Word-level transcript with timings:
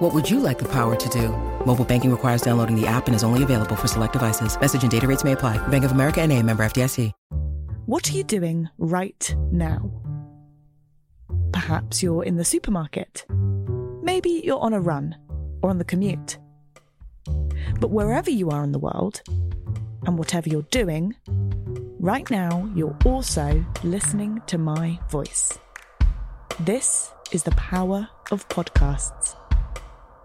What 0.00 0.14
would 0.14 0.30
you 0.30 0.40
like 0.40 0.58
the 0.58 0.68
power 0.72 0.96
to 0.96 1.08
do? 1.10 1.28
Mobile 1.66 1.84
banking 1.84 2.10
requires 2.10 2.40
downloading 2.40 2.74
the 2.74 2.86
app 2.86 3.06
and 3.06 3.14
is 3.14 3.22
only 3.22 3.42
available 3.42 3.76
for 3.76 3.86
select 3.86 4.14
devices. 4.14 4.58
Message 4.58 4.80
and 4.80 4.90
data 4.90 5.06
rates 5.06 5.24
may 5.24 5.32
apply. 5.32 5.58
Bank 5.68 5.84
of 5.84 5.92
America 5.92 6.22
and 6.22 6.32
a 6.32 6.42
member 6.42 6.64
FDIC. 6.64 7.12
What 7.84 8.08
are 8.08 8.12
you 8.14 8.24
doing 8.24 8.70
right 8.78 9.36
now? 9.52 9.92
Perhaps 11.52 12.02
you're 12.02 12.24
in 12.24 12.36
the 12.36 12.46
supermarket. 12.46 13.26
Maybe 14.02 14.40
you're 14.42 14.60
on 14.60 14.72
a 14.72 14.80
run 14.80 15.16
or 15.60 15.68
on 15.68 15.76
the 15.76 15.84
commute. 15.84 16.38
But 17.78 17.90
wherever 17.90 18.30
you 18.30 18.48
are 18.48 18.64
in 18.64 18.72
the 18.72 18.78
world, 18.78 19.20
and 20.06 20.16
whatever 20.16 20.48
you're 20.48 20.62
doing, 20.70 21.14
right 21.98 22.30
now 22.30 22.70
you're 22.74 22.96
also 23.04 23.62
listening 23.82 24.40
to 24.46 24.56
my 24.56 24.98
voice. 25.10 25.58
This 26.58 27.12
is 27.32 27.42
the 27.42 27.50
power 27.50 28.08
of 28.30 28.48
podcasts. 28.48 29.36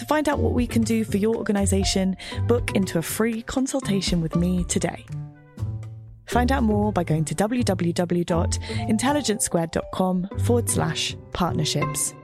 To 0.00 0.06
find 0.06 0.28
out 0.30 0.38
what 0.38 0.54
we 0.54 0.66
can 0.66 0.80
do 0.80 1.04
for 1.04 1.18
your 1.18 1.36
organisation, 1.36 2.16
book 2.48 2.74
into 2.74 2.98
a 2.98 3.02
free 3.02 3.42
consultation 3.42 4.22
with 4.22 4.34
me 4.34 4.64
today. 4.64 5.04
Find 6.24 6.50
out 6.50 6.62
more 6.62 6.90
by 6.90 7.04
going 7.04 7.26
to 7.26 7.34
www.intelligencesquared.com 7.34 10.28
forward 10.42 10.70
slash 10.70 11.14
partnerships. 11.34 12.14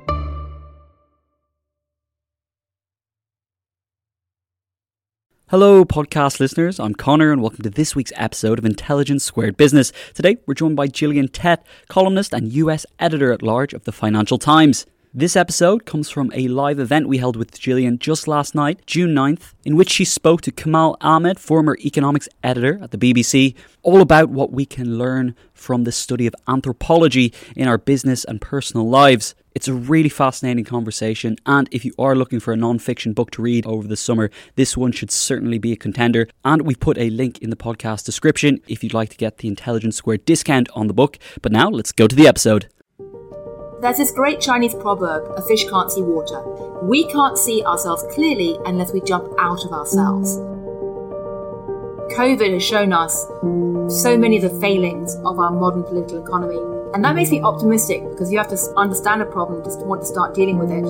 Hello, 5.49 5.85
podcast 5.85 6.41
listeners. 6.41 6.81
I'm 6.81 6.95
Connor, 6.95 7.31
and 7.31 7.43
welcome 7.43 7.63
to 7.63 7.69
this 7.69 7.95
week's 7.95 8.13
episode 8.17 8.59
of 8.59 8.65
Intelligence 8.65 9.23
Squared 9.23 9.59
Business. 9.59 9.93
Today, 10.15 10.39
we're 10.47 10.55
joined 10.55 10.77
by 10.77 10.87
Gillian 10.87 11.29
Tett, 11.29 11.59
columnist 11.89 12.33
and 12.33 12.55
US 12.55 12.87
editor 12.99 13.33
at 13.33 13.43
large 13.43 13.75
of 13.75 13.85
the 13.85 13.93
Financial 13.93 14.39
Times. 14.39 14.87
This 15.19 15.35
episode 15.35 15.87
comes 15.87 16.11
from 16.11 16.31
a 16.35 16.47
live 16.47 16.79
event 16.79 17.09
we 17.09 17.17
held 17.17 17.37
with 17.37 17.59
Gillian 17.59 17.99
just 17.99 18.29
last 18.29 18.55
night, 18.55 18.85
June 18.85 19.15
9th, 19.15 19.55
in 19.65 19.75
which 19.75 19.89
she 19.89 20.05
spoke 20.05 20.43
to 20.43 20.53
Kamal 20.53 20.99
Ahmed, 21.01 21.41
former 21.41 21.79
economics 21.83 22.29
editor 22.45 22.79
at 22.83 22.91
the 22.91 22.99
BBC, 22.99 23.55
all 23.83 24.03
about 24.03 24.29
what 24.29 24.53
we 24.53 24.67
can 24.67 24.99
learn 24.99 25.35
from 25.55 25.85
the 25.85 25.91
study 25.91 26.27
of 26.27 26.35
anthropology 26.47 27.33
in 27.57 27.67
our 27.67 27.79
business 27.79 28.25
and 28.27 28.43
personal 28.43 28.91
lives. 28.91 29.35
It's 29.55 29.69
a 29.69 29.73
really 29.73 30.11
fascinating 30.11 30.67
conversation, 30.67 31.39
and 31.47 31.67
if 31.73 31.87
you 31.87 31.95
are 31.99 32.15
looking 32.15 32.39
for 32.39 32.53
a 32.53 32.57
non 32.59 32.79
fiction 32.79 33.15
book 33.15 33.31
to 33.31 33.43
read 33.43 33.65
over 33.65 33.89
the 33.89 33.97
summer, 33.97 34.31
this 34.57 34.77
one 34.77 34.93
should 34.93 35.11
certainly 35.11 35.57
be 35.57 35.73
a 35.73 35.77
contender. 35.77 36.29
And 36.45 36.67
we 36.67 36.75
put 36.75 36.99
a 36.99 37.09
link 37.09 37.39
in 37.39 37.49
the 37.49 37.57
podcast 37.57 38.05
description 38.05 38.61
if 38.69 38.85
you'd 38.85 38.93
like 38.93 39.09
to 39.09 39.17
get 39.17 39.39
the 39.39 39.49
Intelligence 39.49 39.97
Squared 39.97 40.27
discount 40.27 40.69
on 40.75 40.89
the 40.89 40.93
book. 40.93 41.19
But 41.41 41.53
now 41.53 41.71
let's 41.71 41.93
go 41.93 42.07
to 42.07 42.15
the 42.15 42.29
episode. 42.29 42.69
There's 43.79 43.99
this 43.99 44.11
great 44.11 44.41
Chinese 44.41 44.75
proverb 44.75 45.31
a 45.37 45.43
fish 45.43 45.69
can't 45.69 45.93
see 45.93 46.01
water. 46.01 46.43
We 46.83 47.07
can't 47.09 47.37
see 47.37 47.63
ourselves 47.63 48.05
clearly 48.15 48.59
unless 48.65 48.91
we 48.91 49.03
jump 49.03 49.29
out 49.39 49.67
of 49.67 49.73
ourselves. 49.73 50.39
COVID 52.17 52.55
has 52.55 52.65
shown 52.65 52.95
us 52.95 53.27
so 54.03 54.17
many 54.17 54.37
of 54.37 54.51
the 54.51 54.61
failings 54.61 55.17
of 55.27 55.39
our 55.39 55.51
modern 55.51 55.83
political 55.83 56.25
economy. 56.25 56.59
And 56.95 57.05
that 57.05 57.15
makes 57.15 57.31
me 57.31 57.43
optimistic 57.43 58.03
because 58.09 58.33
you 58.33 58.39
have 58.39 58.49
to 58.49 58.57
understand 58.79 59.21
a 59.21 59.27
problem 59.27 59.63
to 59.63 59.69
want 59.85 60.01
to 60.01 60.07
start 60.07 60.35
dealing 60.35 60.57
with 60.57 60.71
it. 60.71 60.85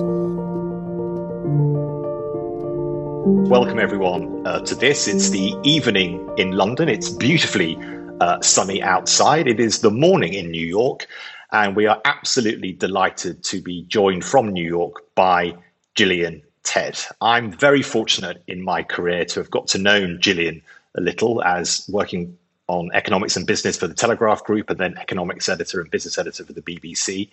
Welcome, 3.49 3.79
everyone, 3.79 4.47
uh, 4.47 4.61
to 4.61 4.75
this. 4.75 5.09
It's 5.09 5.29
the 5.29 5.53
evening 5.63 6.25
in 6.37 6.51
London. 6.51 6.87
It's 6.87 7.09
beautifully 7.09 7.77
uh, 8.21 8.39
sunny 8.41 8.81
outside. 8.81 9.47
It 9.47 9.59
is 9.59 9.81
the 9.81 9.91
morning 9.91 10.33
in 10.33 10.51
New 10.51 10.65
York. 10.65 11.05
And 11.51 11.75
we 11.75 11.85
are 11.87 12.01
absolutely 12.03 12.73
delighted 12.73 13.43
to 13.45 13.61
be 13.61 13.83
joined 13.83 14.25
from 14.25 14.49
New 14.49 14.65
York 14.65 15.03
by 15.15 15.55
Gillian 15.95 16.43
Tett. 16.63 17.09
I'm 17.21 17.51
very 17.51 17.81
fortunate 17.81 18.43
in 18.47 18.61
my 18.61 18.83
career 18.83 19.23
to 19.25 19.39
have 19.39 19.49
got 19.49 19.67
to 19.69 19.77
know 19.77 20.17
Gillian 20.17 20.61
a 20.95 21.01
little 21.01 21.41
as 21.43 21.87
working 21.89 22.37
on 22.67 22.89
economics 22.93 23.37
and 23.37 23.47
business 23.47 23.77
for 23.77 23.87
the 23.87 23.93
Telegraph 23.93 24.43
Group 24.43 24.69
and 24.69 24.77
then 24.77 24.97
economics 24.97 25.47
editor 25.47 25.79
and 25.79 25.89
business 25.89 26.17
editor 26.17 26.43
for 26.43 26.51
the 26.51 26.61
BBC. 26.61 27.29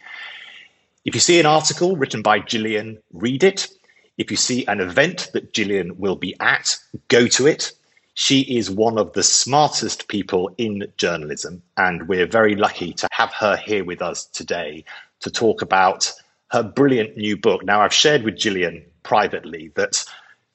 If 1.04 1.14
you 1.14 1.20
see 1.20 1.40
an 1.40 1.46
article 1.46 1.96
written 1.96 2.22
by 2.22 2.38
Gillian, 2.38 2.98
read 3.12 3.42
it. 3.42 3.68
If 4.16 4.30
you 4.30 4.36
see 4.36 4.64
an 4.66 4.80
event 4.80 5.30
that 5.32 5.52
Gillian 5.52 5.98
will 5.98 6.16
be 6.16 6.36
at, 6.38 6.78
go 7.08 7.26
to 7.28 7.48
it. 7.48 7.72
She 8.14 8.42
is 8.42 8.70
one 8.70 8.96
of 8.96 9.12
the 9.12 9.24
smartest 9.24 10.06
people 10.06 10.54
in 10.56 10.86
journalism, 10.96 11.62
and 11.76 12.06
we're 12.08 12.26
very 12.26 12.54
lucky 12.54 12.92
to 12.94 13.08
have 13.10 13.32
her 13.32 13.56
here 13.56 13.84
with 13.84 14.00
us 14.00 14.24
today 14.26 14.84
to 15.20 15.30
talk 15.30 15.62
about 15.62 16.12
her 16.52 16.62
brilliant 16.62 17.16
new 17.16 17.36
book. 17.36 17.64
Now, 17.64 17.80
I've 17.80 17.92
shared 17.92 18.22
with 18.22 18.38
Gillian 18.38 18.84
privately 19.02 19.72
that 19.74 20.04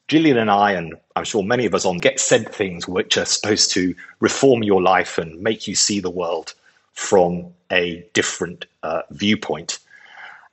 Gillian 0.08 0.38
and 0.38 0.50
I, 0.50 0.72
and 0.72 0.96
I'm 1.18 1.26
sure 1.26 1.44
many 1.44 1.66
of 1.66 1.76
us 1.76 1.86
on 1.86 1.98
Get 1.98 2.22
Said 2.22 2.50
things 2.50 2.88
which 2.88 3.18
are 3.18 3.26
supposed 3.26 3.72
to 3.72 3.94
reform 4.22 4.64
your 4.64 4.82
life 4.82 5.18
and 5.18 5.42
make 5.42 5.68
you 5.68 5.76
see 5.76 6.00
the 6.00 6.10
world 6.10 6.54
from 6.94 7.54
a 7.72 8.08
different 8.14 8.66
uh, 8.84 9.02
viewpoint. 9.12 9.80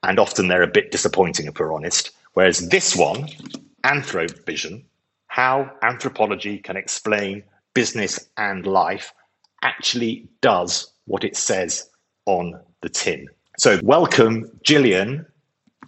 And 0.02 0.18
often 0.18 0.48
they're 0.48 0.62
a 0.62 0.66
bit 0.66 0.90
disappointing, 0.90 1.46
if 1.46 1.58
we're 1.58 1.72
honest. 1.72 2.10
Whereas 2.34 2.68
this 2.68 2.96
one, 2.96 3.28
Anthrovision, 3.84 4.82
how 5.36 5.70
anthropology 5.82 6.56
can 6.56 6.78
explain 6.78 7.42
business 7.74 8.30
and 8.38 8.66
life 8.66 9.12
actually 9.60 10.26
does 10.41 10.91
what 11.04 11.24
it 11.24 11.36
says 11.36 11.91
on 12.24 12.58
the 12.80 12.88
tin. 12.88 13.26
So, 13.58 13.78
welcome, 13.82 14.50
Gillian 14.64 15.26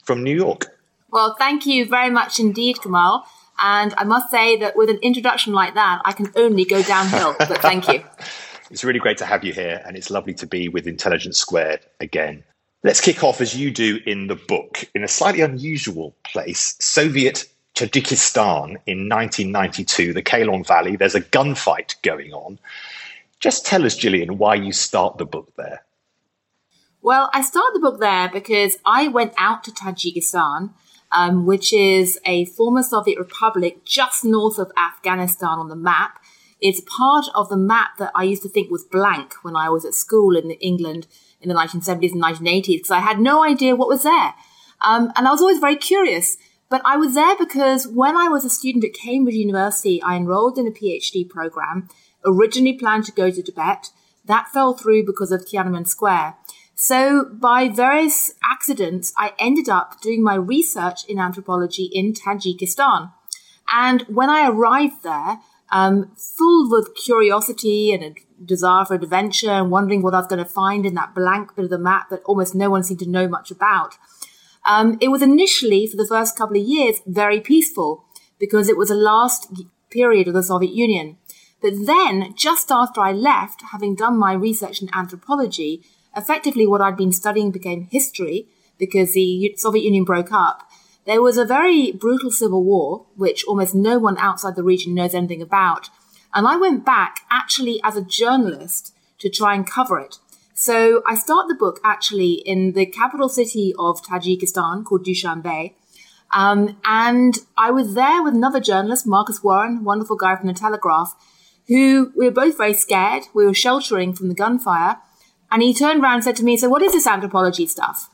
from 0.04 0.22
New 0.22 0.36
York. 0.36 0.66
Well, 1.10 1.34
thank 1.38 1.64
you 1.64 1.86
very 1.86 2.10
much 2.10 2.38
indeed, 2.38 2.82
Kamal. 2.82 3.24
And 3.58 3.94
I 3.96 4.04
must 4.04 4.30
say 4.30 4.58
that 4.58 4.76
with 4.76 4.90
an 4.90 4.98
introduction 4.98 5.54
like 5.54 5.72
that, 5.76 6.02
I 6.04 6.12
can 6.12 6.30
only 6.36 6.66
go 6.66 6.82
downhill. 6.82 7.34
But 7.38 7.62
thank 7.62 7.88
you. 7.88 8.04
it's 8.70 8.84
really 8.84 9.00
great 9.00 9.16
to 9.16 9.24
have 9.24 9.44
you 9.44 9.54
here, 9.54 9.82
and 9.86 9.96
it's 9.96 10.10
lovely 10.10 10.34
to 10.34 10.46
be 10.46 10.68
with 10.68 10.86
Intelligence 10.86 11.38
Squared 11.38 11.80
again. 12.00 12.44
Let's 12.84 13.00
kick 13.00 13.24
off 13.24 13.40
as 13.40 13.56
you 13.56 13.70
do 13.70 13.98
in 14.04 14.26
the 14.26 14.36
book, 14.36 14.84
in 14.94 15.02
a 15.04 15.08
slightly 15.08 15.40
unusual 15.40 16.14
place 16.22 16.76
Soviet 16.80 17.46
Tajikistan 17.78 18.76
in 18.86 19.08
1992, 19.08 20.12
the 20.12 20.22
Kalon 20.22 20.64
Valley. 20.64 20.96
There's 20.96 21.14
a 21.14 21.20
gunfight 21.20 21.94
going 22.02 22.32
on. 22.32 22.58
Just 23.38 23.64
tell 23.64 23.84
us, 23.84 23.94
Gillian, 23.94 24.36
why 24.36 24.56
you 24.56 24.72
start 24.72 25.16
the 25.16 25.24
book 25.24 25.52
there. 25.56 25.84
Well, 27.02 27.30
I 27.32 27.42
start 27.42 27.72
the 27.74 27.80
book 27.80 28.00
there 28.00 28.28
because 28.28 28.78
I 28.84 29.06
went 29.06 29.32
out 29.38 29.62
to 29.64 29.70
Tajikistan, 29.70 30.72
um, 31.12 31.46
which 31.46 31.72
is 31.72 32.18
a 32.24 32.46
former 32.46 32.82
Soviet 32.82 33.16
republic 33.16 33.84
just 33.84 34.24
north 34.24 34.58
of 34.58 34.72
Afghanistan 34.76 35.60
on 35.60 35.68
the 35.68 35.76
map. 35.76 36.18
It's 36.60 36.80
part 36.80 37.26
of 37.36 37.48
the 37.48 37.56
map 37.56 37.90
that 37.98 38.10
I 38.12 38.24
used 38.24 38.42
to 38.42 38.48
think 38.48 38.72
was 38.72 38.82
blank 38.82 39.34
when 39.42 39.54
I 39.54 39.68
was 39.68 39.84
at 39.84 39.94
school 39.94 40.36
in 40.36 40.50
England 40.50 41.06
in 41.40 41.48
the 41.48 41.54
1970s 41.54 42.10
and 42.10 42.22
1980s 42.22 42.66
because 42.66 42.90
I 42.90 42.98
had 42.98 43.20
no 43.20 43.44
idea 43.44 43.76
what 43.76 43.88
was 43.88 44.02
there. 44.02 44.34
Um, 44.80 45.12
and 45.14 45.28
I 45.28 45.30
was 45.30 45.40
always 45.40 45.60
very 45.60 45.76
curious. 45.76 46.36
But 46.70 46.82
I 46.84 46.96
was 46.96 47.14
there 47.14 47.36
because 47.36 47.88
when 47.88 48.16
I 48.16 48.28
was 48.28 48.44
a 48.44 48.50
student 48.50 48.84
at 48.84 48.94
Cambridge 48.94 49.34
University, 49.34 50.02
I 50.02 50.16
enrolled 50.16 50.58
in 50.58 50.66
a 50.66 50.70
PhD 50.70 51.28
program, 51.28 51.88
originally 52.24 52.74
planned 52.74 53.04
to 53.06 53.12
go 53.12 53.30
to 53.30 53.42
Tibet. 53.42 53.90
That 54.24 54.48
fell 54.48 54.74
through 54.74 55.06
because 55.06 55.32
of 55.32 55.46
Tiananmen 55.46 55.88
Square. 55.88 56.36
So, 56.74 57.24
by 57.24 57.68
various 57.68 58.34
accidents, 58.44 59.12
I 59.16 59.32
ended 59.38 59.68
up 59.68 60.00
doing 60.00 60.22
my 60.22 60.36
research 60.36 61.04
in 61.06 61.18
anthropology 61.18 61.84
in 61.84 62.12
Tajikistan. 62.12 63.12
And 63.72 64.02
when 64.02 64.30
I 64.30 64.48
arrived 64.48 65.02
there, 65.02 65.40
um, 65.70 66.12
full 66.16 66.70
with 66.70 66.94
curiosity 66.94 67.92
and 67.92 68.04
a 68.04 68.14
desire 68.44 68.84
for 68.84 68.94
adventure 68.94 69.50
and 69.50 69.70
wondering 69.70 70.02
what 70.02 70.14
I 70.14 70.18
was 70.18 70.28
going 70.28 70.44
to 70.44 70.48
find 70.48 70.86
in 70.86 70.94
that 70.94 71.14
blank 71.14 71.56
bit 71.56 71.64
of 71.64 71.70
the 71.70 71.78
map 71.78 72.10
that 72.10 72.22
almost 72.24 72.54
no 72.54 72.70
one 72.70 72.84
seemed 72.84 73.00
to 73.00 73.08
know 73.08 73.26
much 73.26 73.50
about. 73.50 73.96
Um, 74.68 74.98
it 75.00 75.08
was 75.08 75.22
initially, 75.22 75.86
for 75.86 75.96
the 75.96 76.06
first 76.06 76.36
couple 76.36 76.58
of 76.60 76.68
years, 76.68 77.00
very 77.06 77.40
peaceful 77.40 78.04
because 78.38 78.68
it 78.68 78.76
was 78.76 78.90
the 78.90 78.94
last 78.94 79.50
period 79.90 80.28
of 80.28 80.34
the 80.34 80.42
Soviet 80.42 80.74
Union. 80.74 81.16
But 81.62 81.72
then, 81.86 82.34
just 82.36 82.70
after 82.70 83.00
I 83.00 83.12
left, 83.12 83.62
having 83.72 83.94
done 83.94 84.18
my 84.18 84.34
research 84.34 84.82
in 84.82 84.90
anthropology, 84.92 85.82
effectively 86.14 86.66
what 86.66 86.82
I'd 86.82 86.98
been 86.98 87.12
studying 87.12 87.50
became 87.50 87.88
history 87.90 88.46
because 88.78 89.14
the 89.14 89.54
Soviet 89.56 89.84
Union 89.84 90.04
broke 90.04 90.32
up. 90.32 90.70
There 91.06 91.22
was 91.22 91.38
a 91.38 91.46
very 91.46 91.90
brutal 91.90 92.30
civil 92.30 92.62
war, 92.62 93.06
which 93.16 93.44
almost 93.46 93.74
no 93.74 93.98
one 93.98 94.18
outside 94.18 94.54
the 94.54 94.62
region 94.62 94.94
knows 94.94 95.14
anything 95.14 95.40
about. 95.40 95.88
And 96.34 96.46
I 96.46 96.56
went 96.56 96.84
back 96.84 97.20
actually 97.30 97.80
as 97.82 97.96
a 97.96 98.04
journalist 98.04 98.94
to 99.20 99.30
try 99.30 99.54
and 99.54 99.66
cover 99.66 99.98
it. 99.98 100.18
So 100.58 101.04
I 101.06 101.14
start 101.14 101.46
the 101.46 101.54
book 101.54 101.78
actually 101.84 102.32
in 102.32 102.72
the 102.72 102.84
capital 102.84 103.28
city 103.28 103.72
of 103.78 104.02
Tajikistan 104.02 104.84
called 104.84 105.04
Dushanbe. 105.04 105.74
Um, 106.32 106.76
and 106.84 107.38
I 107.56 107.70
was 107.70 107.94
there 107.94 108.24
with 108.24 108.34
another 108.34 108.58
journalist, 108.58 109.06
Marcus 109.06 109.40
Warren, 109.40 109.84
wonderful 109.84 110.16
guy 110.16 110.34
from 110.34 110.48
the 110.48 110.52
Telegraph, 110.52 111.14
who 111.68 112.12
we 112.16 112.24
were 112.24 112.32
both 112.32 112.58
very 112.58 112.74
scared. 112.74 113.28
We 113.32 113.46
were 113.46 113.54
sheltering 113.54 114.14
from 114.14 114.26
the 114.26 114.34
gunfire. 114.34 114.96
And 115.48 115.62
he 115.62 115.72
turned 115.72 116.02
around 116.02 116.14
and 116.14 116.24
said 116.24 116.34
to 116.36 116.44
me, 116.44 116.56
So, 116.56 116.68
what 116.68 116.82
is 116.82 116.90
this 116.90 117.06
anthropology 117.06 117.68
stuff? 117.68 118.10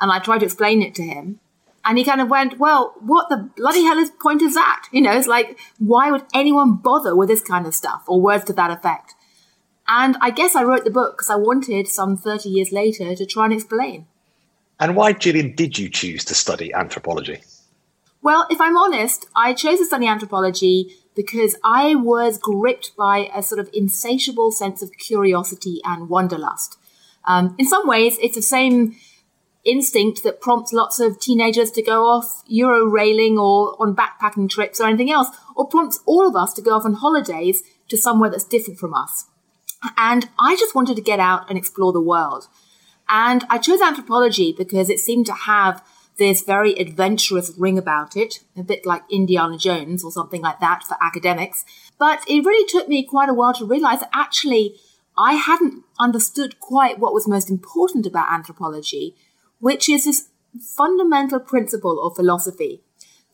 And 0.00 0.10
I 0.10 0.18
tried 0.18 0.38
to 0.38 0.46
explain 0.46 0.82
it 0.82 0.92
to 0.96 1.04
him. 1.04 1.38
And 1.84 1.98
he 1.98 2.04
kind 2.04 2.20
of 2.20 2.28
went, 2.28 2.58
Well, 2.58 2.94
what 2.98 3.28
the 3.28 3.48
bloody 3.56 3.84
hell 3.84 3.98
is 3.98 4.10
point 4.10 4.42
is 4.42 4.54
that? 4.54 4.88
You 4.90 5.02
know, 5.02 5.16
it's 5.16 5.28
like, 5.28 5.56
why 5.78 6.10
would 6.10 6.24
anyone 6.34 6.78
bother 6.78 7.14
with 7.14 7.28
this 7.28 7.42
kind 7.42 7.64
of 7.64 7.76
stuff 7.76 8.02
or 8.08 8.20
words 8.20 8.44
to 8.46 8.52
that 8.54 8.72
effect? 8.72 9.14
And 9.88 10.16
I 10.20 10.30
guess 10.30 10.56
I 10.56 10.64
wrote 10.64 10.84
the 10.84 10.90
book 10.90 11.16
because 11.16 11.30
I 11.30 11.36
wanted 11.36 11.88
some 11.88 12.16
30 12.16 12.48
years 12.48 12.72
later 12.72 13.14
to 13.14 13.26
try 13.26 13.44
and 13.44 13.54
explain. 13.54 14.06
And 14.78 14.96
why, 14.96 15.12
Gillian, 15.12 15.54
did 15.54 15.78
you 15.78 15.88
choose 15.88 16.24
to 16.26 16.34
study 16.34 16.72
anthropology? 16.74 17.40
Well, 18.20 18.46
if 18.50 18.60
I'm 18.60 18.76
honest, 18.76 19.26
I 19.34 19.54
chose 19.54 19.78
to 19.78 19.86
study 19.86 20.06
anthropology 20.06 20.96
because 21.14 21.56
I 21.64 21.94
was 21.94 22.38
gripped 22.38 22.96
by 22.96 23.30
a 23.34 23.42
sort 23.42 23.60
of 23.60 23.70
insatiable 23.72 24.50
sense 24.50 24.82
of 24.82 24.90
curiosity 24.98 25.80
and 25.84 26.08
wanderlust. 26.08 26.76
Um, 27.24 27.54
in 27.58 27.66
some 27.66 27.86
ways, 27.86 28.18
it's 28.20 28.34
the 28.34 28.42
same 28.42 28.96
instinct 29.64 30.22
that 30.22 30.40
prompts 30.40 30.72
lots 30.72 31.00
of 31.00 31.18
teenagers 31.18 31.70
to 31.72 31.82
go 31.82 32.06
off 32.06 32.42
Euro 32.46 32.84
railing 32.86 33.38
or 33.38 33.76
on 33.80 33.96
backpacking 33.96 34.48
trips 34.48 34.80
or 34.80 34.86
anything 34.86 35.10
else, 35.10 35.28
or 35.56 35.66
prompts 35.66 36.00
all 36.06 36.26
of 36.26 36.36
us 36.36 36.52
to 36.54 36.62
go 36.62 36.72
off 36.72 36.84
on 36.84 36.94
holidays 36.94 37.62
to 37.88 37.96
somewhere 37.96 38.30
that's 38.30 38.44
different 38.44 38.78
from 38.78 38.94
us. 38.94 39.26
And 39.96 40.28
I 40.38 40.56
just 40.56 40.74
wanted 40.74 40.96
to 40.96 41.02
get 41.02 41.20
out 41.20 41.48
and 41.48 41.58
explore 41.58 41.92
the 41.92 42.00
world. 42.00 42.48
And 43.08 43.44
I 43.48 43.58
chose 43.58 43.80
anthropology 43.80 44.52
because 44.56 44.90
it 44.90 44.98
seemed 44.98 45.26
to 45.26 45.32
have 45.32 45.84
this 46.18 46.42
very 46.42 46.72
adventurous 46.74 47.52
ring 47.58 47.78
about 47.78 48.16
it, 48.16 48.40
a 48.56 48.62
bit 48.62 48.86
like 48.86 49.02
Indiana 49.10 49.58
Jones 49.58 50.02
or 50.02 50.10
something 50.10 50.40
like 50.40 50.60
that 50.60 50.82
for 50.84 50.96
academics. 51.00 51.64
But 51.98 52.24
it 52.26 52.44
really 52.44 52.66
took 52.66 52.88
me 52.88 53.04
quite 53.04 53.28
a 53.28 53.34
while 53.34 53.52
to 53.54 53.66
realize 53.66 54.00
that 54.00 54.10
actually 54.14 54.76
I 55.18 55.34
hadn't 55.34 55.84
understood 55.98 56.60
quite 56.60 56.98
what 56.98 57.14
was 57.14 57.28
most 57.28 57.50
important 57.50 58.06
about 58.06 58.32
anthropology, 58.32 59.14
which 59.60 59.88
is 59.88 60.04
this 60.04 60.28
fundamental 60.76 61.40
principle 61.40 62.02
of 62.02 62.16
philosophy 62.16 62.82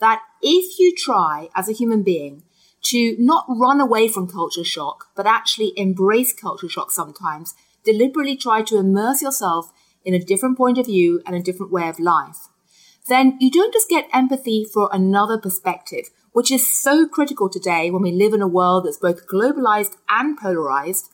that 0.01 0.21
if 0.43 0.79
you 0.79 0.93
try 0.97 1.49
as 1.55 1.69
a 1.69 1.73
human 1.73 2.03
being 2.03 2.43
to 2.83 3.17
not 3.19 3.45
run 3.49 3.81
away 3.81 4.09
from 4.09 4.27
culture 4.27 4.65
shock, 4.65 5.07
but 5.15 5.27
actually 5.27 5.73
embrace 5.77 6.33
culture 6.33 6.69
shock 6.69 6.91
sometimes, 6.91 7.55
deliberately 7.85 8.37
try 8.37 8.63
to 8.63 8.79
immerse 8.79 9.23
yourself 9.23 9.73
in 10.05 10.15
a 10.15 10.19
different 10.19 10.57
point 10.57 10.79
of 10.79 10.87
view 10.87 11.23
and 11.27 11.37
a 11.37 11.43
different 11.43 11.73
way 11.73 11.89
of 11.89 12.01
life, 12.01 12.49
then 13.09 13.37
you 13.41 13.51
don't 13.51 13.73
just 13.73 13.89
get 13.89 14.09
empathy 14.13 14.65
for 14.65 14.89
another 14.93 15.39
perspective, 15.39 16.11
which 16.33 16.51
is 16.51 16.67
so 16.67 17.07
critical 17.07 17.49
today 17.49 17.91
when 17.91 18.03
we 18.03 18.13
live 18.13 18.33
in 18.33 18.43
a 18.43 18.49
world 18.49 18.85
that's 18.85 18.99
both 18.99 19.27
globalized 19.27 19.97
and 20.09 20.39
polarized, 20.39 21.11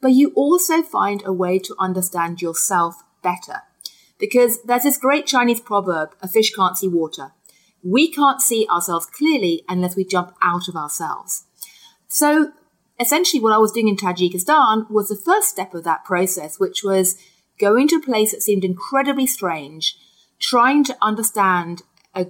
but 0.00 0.12
you 0.12 0.32
also 0.34 0.82
find 0.82 1.22
a 1.24 1.32
way 1.32 1.58
to 1.58 1.74
understand 1.78 2.42
yourself 2.42 3.02
better. 3.22 3.62
Because 4.18 4.62
there's 4.62 4.84
this 4.84 4.96
great 4.96 5.26
Chinese 5.26 5.60
proverb, 5.60 6.14
a 6.22 6.28
fish 6.28 6.54
can't 6.54 6.76
see 6.76 6.88
water. 6.88 7.32
We 7.86 8.10
can't 8.10 8.40
see 8.40 8.66
ourselves 8.68 9.06
clearly 9.06 9.62
unless 9.68 9.94
we 9.96 10.04
jump 10.04 10.34
out 10.42 10.68
of 10.68 10.76
ourselves. 10.76 11.44
So 12.08 12.52
essentially 12.98 13.40
what 13.42 13.52
I 13.52 13.58
was 13.58 13.72
doing 13.72 13.88
in 13.88 13.96
Tajikistan 13.96 14.90
was 14.90 15.08
the 15.08 15.16
first 15.16 15.48
step 15.48 15.74
of 15.74 15.84
that 15.84 16.04
process, 16.04 16.58
which 16.58 16.82
was 16.82 17.16
going 17.58 17.88
to 17.88 17.96
a 17.96 18.02
place 18.02 18.32
that 18.32 18.42
seemed 18.42 18.64
incredibly 18.64 19.26
strange 19.26 19.96
trying 20.38 20.84
to 20.84 20.96
understand 21.00 21.82
a, 22.14 22.26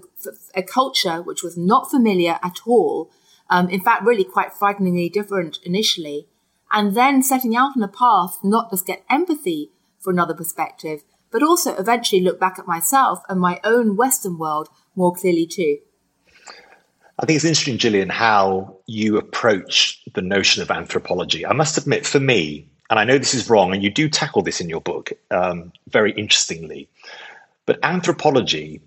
a 0.54 0.62
culture 0.62 1.22
which 1.22 1.42
was 1.42 1.56
not 1.56 1.90
familiar 1.90 2.38
at 2.42 2.58
all, 2.66 3.10
um, 3.48 3.68
in 3.68 3.80
fact, 3.80 4.04
really 4.04 4.24
quite 4.24 4.52
frighteningly 4.52 5.08
different 5.08 5.58
initially, 5.64 6.28
and 6.72 6.96
then 6.96 7.22
setting 7.22 7.56
out 7.56 7.76
on 7.76 7.82
a 7.82 7.88
path 7.88 8.38
not 8.42 8.70
just 8.70 8.86
get 8.86 9.04
empathy 9.08 9.70
for 9.98 10.12
another 10.12 10.34
perspective, 10.34 11.02
but 11.30 11.42
also 11.42 11.74
eventually 11.76 12.20
look 12.20 12.38
back 12.38 12.58
at 12.58 12.66
myself 12.66 13.22
and 13.28 13.40
my 13.40 13.60
own 13.64 13.96
Western 13.96 14.38
world 14.38 14.68
more 14.96 15.14
clearly 15.14 15.46
too. 15.46 15.78
I 17.18 17.24
think 17.24 17.36
it's 17.36 17.44
interesting, 17.44 17.78
Gillian, 17.78 18.10
how 18.10 18.76
you 18.86 19.16
approach 19.16 20.02
the 20.12 20.22
notion 20.22 20.62
of 20.62 20.70
anthropology. 20.70 21.46
I 21.46 21.54
must 21.54 21.78
admit, 21.78 22.04
for 22.04 22.20
me, 22.20 22.68
and 22.90 22.98
I 22.98 23.04
know 23.04 23.16
this 23.16 23.34
is 23.34 23.48
wrong, 23.48 23.72
and 23.72 23.82
you 23.82 23.90
do 23.90 24.08
tackle 24.08 24.42
this 24.42 24.60
in 24.60 24.68
your 24.68 24.82
book 24.82 25.12
um, 25.30 25.72
very 25.88 26.12
interestingly, 26.12 26.88
but 27.64 27.78
anthropology 27.82 28.80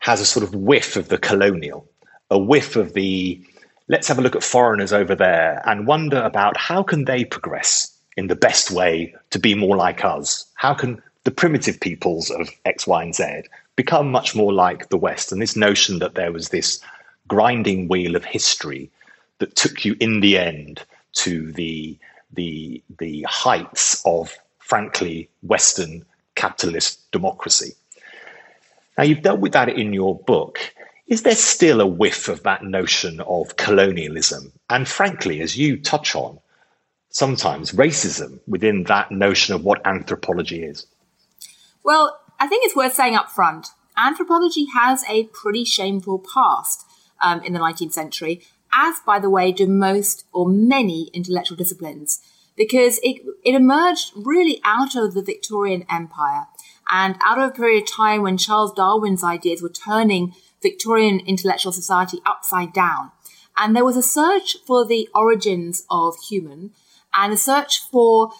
has 0.00 0.20
a 0.20 0.26
sort 0.26 0.42
of 0.42 0.54
whiff 0.54 0.96
of 0.96 1.08
the 1.08 1.18
colonial, 1.18 1.88
a 2.30 2.38
whiff 2.38 2.74
of 2.76 2.94
the 2.94 3.40
let's 3.88 4.08
have 4.08 4.18
a 4.18 4.22
look 4.22 4.36
at 4.36 4.42
foreigners 4.42 4.92
over 4.92 5.14
there 5.14 5.62
and 5.64 5.86
wonder 5.86 6.20
about 6.22 6.56
how 6.56 6.82
can 6.82 7.06
they 7.06 7.24
progress 7.24 7.96
in 8.16 8.26
the 8.26 8.36
best 8.36 8.70
way 8.70 9.14
to 9.30 9.38
be 9.38 9.54
more 9.54 9.76
like 9.76 10.04
us? 10.04 10.44
How 10.54 10.74
can 10.74 11.00
the 11.24 11.30
primitive 11.30 11.80
peoples 11.80 12.30
of 12.30 12.50
X, 12.64 12.86
Y, 12.86 13.02
and 13.02 13.14
Z 13.14 13.42
become 13.78 14.10
much 14.10 14.34
more 14.34 14.52
like 14.52 14.88
the 14.88 14.98
West? 14.98 15.30
And 15.30 15.40
this 15.40 15.54
notion 15.54 16.00
that 16.00 16.16
there 16.16 16.32
was 16.32 16.48
this 16.48 16.80
grinding 17.28 17.86
wheel 17.86 18.16
of 18.16 18.24
history 18.24 18.90
that 19.38 19.54
took 19.54 19.84
you 19.84 19.94
in 20.00 20.18
the 20.18 20.36
end 20.36 20.82
to 21.12 21.52
the 21.52 21.96
the 22.32 22.82
the 22.98 23.24
heights 23.28 24.02
of 24.04 24.36
frankly 24.58 25.30
Western 25.42 26.04
capitalist 26.34 27.10
democracy. 27.12 27.72
Now, 28.96 29.04
you've 29.04 29.22
dealt 29.22 29.38
with 29.38 29.52
that 29.52 29.68
in 29.68 29.92
your 29.92 30.18
book. 30.18 30.58
Is 31.06 31.22
there 31.22 31.36
still 31.36 31.80
a 31.80 31.86
whiff 31.86 32.28
of 32.28 32.42
that 32.42 32.64
notion 32.64 33.20
of 33.20 33.56
colonialism? 33.56 34.52
And 34.68 34.88
frankly, 34.88 35.40
as 35.40 35.56
you 35.56 35.78
touch 35.78 36.16
on, 36.16 36.40
sometimes 37.10 37.72
racism 37.72 38.40
within 38.48 38.84
that 38.84 39.12
notion 39.12 39.54
of 39.54 39.64
what 39.64 39.86
anthropology 39.86 40.64
is? 40.64 40.86
Well, 41.84 42.18
I 42.38 42.46
think 42.46 42.64
it's 42.64 42.76
worth 42.76 42.94
saying 42.94 43.16
up 43.16 43.30
front 43.30 43.68
anthropology 43.96 44.66
has 44.72 45.04
a 45.08 45.24
pretty 45.24 45.64
shameful 45.64 46.20
past 46.20 46.86
um, 47.20 47.42
in 47.42 47.52
the 47.52 47.58
19th 47.58 47.92
century, 47.92 48.42
as, 48.72 48.96
by 49.04 49.18
the 49.18 49.30
way, 49.30 49.50
do 49.50 49.66
most 49.66 50.24
or 50.32 50.48
many 50.48 51.10
intellectual 51.12 51.56
disciplines, 51.56 52.20
because 52.56 53.00
it, 53.02 53.22
it 53.44 53.54
emerged 53.54 54.12
really 54.14 54.60
out 54.64 54.94
of 54.94 55.14
the 55.14 55.22
Victorian 55.22 55.84
Empire 55.90 56.46
and 56.90 57.16
out 57.22 57.38
of 57.38 57.50
a 57.50 57.54
period 57.54 57.82
of 57.82 57.90
time 57.90 58.22
when 58.22 58.38
Charles 58.38 58.72
Darwin's 58.72 59.24
ideas 59.24 59.60
were 59.60 59.68
turning 59.68 60.34
Victorian 60.62 61.20
intellectual 61.20 61.72
society 61.72 62.18
upside 62.24 62.72
down. 62.72 63.10
And 63.58 63.74
there 63.74 63.84
was 63.84 63.96
a 63.96 64.02
search 64.02 64.56
for 64.66 64.86
the 64.86 65.08
origins 65.14 65.84
of 65.90 66.16
human 66.28 66.70
and 67.14 67.32
a 67.32 67.36
search 67.36 67.82
for 67.90 68.30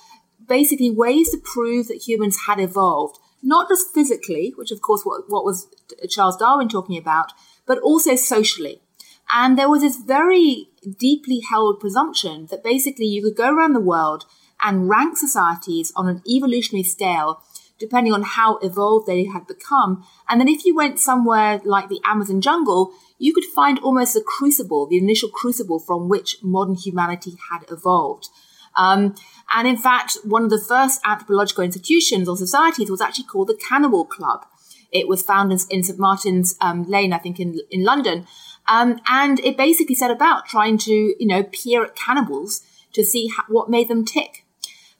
basically 0.46 0.90
ways 0.90 1.30
to 1.30 1.38
prove 1.38 1.88
that 1.88 2.08
humans 2.08 2.38
had 2.46 2.60
evolved, 2.60 3.18
not 3.42 3.68
just 3.68 3.94
physically, 3.94 4.52
which 4.56 4.70
of 4.70 4.82
course 4.82 5.02
what, 5.04 5.24
what 5.28 5.44
was 5.44 5.68
Charles 6.08 6.36
Darwin 6.36 6.68
talking 6.68 6.98
about, 6.98 7.32
but 7.66 7.78
also 7.78 8.14
socially. 8.14 8.80
And 9.32 9.58
there 9.58 9.68
was 9.68 9.82
this 9.82 9.96
very 9.96 10.68
deeply 10.98 11.40
held 11.40 11.80
presumption 11.80 12.46
that 12.50 12.64
basically 12.64 13.06
you 13.06 13.22
could 13.22 13.36
go 13.36 13.54
around 13.54 13.74
the 13.74 13.80
world 13.80 14.24
and 14.62 14.88
rank 14.88 15.16
societies 15.16 15.92
on 15.94 16.08
an 16.08 16.22
evolutionary 16.26 16.82
scale 16.82 17.42
depending 17.78 18.12
on 18.12 18.22
how 18.22 18.56
evolved 18.58 19.06
they 19.06 19.24
had 19.26 19.46
become. 19.46 20.04
And 20.28 20.40
then 20.40 20.48
if 20.48 20.64
you 20.64 20.74
went 20.74 20.98
somewhere 20.98 21.60
like 21.64 21.88
the 21.88 22.00
Amazon 22.04 22.40
jungle, 22.40 22.92
you 23.18 23.32
could 23.32 23.44
find 23.44 23.78
almost 23.78 24.16
a 24.16 24.20
crucible, 24.20 24.86
the 24.86 24.98
initial 24.98 25.28
crucible 25.28 25.78
from 25.78 26.08
which 26.08 26.38
modern 26.42 26.74
humanity 26.74 27.36
had 27.50 27.64
evolved. 27.70 28.28
Um, 28.76 29.14
and 29.54 29.66
in 29.66 29.76
fact, 29.76 30.18
one 30.24 30.44
of 30.44 30.50
the 30.50 30.60
first 30.60 31.00
anthropological 31.04 31.64
institutions 31.64 32.28
or 32.28 32.36
societies 32.36 32.90
was 32.90 33.00
actually 33.00 33.24
called 33.24 33.48
the 33.48 33.60
Cannibal 33.68 34.04
Club. 34.04 34.44
It 34.90 35.08
was 35.08 35.22
founded 35.22 35.60
in 35.70 35.82
St. 35.82 35.98
Martin's 35.98 36.56
um, 36.60 36.84
Lane, 36.84 37.12
I 37.12 37.18
think, 37.18 37.40
in, 37.40 37.58
in 37.70 37.84
London. 37.84 38.26
Um, 38.68 39.00
and 39.08 39.40
it 39.40 39.56
basically 39.56 39.94
set 39.94 40.10
about 40.10 40.46
trying 40.46 40.78
to, 40.78 40.92
you 40.92 41.26
know, 41.26 41.42
peer 41.42 41.84
at 41.84 41.96
cannibals 41.96 42.62
to 42.92 43.04
see 43.04 43.28
ha- 43.28 43.46
what 43.48 43.70
made 43.70 43.88
them 43.88 44.04
tick. 44.04 44.44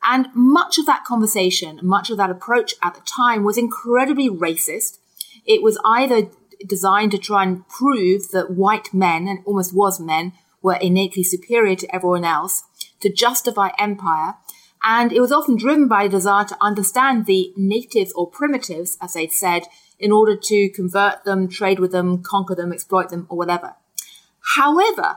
And 0.03 0.29
much 0.35 0.79
of 0.79 0.87
that 0.87 1.05
conversation, 1.05 1.81
much 1.83 2.09
of 2.09 2.17
that 2.17 2.31
approach 2.31 2.75
at 2.83 2.95
the 2.95 3.01
time 3.01 3.45
was 3.45 3.59
incredibly 3.59 4.29
racist. 4.29 4.99
It 5.45 5.63
was 5.63 5.79
either 5.85 6.31
designed 6.67 7.11
to 7.13 7.19
try 7.19 7.43
and 7.43 7.69
prove 7.69 8.31
that 8.31 8.51
white 8.51 8.95
men, 8.95 9.29
and 9.29 9.41
almost 9.45 9.75
was 9.75 10.01
men, 10.01 10.33
were 10.63 10.77
innately 10.77 11.23
superior 11.23 11.77
to 11.77 11.95
everyone 11.95 12.25
else, 12.25 12.65
to 13.01 13.13
justify 13.13 13.71
empire, 13.79 14.35
and 14.83 15.13
it 15.13 15.21
was 15.21 15.33
often 15.33 15.57
driven 15.57 15.89
by 15.89 16.05
a 16.05 16.09
desire 16.09 16.45
to 16.45 16.57
understand 16.61 17.27
the 17.27 17.53
natives 17.57 18.13
or 18.13 18.31
primitives, 18.31 18.97
as 19.01 19.15
they'd 19.15 19.33
said, 19.33 19.65
in 19.99 20.13
order 20.13 20.37
to 20.37 20.69
convert 20.71 21.25
them, 21.25 21.49
trade 21.49 21.81
with 21.81 21.91
them, 21.91 22.23
conquer 22.23 22.55
them, 22.55 22.73
exploit 22.73 23.09
them, 23.11 23.27
or 23.29 23.37
whatever. 23.37 23.75
However, 24.55 25.17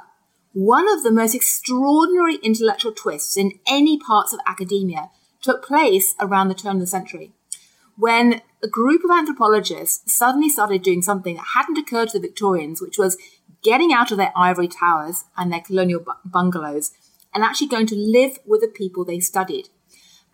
one 0.54 0.92
of 0.92 1.04
the 1.04 1.12
most 1.12 1.36
extraordinary 1.36 2.36
intellectual 2.38 2.92
twists 2.92 3.38
in 3.38 3.60
any 3.68 3.98
parts 3.98 4.34
of 4.34 4.40
academia 4.46 5.10
took 5.42 5.64
place 5.64 6.16
around 6.20 6.50
the 6.50 6.56
turn 6.56 6.76
of 6.76 6.82
the 6.82 6.88
century, 6.88 7.32
when 7.98 8.42
a 8.64 8.68
group 8.68 9.04
of 9.04 9.12
anthropologists 9.12 10.12
suddenly 10.12 10.50
started 10.50 10.82
doing 10.82 11.02
something 11.02 11.36
that 11.36 11.52
hadn't 11.54 11.78
occurred 11.78 12.10
to 12.10 12.20
the 12.20 12.28
Victorians, 12.28 12.82
which 12.82 12.98
was 12.98 13.18
getting 13.64 13.94
out 13.94 14.12
of 14.12 14.18
their 14.18 14.34
ivory 14.36 14.68
towers 14.68 15.26
and 15.38 15.52
their 15.52 15.62
colonial 15.62 16.04
bungalows 16.26 16.92
and 17.34 17.44
actually 17.44 17.68
going 17.68 17.88
to 17.88 17.96
live 17.96 18.40
with 18.46 18.62
the 18.62 18.68
people 18.68 19.06
they 19.06 19.20
studied. 19.20 19.70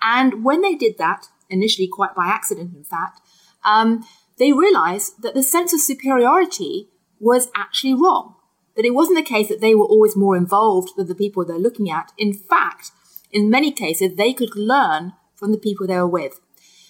And 0.01 0.43
when 0.43 0.61
they 0.61 0.75
did 0.75 0.97
that, 0.97 1.27
initially 1.49 1.87
quite 1.87 2.15
by 2.15 2.27
accident, 2.27 2.75
in 2.75 2.83
fact, 2.83 3.21
um, 3.63 4.05
they 4.37 4.51
realized 4.51 5.21
that 5.21 5.33
the 5.33 5.43
sense 5.43 5.73
of 5.73 5.79
superiority 5.79 6.89
was 7.19 7.49
actually 7.55 7.93
wrong. 7.93 8.35
That 8.75 8.85
it 8.85 8.93
wasn't 8.93 9.17
the 9.17 9.23
case 9.23 9.47
that 9.49 9.61
they 9.61 9.73
were 9.73 9.85
always 9.85 10.15
more 10.15 10.37
involved 10.37 10.91
than 10.95 11.07
the 11.07 11.15
people 11.15 11.43
they're 11.43 11.57
looking 11.57 11.89
at. 11.89 12.11
In 12.17 12.33
fact, 12.33 12.91
in 13.31 13.49
many 13.49 13.71
cases, 13.71 14.15
they 14.15 14.33
could 14.33 14.55
learn 14.55 15.13
from 15.35 15.51
the 15.51 15.57
people 15.57 15.87
they 15.87 15.97
were 15.97 16.07
with. 16.07 16.39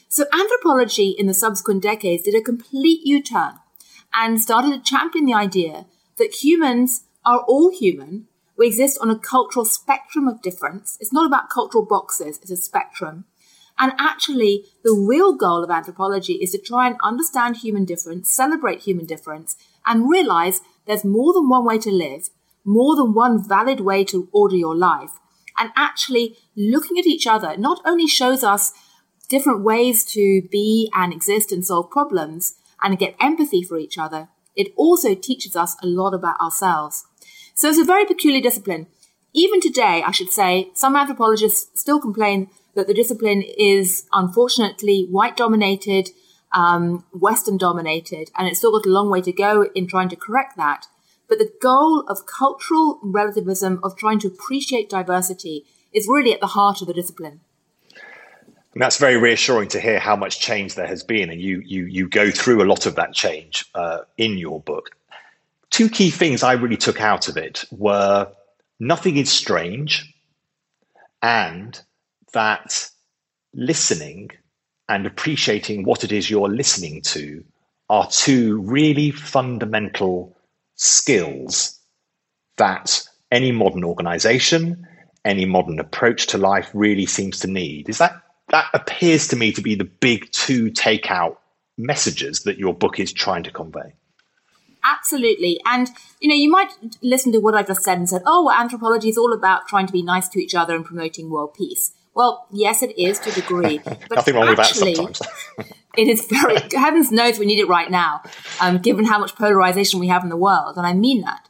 So 0.09 0.25
anthropology 0.33 1.09
in 1.09 1.27
the 1.27 1.33
subsequent 1.33 1.83
decades 1.83 2.23
did 2.23 2.35
a 2.35 2.41
complete 2.41 3.01
U-turn 3.03 3.53
and 4.13 4.39
started 4.39 4.71
to 4.71 4.89
champion 4.89 5.25
the 5.25 5.33
idea 5.33 5.85
that 6.17 6.43
humans 6.43 7.03
are 7.25 7.39
all 7.47 7.71
human 7.71 8.27
we 8.57 8.67
exist 8.67 8.97
on 9.01 9.09
a 9.09 9.19
cultural 9.19 9.65
spectrum 9.65 10.27
of 10.27 10.41
difference. 10.41 10.97
It's 10.99 11.13
not 11.13 11.25
about 11.25 11.49
cultural 11.49 11.85
boxes, 11.85 12.39
it's 12.41 12.51
a 12.51 12.57
spectrum. 12.57 13.25
And 13.79 13.93
actually, 13.99 14.65
the 14.83 14.93
real 14.93 15.35
goal 15.35 15.63
of 15.63 15.69
anthropology 15.69 16.33
is 16.33 16.51
to 16.51 16.57
try 16.57 16.87
and 16.87 16.97
understand 17.03 17.57
human 17.57 17.85
difference, 17.85 18.33
celebrate 18.33 18.81
human 18.81 19.05
difference, 19.05 19.55
and 19.85 20.09
realize 20.09 20.61
there's 20.87 21.05
more 21.05 21.31
than 21.33 21.47
one 21.47 21.63
way 21.63 21.77
to 21.79 21.91
live, 21.91 22.29
more 22.65 22.95
than 22.95 23.13
one 23.13 23.47
valid 23.47 23.79
way 23.79 24.03
to 24.05 24.29
order 24.31 24.55
your 24.55 24.75
life. 24.75 25.11
And 25.59 25.71
actually, 25.75 26.37
looking 26.55 26.97
at 26.97 27.05
each 27.05 27.27
other 27.27 27.55
not 27.55 27.79
only 27.85 28.07
shows 28.07 28.43
us 28.43 28.73
different 29.29 29.63
ways 29.63 30.03
to 30.05 30.41
be 30.51 30.89
and 30.95 31.13
exist 31.13 31.51
and 31.51 31.63
solve 31.63 31.91
problems 31.91 32.55
and 32.81 32.97
get 32.97 33.15
empathy 33.19 33.61
for 33.61 33.77
each 33.77 33.97
other, 33.97 34.29
it 34.55 34.73
also 34.75 35.13
teaches 35.13 35.55
us 35.55 35.75
a 35.83 35.87
lot 35.87 36.13
about 36.13 36.39
ourselves. 36.39 37.05
So 37.57 37.69
it's 37.69 37.79
a 37.79 37.83
very 37.83 38.05
peculiar 38.05 38.39
discipline. 38.39 38.85
Even 39.33 39.59
today, 39.59 40.03
I 40.05 40.11
should 40.11 40.29
say, 40.29 40.69
some 40.75 40.95
anthropologists 40.95 41.71
still 41.73 41.99
complain 41.99 42.51
that 42.75 42.85
the 42.85 42.93
discipline 42.93 43.43
is 43.57 44.05
unfortunately 44.13 45.07
white 45.09 45.35
dominated, 45.35 46.11
um, 46.53 47.03
Western 47.13 47.57
dominated, 47.57 48.29
and 48.37 48.47
it's 48.47 48.59
still 48.59 48.73
got 48.73 48.85
a 48.85 48.91
long 48.91 49.09
way 49.09 49.21
to 49.21 49.31
go 49.31 49.63
in 49.73 49.87
trying 49.87 50.09
to 50.09 50.15
correct 50.15 50.55
that. 50.57 50.85
But 51.27 51.39
the 51.39 51.51
goal 51.59 52.05
of 52.07 52.27
cultural 52.27 52.99
relativism, 53.01 53.79
of 53.81 53.97
trying 53.97 54.19
to 54.19 54.27
appreciate 54.27 54.87
diversity, 54.87 55.65
is 55.91 56.07
really 56.07 56.33
at 56.33 56.41
the 56.41 56.53
heart 56.57 56.81
of 56.81 56.87
the 56.87 56.93
discipline. 56.93 57.39
And 58.73 58.83
that's 58.83 58.99
very 58.99 59.17
reassuring 59.17 59.69
to 59.69 59.79
hear 59.79 59.97
how 59.97 60.15
much 60.15 60.39
change 60.39 60.75
there 60.75 60.85
has 60.85 61.01
been, 61.01 61.31
and 61.31 61.41
you 61.41 61.63
you 61.65 61.85
you 61.85 62.07
go 62.07 62.29
through 62.29 62.61
a 62.61 62.69
lot 62.69 62.85
of 62.85 62.93
that 62.97 63.15
change 63.15 63.65
uh, 63.73 64.01
in 64.15 64.37
your 64.37 64.61
book 64.61 64.91
two 65.77 65.89
key 65.89 66.09
things 66.09 66.41
I 66.41 66.53
really 66.53 66.75
took 66.75 66.99
out 67.01 67.27
of 67.27 67.37
it 67.37 67.63
were 67.69 68.31
nothing 68.79 69.15
is 69.17 69.31
strange 69.31 70.11
and 71.21 71.79
that 72.33 72.89
listening 73.53 74.31
and 74.89 75.05
appreciating 75.05 75.83
what 75.83 76.03
it 76.03 76.11
is 76.11 76.31
you're 76.31 76.49
listening 76.49 77.03
to 77.03 77.43
are 77.91 78.09
two 78.09 78.59
really 78.61 79.11
fundamental 79.11 80.35
skills 80.73 81.79
that 82.57 83.07
any 83.31 83.51
modern 83.51 83.83
organization, 83.83 84.83
any 85.25 85.45
modern 85.45 85.79
approach 85.79 86.25
to 86.25 86.39
life 86.39 86.71
really 86.73 87.05
seems 87.05 87.41
to 87.41 87.47
need. 87.47 87.87
Is 87.87 87.99
that 87.99 88.19
that 88.49 88.65
appears 88.73 89.27
to 89.27 89.35
me 89.35 89.51
to 89.51 89.61
be 89.61 89.75
the 89.75 89.83
big 89.83 90.31
two 90.31 90.71
takeout 90.71 91.37
messages 91.77 92.45
that 92.45 92.57
your 92.57 92.73
book 92.73 92.99
is 92.99 93.13
trying 93.13 93.43
to 93.43 93.51
convey? 93.51 93.93
Absolutely. 94.87 95.59
And, 95.65 95.89
you 96.19 96.29
know, 96.29 96.35
you 96.35 96.49
might 96.49 96.71
listen 97.01 97.31
to 97.33 97.39
what 97.39 97.55
I 97.55 97.63
just 97.63 97.83
said 97.83 97.97
and 97.97 98.07
said, 98.09 98.21
oh, 98.25 98.45
well, 98.45 98.55
anthropology 98.55 99.09
is 99.09 99.17
all 99.17 99.33
about 99.33 99.67
trying 99.67 99.87
to 99.87 99.93
be 99.93 100.01
nice 100.01 100.29
to 100.29 100.39
each 100.41 100.55
other 100.55 100.75
and 100.75 100.85
promoting 100.85 101.29
world 101.29 101.53
peace. 101.53 101.93
Well, 102.13 102.47
yes, 102.51 102.81
it 102.81 102.97
is 102.97 103.19
to 103.19 103.29
a 103.29 103.33
degree. 103.33 103.77
But 103.83 104.15
Nothing 104.15 104.35
wrong 104.35 104.47
actually, 104.47 104.91
with 104.91 104.97
that 104.97 105.15
sometimes. 105.17 105.73
it 105.97 106.07
is 106.07 106.25
very, 106.25 106.57
heavens 106.75 107.11
knows 107.11 107.37
we 107.37 107.45
need 107.45 107.59
it 107.59 107.67
right 107.67 107.91
now, 107.91 108.21
um, 108.59 108.79
given 108.79 109.05
how 109.05 109.19
much 109.19 109.35
polarization 109.35 109.99
we 109.99 110.07
have 110.07 110.23
in 110.23 110.29
the 110.29 110.37
world. 110.37 110.77
And 110.77 110.87
I 110.87 110.93
mean 110.93 111.21
that. 111.21 111.47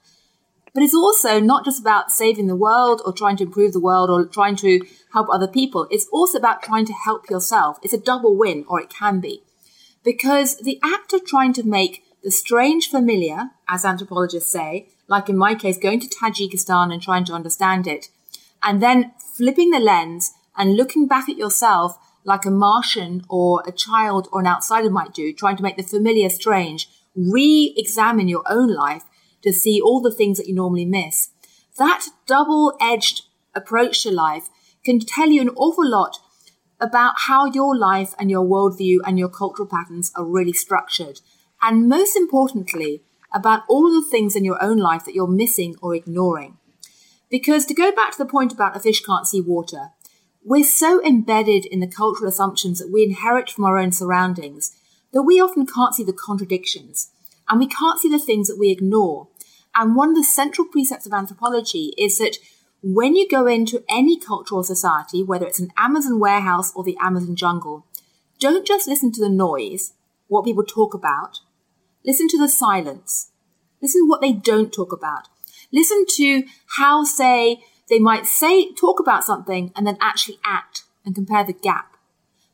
But 0.73 0.83
it's 0.83 0.93
also 0.93 1.39
not 1.39 1.65
just 1.65 1.79
about 1.79 2.11
saving 2.11 2.47
the 2.47 2.55
world 2.55 3.01
or 3.05 3.13
trying 3.13 3.37
to 3.37 3.45
improve 3.45 3.73
the 3.73 3.79
world 3.79 4.09
or 4.09 4.25
trying 4.25 4.55
to 4.57 4.81
help 5.13 5.27
other 5.29 5.47
people. 5.47 5.87
It's 5.89 6.07
also 6.11 6.37
about 6.37 6.61
trying 6.61 6.85
to 6.85 6.93
help 6.93 7.29
yourself. 7.29 7.79
It's 7.81 7.93
a 7.93 7.97
double 7.97 8.37
win, 8.37 8.65
or 8.67 8.79
it 8.79 8.89
can 8.89 9.19
be. 9.19 9.43
Because 10.03 10.57
the 10.57 10.79
act 10.83 11.13
of 11.13 11.25
trying 11.25 11.53
to 11.53 11.63
make 11.63 12.03
the 12.27 12.31
strange 12.31 12.89
familiar, 12.89 13.51
as 13.69 13.85
anthropologists 13.85 14.51
say, 14.51 14.89
like 15.07 15.29
in 15.29 15.37
my 15.37 15.55
case, 15.55 15.77
going 15.77 16.01
to 16.01 16.09
Tajikistan 16.09 16.91
and 16.91 17.01
trying 17.01 17.23
to 17.23 17.31
understand 17.31 17.87
it, 17.87 18.09
and 18.61 18.83
then 18.83 19.13
flipping 19.37 19.69
the 19.69 19.79
lens 19.79 20.33
and 20.57 20.75
looking 20.75 21.07
back 21.07 21.29
at 21.29 21.37
yourself 21.37 21.97
like 22.25 22.43
a 22.43 22.51
Martian 22.51 23.23
or 23.29 23.63
a 23.65 23.71
child 23.71 24.27
or 24.33 24.41
an 24.41 24.45
outsider 24.47 24.89
might 24.89 25.13
do, 25.13 25.31
trying 25.31 25.55
to 25.55 25.63
make 25.63 25.77
the 25.77 25.83
familiar 25.83 26.27
strange, 26.27 26.89
re 27.15 27.73
examine 27.77 28.27
your 28.27 28.43
own 28.45 28.75
life 28.75 29.05
to 29.41 29.53
see 29.53 29.79
all 29.79 30.01
the 30.01 30.11
things 30.11 30.37
that 30.37 30.49
you 30.49 30.53
normally 30.53 30.83
miss. 30.83 31.29
That 31.77 32.07
double 32.25 32.75
edged 32.81 33.21
approach 33.55 34.03
to 34.03 34.11
life 34.11 34.49
can 34.83 34.99
tell 34.99 35.29
you 35.29 35.39
an 35.39 35.55
awful 35.55 35.89
lot 35.89 36.19
about 36.77 37.13
how 37.27 37.45
your 37.45 37.73
life 37.73 38.13
and 38.19 38.29
your 38.29 38.45
worldview 38.45 38.97
and 39.05 39.17
your 39.17 39.29
cultural 39.29 39.65
patterns 39.65 40.11
are 40.13 40.25
really 40.25 40.51
structured 40.51 41.21
and 41.61 41.87
most 41.87 42.15
importantly, 42.15 43.01
about 43.33 43.63
all 43.67 43.89
the 43.91 44.07
things 44.07 44.35
in 44.35 44.45
your 44.45 44.61
own 44.63 44.77
life 44.77 45.05
that 45.05 45.13
you're 45.13 45.27
missing 45.27 45.75
or 45.81 45.95
ignoring. 45.95 46.57
Because 47.29 47.65
to 47.65 47.73
go 47.73 47.91
back 47.91 48.13
to 48.13 48.17
the 48.17 48.25
point 48.29 48.53
about 48.53 48.75
a 48.75 48.79
fish 48.79 49.03
can't 49.03 49.27
see 49.27 49.41
water, 49.41 49.91
we're 50.43 50.63
so 50.63 51.03
embedded 51.03 51.65
in 51.65 51.81
the 51.81 51.87
cultural 51.87 52.29
assumptions 52.29 52.79
that 52.79 52.91
we 52.91 53.03
inherit 53.03 53.49
from 53.49 53.65
our 53.65 53.77
own 53.77 53.91
surroundings 53.91 54.71
that 55.11 55.23
we 55.23 55.41
often 55.41 55.65
can't 55.65 55.93
see 55.93 56.03
the 56.03 56.13
contradictions 56.13 57.11
and 57.49 57.59
we 57.59 57.67
can't 57.67 57.99
see 57.99 58.09
the 58.09 58.19
things 58.19 58.47
that 58.47 58.57
we 58.57 58.71
ignore. 58.71 59.27
And 59.75 59.95
one 59.95 60.09
of 60.09 60.15
the 60.15 60.23
central 60.23 60.67
precepts 60.67 61.05
of 61.05 61.13
anthropology 61.13 61.93
is 61.97 62.17
that 62.17 62.37
when 62.81 63.15
you 63.15 63.27
go 63.27 63.47
into 63.47 63.83
any 63.89 64.19
cultural 64.19 64.63
society, 64.63 65.23
whether 65.23 65.45
it's 65.45 65.59
an 65.59 65.71
Amazon 65.77 66.19
warehouse 66.19 66.71
or 66.75 66.83
the 66.83 66.97
Amazon 67.01 67.35
jungle, 67.35 67.85
don't 68.39 68.65
just 68.65 68.87
listen 68.87 69.11
to 69.13 69.21
the 69.21 69.29
noise, 69.29 69.93
what 70.27 70.45
people 70.45 70.63
talk 70.63 70.93
about, 70.93 71.39
Listen 72.07 72.29
to 72.29 72.37
the 72.37 72.47
silence. 72.47 73.31
Listen 73.81 74.03
to 74.03 74.09
what 74.09 74.21
they 74.21 74.31
don't 74.31 74.71
talk 74.71 74.93
about. 74.93 75.27
Listen 75.73 76.05
to 76.15 76.43
how, 76.77 77.03
say, 77.03 77.61
they 77.89 77.99
might 77.99 78.25
say, 78.25 78.71
talk 78.73 79.01
about 79.01 79.25
something 79.25 79.73
and 79.75 79.85
then 79.85 79.97
actually 79.99 80.39
act 80.45 80.85
and 81.05 81.13
compare 81.13 81.43
the 81.43 81.51
gap. 81.51 81.97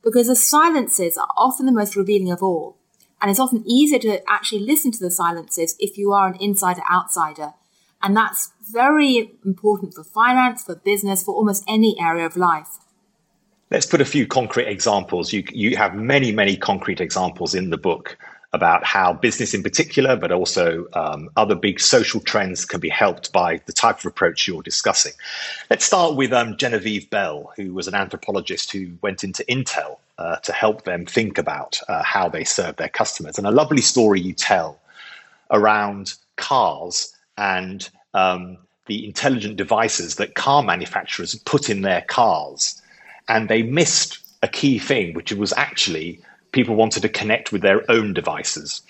Because 0.04 0.28
the 0.28 0.36
silences 0.36 1.18
are 1.18 1.28
often 1.38 1.68
the 1.68 1.72
most 1.72 1.96
revealing 1.96 2.32
of 2.32 2.42
all. 2.42 2.78
And 3.22 3.30
it's 3.30 3.40
often 3.40 3.64
easier 3.66 4.00
to 4.00 4.28
actually 4.28 4.62
listen 4.62 4.92
to 4.92 5.00
the 5.00 5.12
silences 5.12 5.76
if 5.80 6.00
you 6.00 6.12
are 6.12 6.28
an 6.28 6.38
insider 6.42 6.82
outsider. 6.92 7.54
And 8.02 8.18
that's 8.18 8.52
very 8.72 9.38
important 9.46 9.94
for 9.94 10.04
finance, 10.04 10.64
for 10.64 10.76
business, 10.76 11.24
for 11.24 11.36
almost 11.36 11.64
any 11.68 11.96
area 12.02 12.26
of 12.26 12.36
life. 12.36 12.80
Let's 13.70 13.86
put 13.86 14.02
a 14.02 14.06
few 14.06 14.28
concrete 14.28 14.68
examples. 14.68 15.32
You, 15.32 15.44
you 15.52 15.78
have 15.78 15.96
many, 15.96 16.32
many 16.32 16.58
concrete 16.58 17.00
examples 17.00 17.56
in 17.56 17.70
the 17.70 17.78
book 17.78 18.18
about 18.54 18.86
how 18.86 19.14
business 19.14 19.54
in 19.54 19.64
particular, 19.64 20.16
but 20.16 20.32
also 20.32 20.86
um, 20.94 21.30
other 21.36 21.56
big 21.56 21.80
social 21.80 22.22
trends 22.22 22.66
can 22.66 22.80
be 22.80 22.90
helped 22.90 23.34
by 23.34 23.60
the 23.66 23.74
type 23.74 23.98
of 24.00 24.06
approach 24.06 24.48
you're 24.48 24.62
discussing. 24.62 25.12
Let's 25.72 25.84
start 25.84 26.16
with 26.16 26.32
um, 26.32 26.56
Genevieve 26.58 27.10
Bell, 27.10 27.52
who 27.56 27.74
was 27.74 27.88
an 27.88 27.96
anthropologist 27.96 28.72
who 28.72 28.92
went 29.02 29.24
into 29.24 29.44
Intel 29.46 29.98
uh, 30.20 30.36
to 30.38 30.54
help 30.54 30.84
them 30.84 31.06
think 31.06 31.40
about 31.40 31.80
uh, 31.90 32.04
how 32.04 32.30
they 32.30 32.44
serve 32.44 32.76
their 32.76 32.90
customers. 32.90 33.40
And 33.40 33.48
a 33.48 33.52
lovely 33.52 33.82
story 33.82 34.22
you 34.22 34.34
tell 34.34 34.80
around 35.50 36.14
cars 36.36 37.16
and 37.38 37.90
um, 38.14 38.58
the 38.86 39.04
intelligent 39.04 39.56
devices 39.56 40.16
that 40.18 40.36
car 40.36 40.62
manufacturers 40.62 41.34
put 41.36 41.70
in 41.70 41.82
their 41.82 42.02
cars. 42.02 42.80
And 43.28 43.50
they 43.50 43.64
missed 43.64 44.20
a 44.44 44.48
key 44.48 44.78
thing, 44.78 45.16
which 45.16 45.32
was 45.34 45.54
actually 45.54 46.20
people 46.54 46.76
wanted 46.76 47.02
to 47.02 47.10
connect 47.10 47.52
with 47.52 47.62
their 47.62 47.90
own 47.92 48.14
devices. 48.14 48.82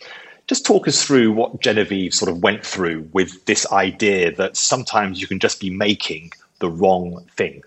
Just 0.47 0.65
talk 0.65 0.87
us 0.87 1.03
through 1.03 1.31
what 1.31 1.61
Genevieve 1.61 2.13
sort 2.13 2.29
of 2.29 2.43
went 2.43 2.65
through 2.65 3.09
with 3.13 3.45
this 3.45 3.71
idea 3.71 4.35
that 4.35 4.57
sometimes 4.57 5.19
you 5.21 5.27
can 5.27 5.39
just 5.39 5.59
be 5.59 5.69
making 5.69 6.31
the 6.59 6.69
wrong 6.69 7.25
thing. 7.35 7.63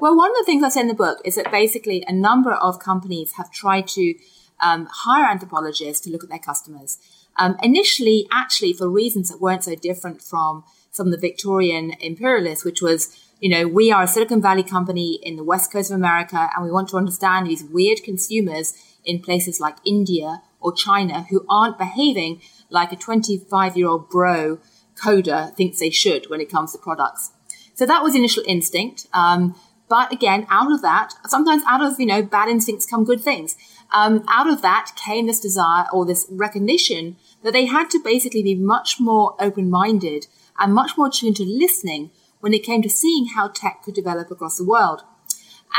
Well, 0.00 0.16
one 0.16 0.30
of 0.30 0.36
the 0.36 0.44
things 0.44 0.62
I 0.64 0.68
say 0.70 0.80
in 0.80 0.88
the 0.88 0.94
book 0.94 1.20
is 1.24 1.36
that 1.36 1.50
basically 1.50 2.02
a 2.06 2.12
number 2.12 2.52
of 2.52 2.78
companies 2.78 3.32
have 3.36 3.50
tried 3.50 3.86
to 3.88 4.14
um, 4.60 4.88
hire 4.90 5.26
anthropologists 5.26 6.04
to 6.04 6.10
look 6.10 6.24
at 6.24 6.30
their 6.30 6.38
customers. 6.38 6.98
Um, 7.36 7.56
initially, 7.62 8.26
actually, 8.32 8.72
for 8.72 8.88
reasons 8.88 9.28
that 9.28 9.40
weren't 9.40 9.64
so 9.64 9.74
different 9.74 10.22
from 10.22 10.64
some 10.90 11.06
of 11.06 11.12
the 11.12 11.18
Victorian 11.18 11.92
imperialists, 12.00 12.64
which 12.64 12.80
was, 12.80 13.16
you 13.44 13.50
know, 13.50 13.68
we 13.68 13.92
are 13.92 14.04
a 14.04 14.06
Silicon 14.06 14.40
Valley 14.40 14.62
company 14.62 15.18
in 15.22 15.36
the 15.36 15.44
west 15.44 15.70
coast 15.70 15.90
of 15.90 15.96
America, 15.96 16.48
and 16.56 16.64
we 16.64 16.70
want 16.70 16.88
to 16.88 16.96
understand 16.96 17.46
these 17.46 17.62
weird 17.62 18.02
consumers 18.02 18.72
in 19.04 19.20
places 19.20 19.60
like 19.60 19.76
India 19.84 20.40
or 20.60 20.72
China 20.72 21.26
who 21.28 21.44
aren't 21.46 21.76
behaving 21.76 22.40
like 22.70 22.90
a 22.90 22.96
25 22.96 23.76
year 23.76 23.86
old 23.86 24.08
bro 24.08 24.60
coder 24.96 25.54
thinks 25.56 25.78
they 25.78 25.90
should 25.90 26.30
when 26.30 26.40
it 26.40 26.50
comes 26.50 26.72
to 26.72 26.78
products. 26.78 27.32
So 27.74 27.84
that 27.84 28.02
was 28.02 28.14
initial 28.14 28.42
instinct. 28.46 29.08
Um, 29.12 29.54
but 29.90 30.10
again, 30.10 30.46
out 30.48 30.72
of 30.72 30.80
that, 30.80 31.12
sometimes 31.26 31.62
out 31.66 31.82
of, 31.82 32.00
you 32.00 32.06
know, 32.06 32.22
bad 32.22 32.48
instincts 32.48 32.86
come 32.86 33.04
good 33.04 33.20
things. 33.20 33.58
Um, 33.92 34.24
out 34.26 34.48
of 34.48 34.62
that 34.62 34.92
came 34.96 35.26
this 35.26 35.40
desire 35.40 35.84
or 35.92 36.06
this 36.06 36.26
recognition 36.30 37.16
that 37.42 37.52
they 37.52 37.66
had 37.66 37.90
to 37.90 38.00
basically 38.02 38.42
be 38.42 38.54
much 38.54 38.98
more 38.98 39.36
open 39.38 39.68
minded 39.68 40.28
and 40.58 40.72
much 40.72 40.96
more 40.96 41.10
tuned 41.10 41.36
to 41.36 41.44
listening 41.44 42.10
when 42.44 42.52
it 42.52 42.62
came 42.62 42.82
to 42.82 42.90
seeing 42.90 43.28
how 43.28 43.48
tech 43.48 43.82
could 43.82 43.94
develop 43.94 44.30
across 44.30 44.58
the 44.58 44.66
world. 44.66 45.00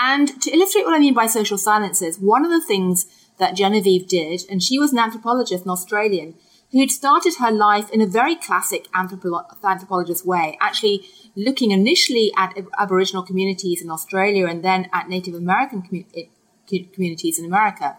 And 0.01 0.41
to 0.41 0.51
illustrate 0.51 0.84
what 0.84 0.95
I 0.95 1.00
mean 1.00 1.13
by 1.13 1.27
social 1.27 1.60
silences, 1.60 2.17
one 2.19 2.43
of 2.43 2.50
the 2.50 2.60
things 2.60 3.05
that 3.38 3.55
Genevieve 3.55 4.07
did, 4.07 4.41
and 4.50 4.63
she 4.63 4.79
was 4.79 4.91
an 4.91 4.98
anthropologist, 4.98 5.63
an 5.63 5.69
Australian, 5.69 6.34
who'd 6.72 6.89
started 6.89 7.36
her 7.36 7.51
life 7.51 7.91
in 7.91 8.01
a 8.01 8.07
very 8.07 8.36
classic 8.36 8.88
anthropo- 8.93 9.45
anthropologist 9.63 10.25
way, 10.25 10.57
actually 10.60 11.05
looking 11.36 11.69
initially 11.69 12.31
at 12.36 12.57
Aboriginal 12.79 13.22
communities 13.22 13.79
in 13.79 13.91
Australia 13.91 14.48
and 14.48 14.63
then 14.63 14.89
at 14.91 15.07
Native 15.07 15.36
American 15.36 15.84
commu- 15.84 16.93
communities 16.93 17.38
in 17.38 17.45
America. 17.45 17.95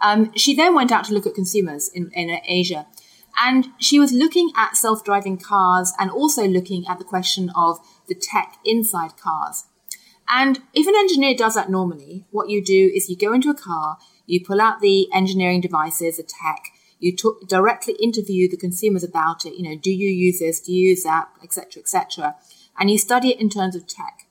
Um, 0.00 0.32
she 0.36 0.54
then 0.54 0.76
went 0.76 0.92
out 0.92 1.06
to 1.06 1.12
look 1.12 1.26
at 1.26 1.34
consumers 1.34 1.88
in, 1.88 2.12
in 2.12 2.38
Asia. 2.46 2.86
And 3.38 3.68
she 3.78 3.98
was 3.98 4.12
looking 4.12 4.50
at 4.56 4.76
self 4.76 5.04
driving 5.04 5.38
cars 5.38 5.92
and 5.98 6.10
also 6.10 6.46
looking 6.46 6.86
at 6.88 6.98
the 6.98 7.04
question 7.04 7.50
of 7.54 7.78
the 8.08 8.14
tech 8.14 8.56
inside 8.64 9.16
cars. 9.16 9.64
And 10.28 10.60
if 10.74 10.86
an 10.86 10.94
engineer 10.96 11.34
does 11.36 11.54
that 11.54 11.70
normally, 11.70 12.24
what 12.30 12.48
you 12.48 12.64
do 12.64 12.90
is 12.94 13.08
you 13.08 13.16
go 13.16 13.32
into 13.32 13.50
a 13.50 13.54
car, 13.54 13.98
you 14.26 14.44
pull 14.44 14.60
out 14.60 14.80
the 14.80 15.06
engineering 15.12 15.60
devices, 15.60 16.16
the 16.16 16.24
tech, 16.24 16.72
you 16.98 17.14
directly 17.46 17.94
interview 17.94 18.48
the 18.48 18.56
consumers 18.56 19.04
about 19.04 19.44
it. 19.44 19.54
You 19.54 19.62
know, 19.62 19.78
do 19.80 19.90
you 19.90 20.08
use 20.08 20.38
this? 20.38 20.60
Do 20.60 20.72
you 20.72 20.88
use 20.90 21.02
that? 21.02 21.28
Etc. 21.42 21.80
Etc. 21.80 22.34
And 22.78 22.90
you 22.90 22.98
study 22.98 23.30
it 23.30 23.40
in 23.40 23.50
terms 23.50 23.76
of 23.76 23.86
tech. 23.86 24.26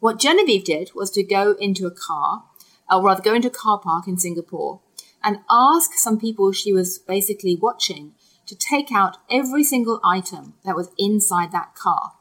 What 0.00 0.18
Genevieve 0.18 0.64
did 0.64 0.90
was 0.94 1.10
to 1.12 1.22
go 1.22 1.52
into 1.58 1.86
a 1.86 1.90
car, 1.90 2.44
or 2.90 3.02
rather 3.02 3.22
go 3.22 3.34
into 3.34 3.48
a 3.48 3.52
car 3.52 3.78
park 3.78 4.06
in 4.06 4.18
Singapore 4.18 4.80
and 5.24 5.38
ask 5.50 5.94
some 5.94 6.18
people 6.18 6.52
she 6.52 6.72
was 6.72 6.98
basically 6.98 7.56
watching 7.56 8.12
to 8.46 8.54
take 8.54 8.92
out 8.92 9.18
every 9.30 9.64
single 9.64 10.00
item 10.04 10.54
that 10.64 10.76
was 10.76 10.90
inside 10.98 11.52
that 11.52 11.74
car. 11.74 12.12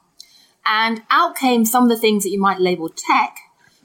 And 0.66 1.04
out 1.10 1.36
came 1.36 1.66
some 1.66 1.84
of 1.84 1.90
the 1.90 1.98
things 1.98 2.24
that 2.24 2.32
you 2.32 2.40
might 2.40 2.60
label 2.60 2.90
tech, 2.90 3.38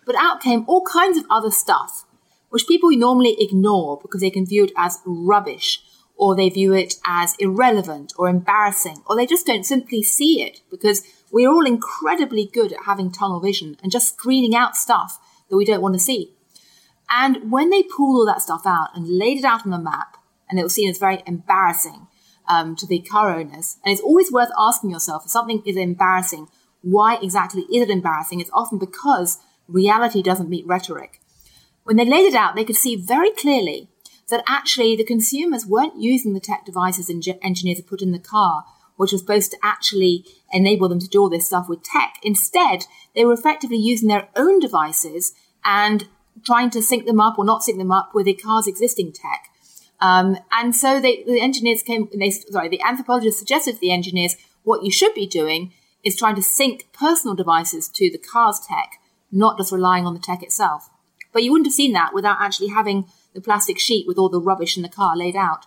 but 0.07 0.17
out 0.17 0.41
came 0.41 0.65
all 0.67 0.83
kinds 0.85 1.19
of 1.19 1.27
other 1.31 1.51
stuff 1.51 2.05
which 2.51 2.67
people 2.67 2.91
normally 2.91 3.37
ignore 3.39 3.99
because 4.03 4.21
they 4.21 4.31
can 4.31 4.45
view 4.45 4.65
it 4.65 4.73
as 4.77 4.99
rubbish 5.07 5.81
or 6.17 6.37
they 6.37 6.51
view 6.51 6.73
it 6.75 6.97
as 7.07 7.35
irrelevant 7.39 8.13
or 8.19 8.29
embarrassing 8.29 9.03
or 9.07 9.17
they 9.17 9.25
just 9.25 9.47
don't 9.47 9.65
simply 9.65 10.03
see 10.03 10.43
it 10.43 10.61
because 10.71 11.03
we're 11.31 11.49
all 11.49 11.65
incredibly 11.65 12.45
good 12.45 12.73
at 12.73 12.85
having 12.85 13.11
tunnel 13.11 13.41
vision 13.41 13.77
and 13.83 13.93
just 13.93 14.15
screening 14.15 14.55
out 14.55 14.77
stuff 14.77 15.19
that 15.49 15.57
we 15.57 15.65
don't 15.65 15.81
want 15.81 15.95
to 15.95 16.01
see. 16.01 16.35
And 17.09 17.51
when 17.51 17.71
they 17.71 17.83
pulled 17.83 18.17
all 18.17 18.27
that 18.27 18.43
stuff 18.43 18.67
out 18.67 18.91
and 18.95 19.19
laid 19.19 19.39
it 19.39 19.45
out 19.45 19.65
on 19.65 19.71
the 19.71 19.79
map, 19.79 20.17
and 20.49 20.59
it 20.59 20.63
was 20.65 20.75
seen 20.75 20.91
as 20.91 20.99
very 20.99 21.23
embarrassing 21.27 22.09
um, 22.51 22.75
to 22.77 22.87
the 22.87 23.01
car 23.01 23.35
owners, 23.35 23.79
and 23.85 23.93
it's 23.93 24.03
always 24.03 24.33
worth 24.33 24.51
asking 24.59 24.91
yourself 24.91 25.25
if 25.25 25.31
something 25.31 25.63
is 25.65 25.77
embarrassing, 25.77 26.49
why 26.83 27.19
exactly 27.23 27.63
is 27.63 27.83
it 27.83 27.91
embarrassing? 27.91 28.41
It's 28.41 28.51
often 28.53 28.79
because 28.79 29.39
reality 29.69 30.23
doesn't 30.23 30.51
meet 30.51 30.67
rhetoric. 30.67 31.21
When 31.85 31.97
they 31.97 32.05
laid 32.05 32.27
it 32.27 32.35
out, 32.35 32.57
they 32.57 32.65
could 32.65 32.77
see 32.77 32.97
very 32.97 33.31
clearly 33.31 33.89
that 34.29 34.45
actually 34.49 34.97
the 34.97 35.05
consumers 35.05 35.67
weren't 35.67 36.01
using 36.01 36.33
the 36.33 36.41
tech 36.41 36.65
devices 36.65 37.11
engineers 37.43 37.79
had 37.79 37.87
put 37.87 38.03
in 38.03 38.13
the 38.13 38.19
car, 38.19 38.65
which 38.97 39.13
was 39.13 39.21
supposed 39.21 39.51
to 39.53 39.59
actually 39.63 40.25
enable 40.53 40.89
them 40.89 41.01
to 41.01 41.09
do 41.09 41.21
all 41.21 41.31
this 41.31 41.47
stuff 41.47 41.69
with 41.69 41.83
tech. 41.83 42.15
Instead, 42.23 42.87
they 43.15 43.25
were 43.25 43.33
effectively 43.33 43.77
using 43.77 44.09
their 44.09 44.29
own 44.37 44.59
devices 44.59 45.33
and 45.65 46.09
trying 46.45 46.71
to 46.71 46.83
sync 46.83 47.07
them 47.07 47.21
up 47.21 47.39
or 47.39 47.45
not 47.45 47.63
sync 47.63 47.79
them 47.79 47.93
up 47.93 48.15
with 48.15 48.27
the 48.27 48.35
car's 48.35 48.67
existing 48.67 49.13
tech. 49.13 49.50
Um, 50.01 50.39
and 50.53 50.75
so 50.75 51.01
they, 51.01 51.23
the 51.25 51.41
engineers 51.41 51.83
came, 51.83 52.09
they, 52.15 52.31
sorry, 52.31 52.69
the 52.69 52.83
anthropologists 52.83 53.39
suggested 53.39 53.75
to 53.75 53.81
the 53.81 53.93
engineers 53.93 54.37
what 54.63 54.83
you 54.83 54.91
should 54.91 55.15
be 55.15 55.27
doing 55.27 55.73
is 56.03 56.17
trying 56.17 56.37
to 56.37 56.43
sync 56.43 56.87
personal 56.93 57.35
devices 57.35 57.89
to 57.89 58.11
the 58.11 58.19
car's 58.19 58.61
tech, 58.61 59.01
not 59.31 59.59
just 59.59 59.73
relying 59.73 60.07
on 60.07 60.15
the 60.15 60.21
tech 60.21 60.43
itself. 60.43 60.89
But 61.33 61.43
you 61.43 61.53
wouldn't 61.53 61.67
have 61.67 61.75
seen 61.75 61.93
that 61.93 62.15
without 62.15 62.41
actually 62.41 62.69
having 62.69 63.07
the 63.35 63.41
plastic 63.41 63.79
sheet 63.79 64.07
with 64.07 64.19
all 64.19 64.29
the 64.29 64.41
rubbish 64.41 64.77
in 64.77 64.83
the 64.83 64.89
car 64.89 65.17
laid 65.17 65.37
out. 65.37 65.67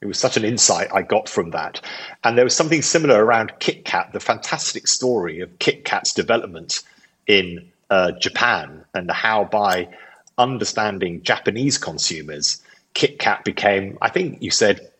It 0.00 0.06
was 0.06 0.18
such 0.18 0.36
an 0.36 0.44
insight 0.44 0.88
I 0.92 1.02
got 1.02 1.28
from 1.28 1.50
that. 1.50 1.80
And 2.22 2.36
there 2.36 2.44
was 2.44 2.54
something 2.54 2.82
similar 2.82 3.24
around 3.24 3.52
KitKat, 3.58 4.12
the 4.12 4.20
fantastic 4.20 4.86
story 4.86 5.40
of 5.40 5.58
KitKat's 5.58 6.12
development 6.12 6.82
in 7.26 7.70
uh, 7.90 8.12
Japan 8.12 8.84
and 8.94 9.10
how 9.10 9.44
by 9.44 9.88
understanding 10.36 11.22
Japanese 11.22 11.78
consumers, 11.78 12.62
KitKat 12.94 13.44
became, 13.44 13.98
I 14.00 14.08
think 14.08 14.42
you 14.42 14.50
said, 14.50 14.90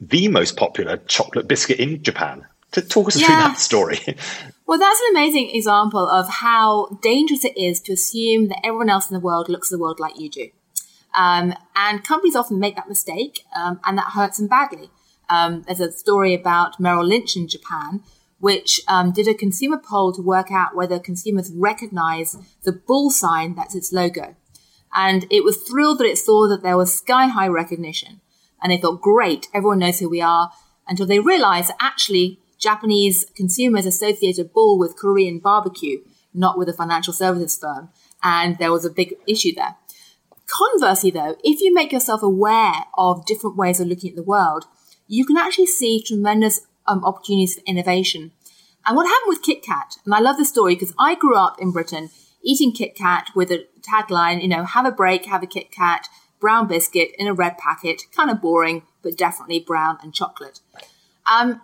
the 0.00 0.28
most 0.28 0.56
popular 0.56 0.96
chocolate 0.96 1.48
biscuit 1.48 1.78
in 1.78 2.02
Japan. 2.02 2.46
To 2.72 2.82
talk 2.82 3.08
us 3.08 3.20
yeah. 3.20 3.26
through 3.26 3.36
that 3.36 3.58
story. 3.58 3.98
Well, 4.70 4.78
that's 4.78 5.00
an 5.00 5.16
amazing 5.16 5.50
example 5.52 6.08
of 6.08 6.28
how 6.28 6.96
dangerous 7.02 7.44
it 7.44 7.58
is 7.58 7.80
to 7.80 7.92
assume 7.92 8.46
that 8.50 8.64
everyone 8.64 8.88
else 8.88 9.10
in 9.10 9.14
the 9.14 9.20
world 9.20 9.48
looks 9.48 9.72
at 9.72 9.76
the 9.76 9.82
world 9.82 9.98
like 9.98 10.16
you 10.16 10.30
do. 10.30 10.50
Um, 11.12 11.54
and 11.74 12.04
companies 12.04 12.36
often 12.36 12.60
make 12.60 12.76
that 12.76 12.88
mistake, 12.88 13.40
um, 13.52 13.80
and 13.84 13.98
that 13.98 14.12
hurts 14.14 14.38
them 14.38 14.46
badly. 14.46 14.90
Um, 15.28 15.62
there's 15.62 15.80
a 15.80 15.90
story 15.90 16.34
about 16.34 16.78
Merrill 16.78 17.04
Lynch 17.04 17.36
in 17.36 17.48
Japan, 17.48 18.04
which 18.38 18.80
um, 18.86 19.10
did 19.10 19.26
a 19.26 19.34
consumer 19.34 19.76
poll 19.76 20.12
to 20.12 20.22
work 20.22 20.52
out 20.52 20.76
whether 20.76 21.00
consumers 21.00 21.50
recognize 21.52 22.36
the 22.62 22.70
bull 22.70 23.10
sign 23.10 23.56
that's 23.56 23.74
its 23.74 23.92
logo. 23.92 24.36
And 24.94 25.26
it 25.30 25.44
was 25.44 25.58
thrilled 25.58 25.98
that 25.98 26.06
it 26.06 26.18
saw 26.18 26.48
that 26.48 26.62
there 26.62 26.76
was 26.76 26.92
sky 26.92 27.26
high 27.26 27.48
recognition. 27.48 28.20
And 28.62 28.72
they 28.72 28.78
thought, 28.78 29.00
great, 29.00 29.48
everyone 29.54 29.78
knows 29.78 30.00
who 30.00 30.08
we 30.08 30.20
are, 30.20 30.52
until 30.86 31.06
they 31.06 31.20
realized 31.20 31.70
that 31.70 31.76
actually 31.80 32.40
Japanese 32.58 33.24
consumers 33.34 33.86
associated 33.86 34.52
bull 34.52 34.78
with 34.78 34.96
Korean 34.96 35.38
barbecue, 35.38 36.00
not 36.34 36.58
with 36.58 36.68
a 36.68 36.72
financial 36.72 37.12
services 37.12 37.56
firm. 37.56 37.90
And 38.22 38.58
there 38.58 38.72
was 38.72 38.84
a 38.84 38.90
big 38.90 39.14
issue 39.26 39.54
there. 39.54 39.76
Conversely, 40.46 41.10
though, 41.10 41.36
if 41.44 41.60
you 41.60 41.72
make 41.72 41.92
yourself 41.92 42.22
aware 42.22 42.84
of 42.98 43.24
different 43.24 43.56
ways 43.56 43.80
of 43.80 43.86
looking 43.86 44.10
at 44.10 44.16
the 44.16 44.22
world, 44.22 44.64
you 45.06 45.24
can 45.24 45.36
actually 45.36 45.66
see 45.66 46.02
tremendous 46.02 46.66
um, 46.86 47.04
opportunities 47.04 47.54
for 47.54 47.62
innovation. 47.66 48.32
And 48.84 48.96
what 48.96 49.06
happened 49.06 49.28
with 49.28 49.42
KitKat, 49.44 50.04
and 50.04 50.14
I 50.14 50.20
love 50.20 50.38
the 50.38 50.44
story 50.44 50.74
because 50.74 50.92
I 50.98 51.14
grew 51.14 51.36
up 51.36 51.56
in 51.60 51.70
Britain 51.70 52.10
eating 52.42 52.72
KitKat 52.72 53.34
with 53.34 53.50
a 53.50 53.66
tagline, 53.80 54.42
you 54.42 54.48
know, 54.48 54.64
have 54.64 54.86
a 54.86 54.92
break, 54.92 55.26
have 55.26 55.42
a 55.42 55.46
KitKat, 55.46 56.06
brown 56.40 56.66
biscuit 56.66 57.10
in 57.18 57.26
a 57.26 57.34
red 57.34 57.58
packet, 57.58 58.02
kind 58.14 58.30
of 58.30 58.40
boring, 58.40 58.82
but 59.02 59.16
definitely 59.16 59.60
brown 59.60 59.98
and 60.02 60.14
chocolate. 60.14 60.60
Um, 61.30 61.60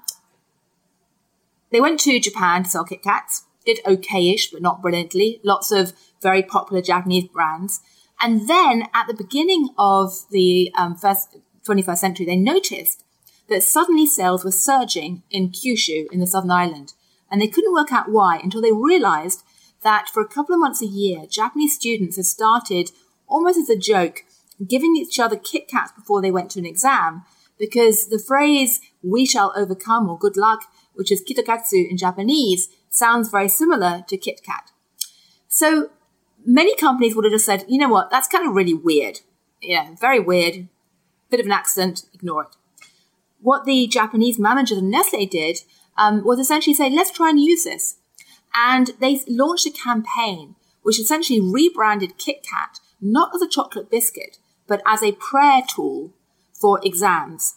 they 1.71 1.81
went 1.81 2.01
to 2.01 2.21
Japan 2.21 2.63
to 2.65 2.71
sell 2.71 2.85
Kit 2.85 3.03
Kats, 3.03 3.45
did 3.65 3.81
okayish, 3.85 4.53
but 4.53 4.63
not 4.63 4.81
brilliantly. 4.81 5.41
Lots 5.43 5.73
of 5.73 5.93
very 6.23 6.43
popular 6.43 6.81
Japanese 6.81 7.29
brands. 7.29 7.81
And 8.21 8.49
then 8.49 8.85
at 8.95 9.07
the 9.07 9.15
beginning 9.15 9.71
of 9.77 10.25
the 10.31 10.73
um, 10.79 10.95
first 10.95 11.37
21st 11.67 11.99
century, 11.99 12.27
they 12.27 12.37
noticed 12.37 13.05
that 13.49 13.63
suddenly 13.63 14.07
sales 14.07 14.45
were 14.45 14.51
surging 14.51 15.23
in 15.31 15.51
Kyushu 15.51 16.07
in 16.11 16.21
the 16.21 16.27
southern 16.27 16.51
island. 16.51 16.95
And 17.31 17.41
they 17.41 17.49
couldn't 17.49 17.73
work 17.73 17.93
out 17.93 18.11
why 18.11 18.39
until 18.39 18.63
they 18.63 18.73
realized 18.73 19.43
that 19.83 20.09
for 20.09 20.21
a 20.21 20.29
couple 20.29 20.55
of 20.55 20.61
months 20.61 20.83
a 20.83 20.87
year, 20.87 21.27
Japanese 21.29 21.75
students 21.75 22.17
have 22.17 22.27
started, 22.27 22.91
almost 23.27 23.59
as 23.59 23.71
a 23.71 23.79
joke, 23.79 24.25
giving 24.67 24.97
each 24.97 25.19
other 25.19 25.37
Kit 25.37 25.69
Kats 25.69 25.93
before 25.93 26.23
they 26.23 26.31
went 26.31 26.51
to 26.53 26.59
an 26.59 26.67
exam 26.67 27.25
because 27.59 28.09
the 28.09 28.19
phrase 28.19 28.81
we 29.03 29.27
shall 29.27 29.53
overcome 29.57 30.09
or 30.09 30.19
good 30.19 30.37
luck, 30.37 30.65
which 30.95 31.11
is 31.11 31.23
kitto 31.23 31.43
katsu 31.43 31.87
in 31.89 31.97
Japanese, 31.97 32.69
sounds 32.91 33.31
very 33.31 33.49
similar 33.49 34.05
to 34.09 34.17
Kit 34.17 34.43
Kat. 34.45 34.71
So 35.49 35.91
many 36.45 36.77
companies 36.77 37.15
would 37.15 37.25
have 37.25 37.33
just 37.33 37.47
said, 37.47 37.65
you 37.69 37.79
know 37.79 37.89
what, 37.89 38.11
that's 38.11 38.29
kind 38.29 38.47
of 38.47 38.55
really 38.55 38.75
weird. 38.75 39.21
Yeah, 39.61 39.95
very 40.01 40.21
weird. 40.21 40.69
Bit 41.31 41.41
of 41.41 41.47
an 41.47 41.53
accident, 41.53 42.05
ignore 42.15 42.45
it. 42.45 42.57
What 43.41 43.65
the 43.65 43.87
Japanese 43.87 44.39
manager 44.39 44.77
of 44.77 44.83
Nestle 44.83 45.27
did 45.27 45.59
um, 45.99 46.25
was 46.25 46.39
essentially 46.39 46.75
say, 46.75 46.91
let's 46.91 47.11
try 47.11 47.31
and 47.31 47.41
use 47.41 47.65
this. 47.65 47.97
And 48.55 48.93
they 49.01 49.21
launched 49.29 49.67
a 49.67 49.71
campaign 49.71 50.55
which 50.83 51.01
essentially 51.01 51.41
rebranded 51.41 52.17
Kit 52.19 52.47
Kat 52.49 52.81
not 53.01 53.35
as 53.35 53.43
a 53.43 53.49
chocolate 53.49 53.91
biscuit, 53.91 54.39
but 54.67 54.83
as 54.87 55.03
a 55.03 55.13
prayer 55.13 55.63
tool 55.69 56.13
for 56.53 56.81
exams. 56.85 57.57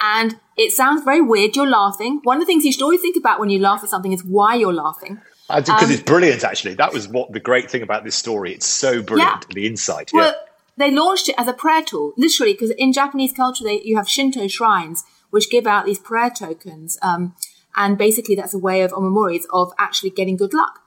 And 0.00 0.38
it 0.56 0.72
sounds 0.72 1.04
very 1.04 1.20
weird. 1.20 1.56
You're 1.56 1.68
laughing. 1.68 2.20
One 2.22 2.36
of 2.36 2.42
the 2.42 2.46
things 2.46 2.64
you 2.64 2.72
should 2.72 2.82
always 2.82 3.00
think 3.00 3.16
about 3.16 3.38
when 3.38 3.50
you 3.50 3.58
laugh 3.58 3.82
at 3.82 3.90
something 3.90 4.12
is 4.12 4.24
why 4.24 4.54
you're 4.54 4.72
laughing. 4.72 5.20
Because 5.48 5.82
um, 5.82 5.90
it's 5.90 6.02
brilliant, 6.02 6.44
actually. 6.44 6.74
That 6.74 6.92
was 6.92 7.08
what 7.08 7.32
the 7.32 7.40
great 7.40 7.70
thing 7.70 7.82
about 7.82 8.04
this 8.04 8.16
story. 8.16 8.54
It's 8.54 8.66
so 8.66 9.02
brilliant, 9.02 9.46
yeah. 9.48 9.54
the 9.54 9.66
insight. 9.66 10.10
Well, 10.12 10.30
yeah. 10.30 10.38
they 10.78 10.90
launched 10.90 11.28
it 11.28 11.34
as 11.36 11.48
a 11.48 11.52
prayer 11.52 11.82
tool, 11.82 12.14
literally, 12.16 12.54
because 12.54 12.70
in 12.70 12.92
Japanese 12.92 13.32
culture, 13.32 13.64
they, 13.64 13.82
you 13.82 13.96
have 13.96 14.08
Shinto 14.08 14.48
shrines 14.48 15.04
which 15.30 15.50
give 15.50 15.66
out 15.66 15.84
these 15.84 15.98
prayer 15.98 16.30
tokens. 16.30 16.98
Um, 17.02 17.34
and 17.74 17.96
basically, 17.96 18.34
that's 18.34 18.54
a 18.54 18.58
way 18.58 18.82
of 18.82 18.92
omamoris 18.92 19.44
of 19.52 19.72
actually 19.78 20.10
getting 20.10 20.36
good 20.36 20.54
luck. 20.54 20.80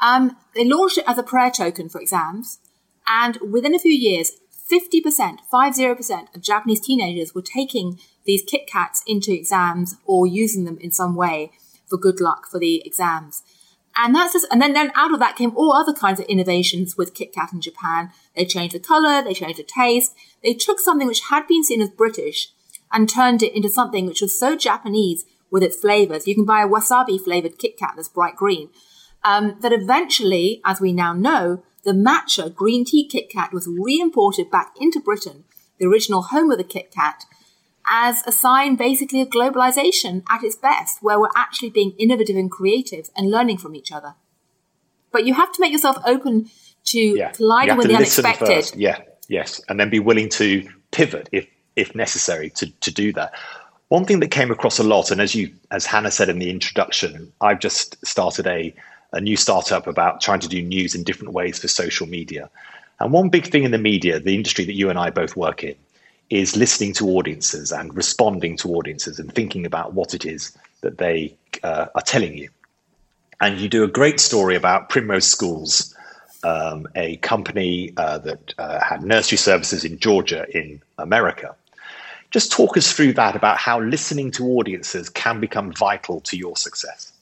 Um, 0.00 0.36
they 0.54 0.64
launched 0.64 0.98
it 0.98 1.04
as 1.06 1.18
a 1.18 1.22
prayer 1.22 1.50
token 1.50 1.88
for 1.88 2.00
exams. 2.00 2.58
And 3.06 3.38
within 3.50 3.74
a 3.74 3.78
few 3.78 3.92
years, 3.92 4.32
50%, 4.70 5.38
50% 5.52 6.34
of 6.34 6.42
Japanese 6.42 6.80
teenagers 6.80 7.34
were 7.34 7.42
taking 7.42 8.00
these 8.24 8.42
Kit 8.42 8.66
Kats 8.66 9.02
into 9.06 9.32
exams 9.32 9.96
or 10.06 10.26
using 10.26 10.64
them 10.64 10.78
in 10.80 10.90
some 10.90 11.14
way 11.14 11.52
for 11.86 11.98
good 11.98 12.20
luck 12.20 12.46
for 12.50 12.58
the 12.58 12.82
exams. 12.86 13.42
And 13.96 14.14
that's 14.14 14.32
just, 14.32 14.46
and 14.50 14.60
then, 14.60 14.72
then 14.72 14.90
out 14.96 15.12
of 15.12 15.20
that 15.20 15.36
came 15.36 15.56
all 15.56 15.72
other 15.72 15.92
kinds 15.92 16.18
of 16.18 16.26
innovations 16.26 16.96
with 16.96 17.14
Kit 17.14 17.32
Kat 17.32 17.52
in 17.52 17.60
Japan. 17.60 18.10
They 18.34 18.44
changed 18.44 18.74
the 18.74 18.80
color, 18.80 19.22
they 19.22 19.34
changed 19.34 19.58
the 19.58 19.62
taste. 19.62 20.14
They 20.42 20.54
took 20.54 20.80
something 20.80 21.06
which 21.06 21.28
had 21.30 21.46
been 21.46 21.62
seen 21.62 21.80
as 21.80 21.90
British 21.90 22.48
and 22.92 23.08
turned 23.08 23.42
it 23.42 23.54
into 23.54 23.68
something 23.68 24.06
which 24.06 24.20
was 24.20 24.36
so 24.36 24.56
Japanese 24.56 25.24
with 25.54 25.62
its 25.62 25.76
flavors. 25.76 26.26
You 26.26 26.34
can 26.34 26.44
buy 26.44 26.64
a 26.64 26.68
wasabi 26.68 27.18
flavored 27.22 27.58
Kit 27.60 27.78
Kat 27.78 27.92
that's 27.94 28.08
bright 28.08 28.34
green. 28.34 28.70
Um, 29.22 29.56
that 29.60 29.72
eventually, 29.72 30.60
as 30.64 30.80
we 30.80 30.92
now 30.92 31.12
know, 31.12 31.62
the 31.84 31.92
matcha 31.92 32.52
green 32.52 32.84
tea 32.84 33.06
Kit 33.06 33.30
Kat 33.30 33.52
was 33.52 33.68
re-imported 33.68 34.50
back 34.50 34.74
into 34.80 34.98
Britain, 34.98 35.44
the 35.78 35.86
original 35.86 36.22
home 36.22 36.50
of 36.50 36.58
the 36.58 36.64
Kit 36.64 36.90
Kat, 36.90 37.24
as 37.86 38.24
a 38.26 38.32
sign 38.32 38.74
basically 38.74 39.20
of 39.20 39.28
globalization 39.28 40.24
at 40.28 40.42
its 40.42 40.56
best, 40.56 41.00
where 41.04 41.20
we're 41.20 41.28
actually 41.36 41.70
being 41.70 41.92
innovative 42.00 42.34
and 42.34 42.50
creative 42.50 43.08
and 43.16 43.30
learning 43.30 43.58
from 43.58 43.76
each 43.76 43.92
other. 43.92 44.16
But 45.12 45.24
you 45.24 45.34
have 45.34 45.52
to 45.52 45.60
make 45.60 45.70
yourself 45.70 45.98
open 46.04 46.50
to 46.86 46.98
yeah. 46.98 47.30
colliding 47.30 47.76
with 47.76 47.86
the 47.86 47.94
unexpected. 47.94 48.48
First. 48.48 48.76
Yeah, 48.76 48.98
yes. 49.28 49.60
And 49.68 49.78
then 49.78 49.88
be 49.88 50.00
willing 50.00 50.30
to 50.30 50.68
pivot 50.90 51.28
if 51.30 51.46
if 51.76 51.94
necessary 51.94 52.50
to, 52.50 52.70
to 52.80 52.90
do 52.90 53.12
that. 53.12 53.34
One 53.88 54.04
thing 54.04 54.20
that 54.20 54.30
came 54.30 54.50
across 54.50 54.78
a 54.78 54.82
lot, 54.84 55.10
and 55.10 55.20
as 55.20 55.34
you 55.34 55.50
as 55.70 55.86
Hannah 55.86 56.10
said 56.10 56.28
in 56.28 56.38
the 56.38 56.50
introduction, 56.50 57.32
I've 57.40 57.60
just 57.60 58.04
started 58.06 58.46
a 58.46 58.74
a 59.12 59.20
new 59.20 59.36
startup 59.36 59.86
about 59.86 60.20
trying 60.20 60.40
to 60.40 60.48
do 60.48 60.60
news 60.60 60.94
in 60.94 61.04
different 61.04 61.32
ways 61.32 61.58
for 61.58 61.68
social 61.68 62.06
media. 62.06 62.50
And 62.98 63.12
one 63.12 63.28
big 63.28 63.46
thing 63.46 63.64
in 63.64 63.70
the 63.70 63.78
media, 63.78 64.18
the 64.18 64.34
industry 64.34 64.64
that 64.64 64.74
you 64.74 64.90
and 64.90 64.98
I 64.98 65.10
both 65.10 65.36
work 65.36 65.62
in, 65.62 65.76
is 66.30 66.56
listening 66.56 66.92
to 66.94 67.08
audiences 67.10 67.70
and 67.70 67.94
responding 67.94 68.56
to 68.58 68.74
audiences 68.74 69.20
and 69.20 69.32
thinking 69.32 69.66
about 69.66 69.94
what 69.94 70.14
it 70.14 70.24
is 70.24 70.56
that 70.80 70.98
they 70.98 71.36
uh, 71.62 71.86
are 71.94 72.02
telling 72.02 72.36
you. 72.36 72.48
And 73.40 73.60
you 73.60 73.68
do 73.68 73.84
a 73.84 73.88
great 73.88 74.20
story 74.20 74.56
about 74.56 74.88
Primrose 74.88 75.26
Schools, 75.26 75.94
um, 76.42 76.86
a 76.94 77.16
company 77.18 77.92
uh, 77.96 78.18
that 78.18 78.54
uh, 78.58 78.80
had 78.80 79.02
nursery 79.02 79.38
services 79.38 79.84
in 79.84 79.98
Georgia 79.98 80.46
in 80.56 80.80
America. 80.98 81.54
Just 82.34 82.50
talk 82.50 82.76
us 82.76 82.90
through 82.90 83.12
that 83.12 83.36
about 83.36 83.58
how 83.58 83.80
listening 83.80 84.32
to 84.32 84.44
audiences 84.44 85.08
can 85.08 85.38
become 85.38 85.72
vital 85.72 86.20
to 86.22 86.36
your 86.36 86.56
success. 86.56 87.12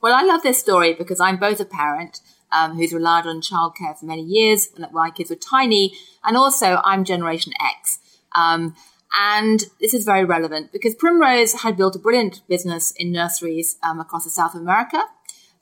Well, 0.00 0.14
I 0.14 0.22
love 0.22 0.42
this 0.42 0.58
story 0.58 0.94
because 0.94 1.20
I'm 1.20 1.36
both 1.36 1.60
a 1.60 1.66
parent 1.66 2.20
um, 2.50 2.74
who's 2.74 2.94
relied 2.94 3.26
on 3.26 3.42
childcare 3.42 3.94
for 3.98 4.06
many 4.06 4.22
years 4.22 4.70
when 4.74 4.88
my 4.90 5.10
kids 5.10 5.28
were 5.28 5.36
tiny, 5.36 5.92
and 6.24 6.34
also 6.34 6.80
I'm 6.82 7.04
Generation 7.04 7.52
X. 7.60 7.98
Um, 8.34 8.74
and 9.20 9.64
this 9.82 9.92
is 9.92 10.06
very 10.06 10.24
relevant 10.24 10.72
because 10.72 10.94
Primrose 10.94 11.60
had 11.60 11.76
built 11.76 11.96
a 11.96 11.98
brilliant 11.98 12.40
business 12.48 12.90
in 12.92 13.12
nurseries 13.12 13.76
um, 13.82 14.00
across 14.00 14.34
South 14.34 14.54
America. 14.54 15.02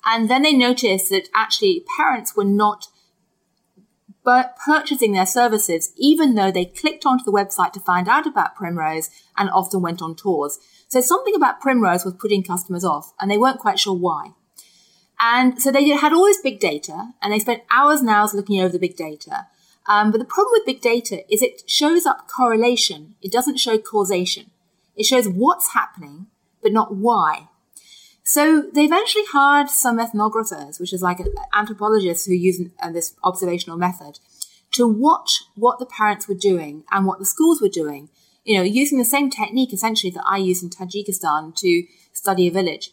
And 0.05 0.31
then 0.31 0.43
they 0.43 0.53
noticed 0.53 1.11
that 1.11 1.29
actually 1.35 1.85
parents 1.97 2.37
were 2.37 2.45
not 2.45 2.87
purchasing 4.65 5.13
their 5.13 5.27
services, 5.27 5.93
even 5.97 6.35
though 6.35 6.51
they 6.51 6.65
clicked 6.65 7.07
onto 7.07 7.25
the 7.25 7.33
website 7.33 7.73
to 7.73 7.81
find 7.81 8.09
out 8.09 8.27
about 8.27 8.57
Primrose 8.57 9.11
and 9.37 9.49
often 9.51 9.83
went 9.83 10.03
on 10.03 10.15
tours. 10.17 10.59
So 10.89 11.01
something 11.01 11.35
about 11.35 11.61
Primrose 11.61 12.05
was 12.05 12.15
putting 12.15 12.43
customers 12.43 12.85
off 12.85 13.13
and 13.21 13.31
they 13.31 13.39
weren't 13.39 13.61
quite 13.61 13.79
sure 13.79 13.95
why. 13.95 14.33
And 15.19 15.61
so 15.61 15.71
they 15.73 15.89
had 15.89 16.13
all 16.13 16.25
this 16.25 16.41
big 16.41 16.61
data 16.61 17.11
and 17.23 17.33
they 17.33 17.39
spent 17.39 17.63
hours 17.71 18.01
and 18.01 18.11
hours 18.11 18.35
looking 18.35 18.61
over 18.61 18.73
the 18.73 18.79
big 18.79 18.97
data. 18.97 19.47
Um, 19.89 20.11
but 20.11 20.19
the 20.19 20.25
problem 20.25 20.53
with 20.53 20.67
big 20.67 20.81
data 20.81 21.23
is 21.33 21.43
it 21.43 21.63
shows 21.67 22.07
up 22.07 22.29
correlation. 22.29 23.15
It 23.23 23.33
doesn't 23.33 23.61
show 23.61 23.79
causation. 23.79 24.51
It 24.97 25.07
shows 25.07 25.29
what's 25.29 25.73
happening, 25.73 26.27
but 26.63 26.73
not 26.73 26.97
why. 26.97 27.49
So 28.27 28.63
they 28.75 28.85
eventually 28.85 29.25
hired 29.31 29.71
some 29.71 29.99
ethnographers, 29.99 30.81
which 30.81 30.93
is 30.93 31.01
like 31.01 31.21
anthropologists 31.55 32.27
who 32.27 32.35
use 32.35 32.61
uh, 32.83 32.91
this 32.91 33.15
observational 33.23 33.79
method, 33.79 34.19
to 34.73 34.87
watch 34.87 35.45
what 35.55 35.79
the 35.79 35.87
parents 35.87 36.29
were 36.29 36.35
doing 36.35 36.85
and 36.91 37.07
what 37.07 37.19
the 37.19 37.25
schools 37.25 37.63
were 37.63 37.69
doing 37.69 38.11
you 38.47 38.57
know, 38.57 38.63
using 38.63 38.97
the 38.97 39.05
same 39.05 39.29
technique 39.29 39.73
essentially 39.73 40.11
that 40.13 40.25
I 40.27 40.39
use 40.39 40.63
in 40.63 40.71
Tajikistan 40.71 41.55
to 41.57 41.85
study 42.13 42.47
a 42.47 42.53
village. 42.53 42.93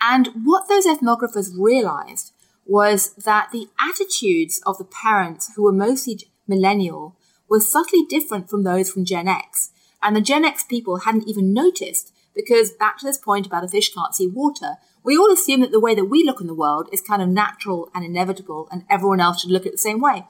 And 0.00 0.28
what 0.44 0.68
those 0.68 0.86
ethnographers 0.86 1.50
realized 1.58 2.32
was 2.66 3.14
that 3.14 3.48
the 3.52 3.68
attitudes 3.80 4.60
of 4.66 4.76
the 4.78 4.84
parents 4.84 5.50
who 5.56 5.62
were 5.62 5.72
mostly 5.72 6.20
millennial 6.46 7.16
were 7.48 7.58
subtly 7.58 8.04
different 8.04 8.50
from 8.50 8.64
those 8.64 8.90
from 8.90 9.04
Gen 9.04 9.28
X. 9.28 9.70
And 10.02 10.14
the 10.14 10.20
Gen 10.20 10.44
X 10.44 10.62
people 10.62 10.98
hadn't 10.98 11.28
even 11.28 11.54
noticed 11.54 12.11
because 12.34 12.72
back 12.72 12.98
to 12.98 13.06
this 13.06 13.18
point 13.18 13.46
about 13.46 13.64
a 13.64 13.68
fish 13.68 13.92
can't 13.92 14.14
see 14.14 14.26
water, 14.26 14.76
we 15.04 15.16
all 15.16 15.32
assume 15.32 15.60
that 15.60 15.72
the 15.72 15.80
way 15.80 15.94
that 15.94 16.06
we 16.06 16.24
look 16.24 16.40
in 16.40 16.46
the 16.46 16.54
world 16.54 16.88
is 16.92 17.00
kind 17.00 17.20
of 17.20 17.28
natural 17.28 17.90
and 17.94 18.04
inevitable 18.04 18.68
and 18.70 18.84
everyone 18.88 19.20
else 19.20 19.40
should 19.40 19.50
look 19.50 19.66
at 19.66 19.72
the 19.72 19.78
same 19.78 20.00
way. 20.00 20.26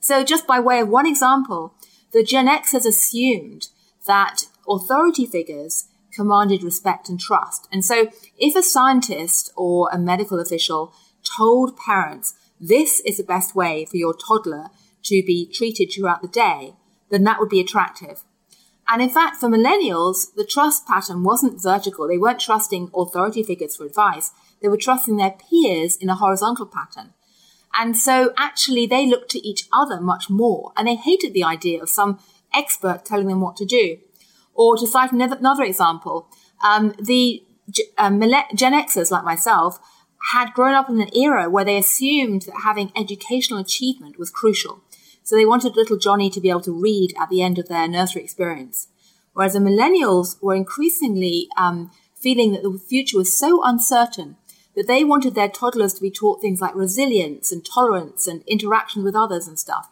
So 0.00 0.24
just 0.24 0.46
by 0.46 0.60
way 0.60 0.80
of 0.80 0.88
one 0.88 1.06
example, 1.06 1.74
the 2.12 2.22
Gen 2.22 2.48
X 2.48 2.72
has 2.72 2.86
assumed 2.86 3.68
that 4.06 4.44
authority 4.68 5.26
figures 5.26 5.88
commanded 6.12 6.62
respect 6.62 7.08
and 7.08 7.18
trust. 7.18 7.68
And 7.72 7.84
so 7.84 8.10
if 8.38 8.54
a 8.54 8.62
scientist 8.62 9.50
or 9.56 9.88
a 9.92 9.98
medical 9.98 10.38
official 10.38 10.92
told 11.24 11.76
parents, 11.76 12.34
this 12.60 13.00
is 13.00 13.16
the 13.16 13.24
best 13.24 13.54
way 13.54 13.84
for 13.84 13.96
your 13.96 14.14
toddler 14.14 14.66
to 15.04 15.22
be 15.22 15.46
treated 15.46 15.90
throughout 15.92 16.22
the 16.22 16.28
day, 16.28 16.74
then 17.10 17.24
that 17.24 17.40
would 17.40 17.48
be 17.48 17.60
attractive. 17.60 18.22
And 18.88 19.00
in 19.00 19.08
fact, 19.08 19.36
for 19.36 19.48
millennials, 19.48 20.34
the 20.34 20.44
trust 20.44 20.86
pattern 20.86 21.22
wasn't 21.22 21.62
vertical. 21.62 22.08
They 22.08 22.18
weren't 22.18 22.40
trusting 22.40 22.90
authority 22.94 23.42
figures 23.42 23.76
for 23.76 23.86
advice. 23.86 24.32
They 24.60 24.68
were 24.68 24.76
trusting 24.76 25.16
their 25.16 25.32
peers 25.32 25.96
in 25.96 26.08
a 26.08 26.14
horizontal 26.16 26.66
pattern. 26.66 27.14
And 27.74 27.96
so 27.96 28.32
actually 28.36 28.86
they 28.86 29.06
looked 29.06 29.30
to 29.30 29.46
each 29.46 29.68
other 29.72 30.00
much 30.00 30.28
more 30.28 30.72
and 30.76 30.86
they 30.86 30.96
hated 30.96 31.32
the 31.32 31.44
idea 31.44 31.82
of 31.82 31.88
some 31.88 32.18
expert 32.54 33.04
telling 33.04 33.28
them 33.28 33.40
what 33.40 33.56
to 33.56 33.64
do. 33.64 33.98
Or 34.54 34.76
to 34.76 34.86
cite 34.86 35.12
another 35.12 35.64
example, 35.64 36.28
um, 36.62 36.94
the 37.00 37.42
um, 37.96 38.20
Gen 38.54 38.72
Xers 38.72 39.10
like 39.10 39.24
myself 39.24 39.78
had 40.32 40.52
grown 40.52 40.74
up 40.74 40.88
in 40.88 41.00
an 41.00 41.16
era 41.16 41.48
where 41.48 41.64
they 41.64 41.76
assumed 41.76 42.42
that 42.42 42.62
having 42.62 42.92
educational 42.94 43.58
achievement 43.58 44.18
was 44.18 44.30
crucial. 44.30 44.82
So 45.22 45.36
they 45.36 45.46
wanted 45.46 45.76
little 45.76 45.98
Johnny 45.98 46.30
to 46.30 46.40
be 46.40 46.50
able 46.50 46.62
to 46.62 46.72
read 46.72 47.14
at 47.20 47.28
the 47.28 47.42
end 47.42 47.58
of 47.58 47.68
their 47.68 47.86
nursery 47.88 48.22
experience. 48.22 48.88
Whereas 49.32 49.54
the 49.54 49.60
millennials 49.60 50.42
were 50.42 50.54
increasingly 50.54 51.48
um, 51.56 51.90
feeling 52.14 52.52
that 52.52 52.62
the 52.62 52.78
future 52.78 53.18
was 53.18 53.36
so 53.36 53.64
uncertain 53.64 54.36
that 54.74 54.86
they 54.86 55.04
wanted 55.04 55.34
their 55.34 55.48
toddlers 55.48 55.94
to 55.94 56.00
be 56.00 56.10
taught 56.10 56.40
things 56.40 56.60
like 56.60 56.74
resilience 56.74 57.52
and 57.52 57.64
tolerance 57.64 58.26
and 58.26 58.42
interaction 58.46 59.04
with 59.04 59.14
others 59.14 59.46
and 59.46 59.58
stuff. 59.58 59.88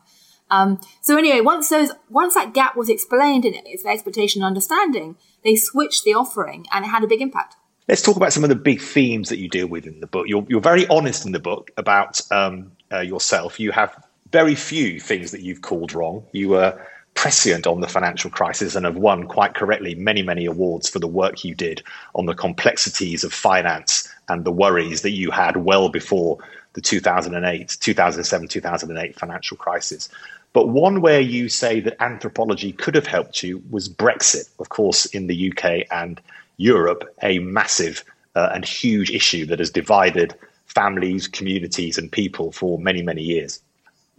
Um, 0.50 0.80
so 1.00 1.16
anyway, 1.16 1.40
once 1.40 1.68
those, 1.68 1.92
once 2.08 2.34
that 2.34 2.54
gap 2.54 2.76
was 2.76 2.88
explained 2.88 3.44
in 3.44 3.54
its 3.66 3.84
expectation 3.84 4.42
and 4.42 4.48
understanding, 4.48 5.16
they 5.44 5.54
switched 5.54 6.04
the 6.04 6.14
offering 6.14 6.66
and 6.72 6.84
it 6.84 6.88
had 6.88 7.04
a 7.04 7.06
big 7.06 7.20
impact. 7.20 7.56
Let's 7.88 8.02
talk 8.02 8.16
about 8.16 8.32
some 8.32 8.44
of 8.44 8.50
the 8.50 8.56
big 8.56 8.80
themes 8.80 9.28
that 9.28 9.38
you 9.38 9.48
deal 9.48 9.66
with 9.66 9.86
in 9.86 10.00
the 10.00 10.06
book. 10.06 10.26
You're, 10.28 10.46
you're 10.48 10.60
very 10.60 10.86
honest 10.88 11.26
in 11.26 11.32
the 11.32 11.40
book 11.40 11.70
about 11.76 12.20
um, 12.30 12.72
uh, 12.92 13.00
yourself. 13.00 13.60
You 13.60 13.72
have 13.72 14.02
very 14.32 14.54
few 14.54 15.00
things 15.00 15.30
that 15.30 15.40
you've 15.40 15.62
called 15.62 15.92
wrong. 15.92 16.24
You 16.32 16.50
were 16.50 16.80
prescient 17.14 17.66
on 17.66 17.80
the 17.80 17.88
financial 17.88 18.30
crisis 18.30 18.74
and 18.74 18.86
have 18.86 18.96
won 18.96 19.26
quite 19.26 19.54
correctly 19.54 19.94
many, 19.94 20.22
many 20.22 20.46
awards 20.46 20.88
for 20.88 20.98
the 20.98 21.08
work 21.08 21.44
you 21.44 21.54
did 21.54 21.82
on 22.14 22.26
the 22.26 22.34
complexities 22.34 23.24
of 23.24 23.32
finance 23.32 24.08
and 24.28 24.44
the 24.44 24.52
worries 24.52 25.02
that 25.02 25.10
you 25.10 25.30
had 25.30 25.56
well 25.58 25.88
before 25.88 26.38
the 26.74 26.80
2008, 26.80 27.76
2007, 27.80 28.48
2008 28.48 29.18
financial 29.18 29.56
crisis. 29.56 30.08
But 30.52 30.68
one 30.68 31.00
where 31.00 31.20
you 31.20 31.48
say 31.48 31.80
that 31.80 32.00
anthropology 32.00 32.72
could 32.72 32.94
have 32.94 33.06
helped 33.06 33.42
you 33.42 33.62
was 33.70 33.88
Brexit, 33.88 34.48
of 34.58 34.68
course, 34.68 35.06
in 35.06 35.26
the 35.26 35.52
UK 35.52 35.86
and 35.90 36.20
Europe, 36.56 37.14
a 37.22 37.38
massive 37.40 38.04
uh, 38.34 38.50
and 38.54 38.64
huge 38.64 39.10
issue 39.10 39.46
that 39.46 39.58
has 39.58 39.70
divided 39.70 40.34
families, 40.66 41.26
communities, 41.26 41.98
and 41.98 42.10
people 42.10 42.52
for 42.52 42.78
many, 42.78 43.02
many 43.02 43.22
years. 43.22 43.60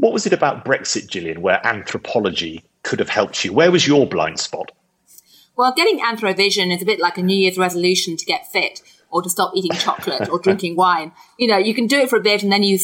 What 0.01 0.13
was 0.13 0.25
it 0.25 0.33
about 0.33 0.65
Brexit, 0.65 1.11
Gillian, 1.11 1.43
where 1.43 1.63
anthropology 1.63 2.63
could 2.81 2.97
have 2.97 3.09
helped 3.09 3.45
you? 3.45 3.53
Where 3.53 3.71
was 3.71 3.85
your 3.85 4.07
blind 4.07 4.39
spot? 4.39 4.71
Well, 5.55 5.71
getting 5.75 5.99
anthrovision 5.99 6.75
is 6.75 6.81
a 6.81 6.85
bit 6.85 6.99
like 6.99 7.19
a 7.19 7.21
New 7.21 7.35
Year's 7.35 7.59
resolution 7.59 8.17
to 8.17 8.25
get 8.25 8.51
fit 8.51 8.81
or 9.11 9.21
to 9.21 9.29
stop 9.29 9.51
eating 9.55 9.73
chocolate 9.73 10.27
or 10.27 10.39
drinking 10.39 10.75
wine. 10.83 11.11
You 11.37 11.49
know, 11.49 11.59
you 11.59 11.75
can 11.75 11.85
do 11.85 11.99
it 11.99 12.09
for 12.09 12.15
a 12.15 12.19
bit 12.19 12.41
and 12.41 12.51
then 12.51 12.63
you, 12.63 12.79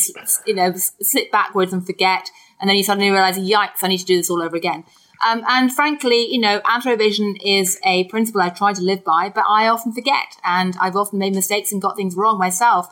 you 0.46 0.54
know, 0.54 0.74
slip 0.76 1.32
backwards 1.32 1.74
and 1.74 1.84
forget. 1.84 2.30
And 2.62 2.70
then 2.70 2.78
you 2.78 2.84
suddenly 2.84 3.10
realize, 3.10 3.40
yikes, 3.40 3.82
I 3.82 3.88
need 3.88 3.98
to 3.98 4.06
do 4.06 4.18
this 4.18 4.30
all 4.30 4.44
over 4.44 4.56
again. 4.56 4.84
Um, 5.28 5.44
and 5.48 5.74
frankly, 5.74 6.32
you 6.32 6.40
know, 6.40 6.60
anthrovision 6.60 7.36
is 7.44 7.80
a 7.84 8.04
principle 8.10 8.42
I 8.42 8.50
try 8.50 8.74
to 8.74 8.82
live 8.84 9.04
by, 9.04 9.32
but 9.34 9.46
I 9.50 9.68
often 9.70 9.92
forget. 9.92 10.38
And 10.44 10.78
I've 10.80 10.96
often 10.96 11.18
made 11.18 11.34
mistakes 11.34 11.72
and 11.72 11.82
got 11.82 11.96
things 11.96 12.16
wrong 12.16 12.38
myself. 12.38 12.90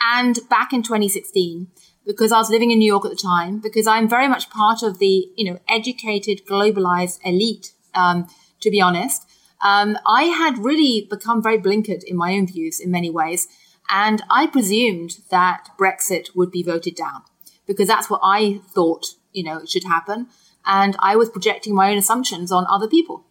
And 0.00 0.38
back 0.48 0.72
in 0.72 0.82
2016, 0.82 1.68
because 2.06 2.32
I 2.32 2.38
was 2.38 2.50
living 2.50 2.70
in 2.70 2.78
New 2.78 2.86
York 2.86 3.04
at 3.04 3.10
the 3.10 3.16
time, 3.16 3.58
because 3.58 3.86
I'm 3.86 4.08
very 4.08 4.28
much 4.28 4.48
part 4.48 4.82
of 4.82 4.98
the, 4.98 5.28
you 5.36 5.50
know, 5.50 5.58
educated, 5.68 6.46
globalized 6.46 7.18
elite, 7.24 7.72
um, 7.94 8.28
to 8.60 8.70
be 8.70 8.80
honest. 8.80 9.28
Um, 9.60 9.98
I 10.06 10.24
had 10.24 10.58
really 10.58 11.06
become 11.10 11.42
very 11.42 11.58
blinkered 11.58 12.04
in 12.04 12.16
my 12.16 12.32
own 12.34 12.46
views 12.46 12.78
in 12.78 12.90
many 12.90 13.10
ways. 13.10 13.48
And 13.90 14.22
I 14.30 14.46
presumed 14.46 15.18
that 15.30 15.68
Brexit 15.78 16.34
would 16.34 16.50
be 16.50 16.62
voted 16.62 16.94
down 16.94 17.22
because 17.66 17.88
that's 17.88 18.10
what 18.10 18.20
I 18.22 18.60
thought, 18.74 19.06
you 19.32 19.42
know, 19.42 19.64
should 19.64 19.84
happen. 19.84 20.28
And 20.64 20.96
I 20.98 21.16
was 21.16 21.30
projecting 21.30 21.74
my 21.74 21.90
own 21.90 21.98
assumptions 21.98 22.50
on 22.52 22.66
other 22.68 22.88
people. 22.88 23.24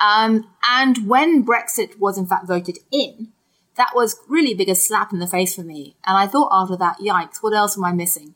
Um, 0.00 0.48
and 0.66 1.06
when 1.06 1.44
Brexit 1.44 1.98
was 1.98 2.16
in 2.16 2.26
fact 2.26 2.46
voted 2.46 2.78
in, 2.90 3.32
that 3.76 3.92
was 3.94 4.20
really 4.28 4.54
big 4.54 4.68
a 4.68 4.74
slap 4.74 5.12
in 5.12 5.18
the 5.18 5.26
face 5.26 5.54
for 5.54 5.62
me. 5.62 5.96
And 6.04 6.16
I 6.16 6.26
thought 6.26 6.50
after 6.52 6.76
that, 6.76 6.98
yikes, 6.98 7.42
what 7.42 7.54
else 7.54 7.76
am 7.76 7.84
I 7.84 7.92
missing? 7.92 8.34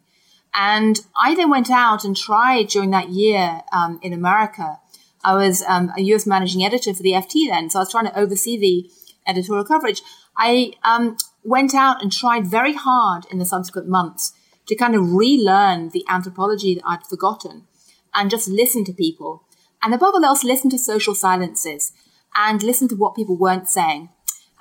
And 0.54 1.00
I 1.16 1.34
then 1.34 1.50
went 1.50 1.70
out 1.70 2.04
and 2.04 2.16
tried 2.16 2.68
during 2.68 2.90
that 2.90 3.10
year 3.10 3.62
um, 3.72 3.98
in 4.02 4.12
America. 4.12 4.78
I 5.24 5.34
was 5.34 5.62
um, 5.62 5.92
a 5.96 6.02
US 6.02 6.26
managing 6.26 6.64
editor 6.64 6.94
for 6.94 7.02
the 7.02 7.12
FT 7.12 7.48
then, 7.48 7.70
so 7.70 7.78
I 7.78 7.82
was 7.82 7.90
trying 7.90 8.06
to 8.06 8.18
oversee 8.18 8.56
the 8.56 8.90
editorial 9.26 9.64
coverage. 9.64 10.02
I 10.36 10.74
um, 10.84 11.16
went 11.42 11.74
out 11.74 12.02
and 12.02 12.12
tried 12.12 12.46
very 12.46 12.74
hard 12.74 13.26
in 13.30 13.38
the 13.38 13.44
subsequent 13.44 13.88
months 13.88 14.32
to 14.66 14.76
kind 14.76 14.94
of 14.94 15.12
relearn 15.12 15.90
the 15.90 16.04
anthropology 16.08 16.74
that 16.74 16.86
I'd 16.86 17.06
forgotten 17.06 17.66
and 18.14 18.30
just 18.30 18.48
listen 18.48 18.84
to 18.84 18.92
people. 18.92 19.44
And 19.82 19.92
above 19.92 20.14
all 20.14 20.24
else, 20.24 20.44
listen 20.44 20.70
to 20.70 20.78
social 20.78 21.14
silences 21.14 21.92
and 22.36 22.62
listen 22.62 22.88
to 22.88 22.96
what 22.96 23.14
people 23.14 23.36
weren't 23.36 23.68
saying. 23.68 24.08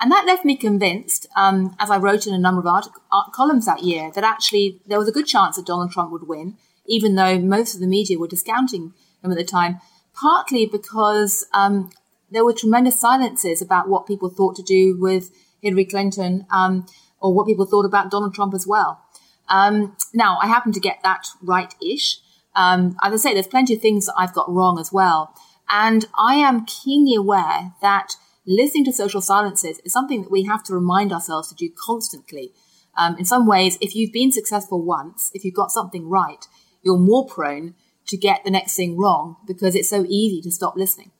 And 0.03 0.11
that 0.11 0.25
left 0.25 0.43
me 0.43 0.57
convinced, 0.57 1.27
um, 1.37 1.77
as 1.79 1.89
I 1.89 1.97
wrote 1.97 2.27
in 2.27 2.33
a 2.33 2.37
number 2.37 2.59
of 2.59 2.67
art 2.67 2.89
columns 3.31 3.65
that 3.67 3.83
year, 3.83 4.11
that 4.13 4.25
actually 4.25 4.81
there 4.85 4.99
was 4.99 5.07
a 5.07 5.13
good 5.13 5.25
chance 5.25 5.55
that 5.55 5.65
Donald 5.65 5.93
Trump 5.93 6.11
would 6.11 6.27
win, 6.27 6.57
even 6.85 7.15
though 7.15 7.39
most 7.39 7.73
of 7.73 7.79
the 7.79 7.87
media 7.87 8.19
were 8.19 8.27
discounting 8.27 8.93
him 9.23 9.31
at 9.31 9.37
the 9.37 9.45
time, 9.45 9.79
partly 10.13 10.65
because 10.65 11.47
um, 11.53 11.89
there 12.29 12.43
were 12.43 12.51
tremendous 12.51 12.99
silences 12.99 13.61
about 13.61 13.87
what 13.87 14.05
people 14.05 14.27
thought 14.27 14.57
to 14.57 14.61
do 14.61 14.99
with 14.99 15.31
Hillary 15.61 15.85
Clinton 15.85 16.47
um, 16.51 16.85
or 17.21 17.33
what 17.33 17.47
people 17.47 17.65
thought 17.65 17.85
about 17.85 18.11
Donald 18.11 18.35
Trump 18.35 18.53
as 18.53 18.67
well. 18.67 18.99
Um, 19.47 19.95
now, 20.13 20.37
I 20.41 20.47
happen 20.47 20.73
to 20.73 20.81
get 20.81 20.99
that 21.03 21.27
right 21.41 21.73
ish. 21.81 22.19
Um, 22.57 22.97
as 23.01 23.13
I 23.13 23.15
say, 23.15 23.33
there's 23.33 23.47
plenty 23.47 23.75
of 23.75 23.81
things 23.81 24.07
that 24.07 24.15
I've 24.17 24.33
got 24.33 24.51
wrong 24.51 24.79
as 24.81 24.91
well. 24.91 25.33
And 25.69 26.07
I 26.19 26.35
am 26.35 26.65
keenly 26.65 27.15
aware 27.15 27.71
that 27.81 28.17
listening 28.45 28.85
to 28.85 28.93
social 28.93 29.21
silences 29.21 29.79
is 29.85 29.93
something 29.93 30.23
that 30.23 30.31
we 30.31 30.43
have 30.43 30.63
to 30.63 30.73
remind 30.73 31.11
ourselves 31.11 31.49
to 31.49 31.55
do 31.55 31.69
constantly. 31.69 32.51
Um, 32.97 33.17
in 33.17 33.25
some 33.25 33.47
ways, 33.47 33.77
if 33.81 33.95
you've 33.95 34.11
been 34.11 34.31
successful 34.31 34.81
once, 34.81 35.31
if 35.33 35.43
you've 35.43 35.53
got 35.53 35.71
something 35.71 36.09
right, 36.09 36.45
you're 36.83 36.97
more 36.97 37.25
prone 37.25 37.75
to 38.07 38.17
get 38.17 38.43
the 38.43 38.51
next 38.51 38.75
thing 38.75 38.97
wrong 38.97 39.37
because 39.47 39.75
it's 39.75 39.89
so 39.89 40.05
easy 40.07 40.41
to 40.41 40.51
stop 40.51 40.75
listening. 40.75 41.11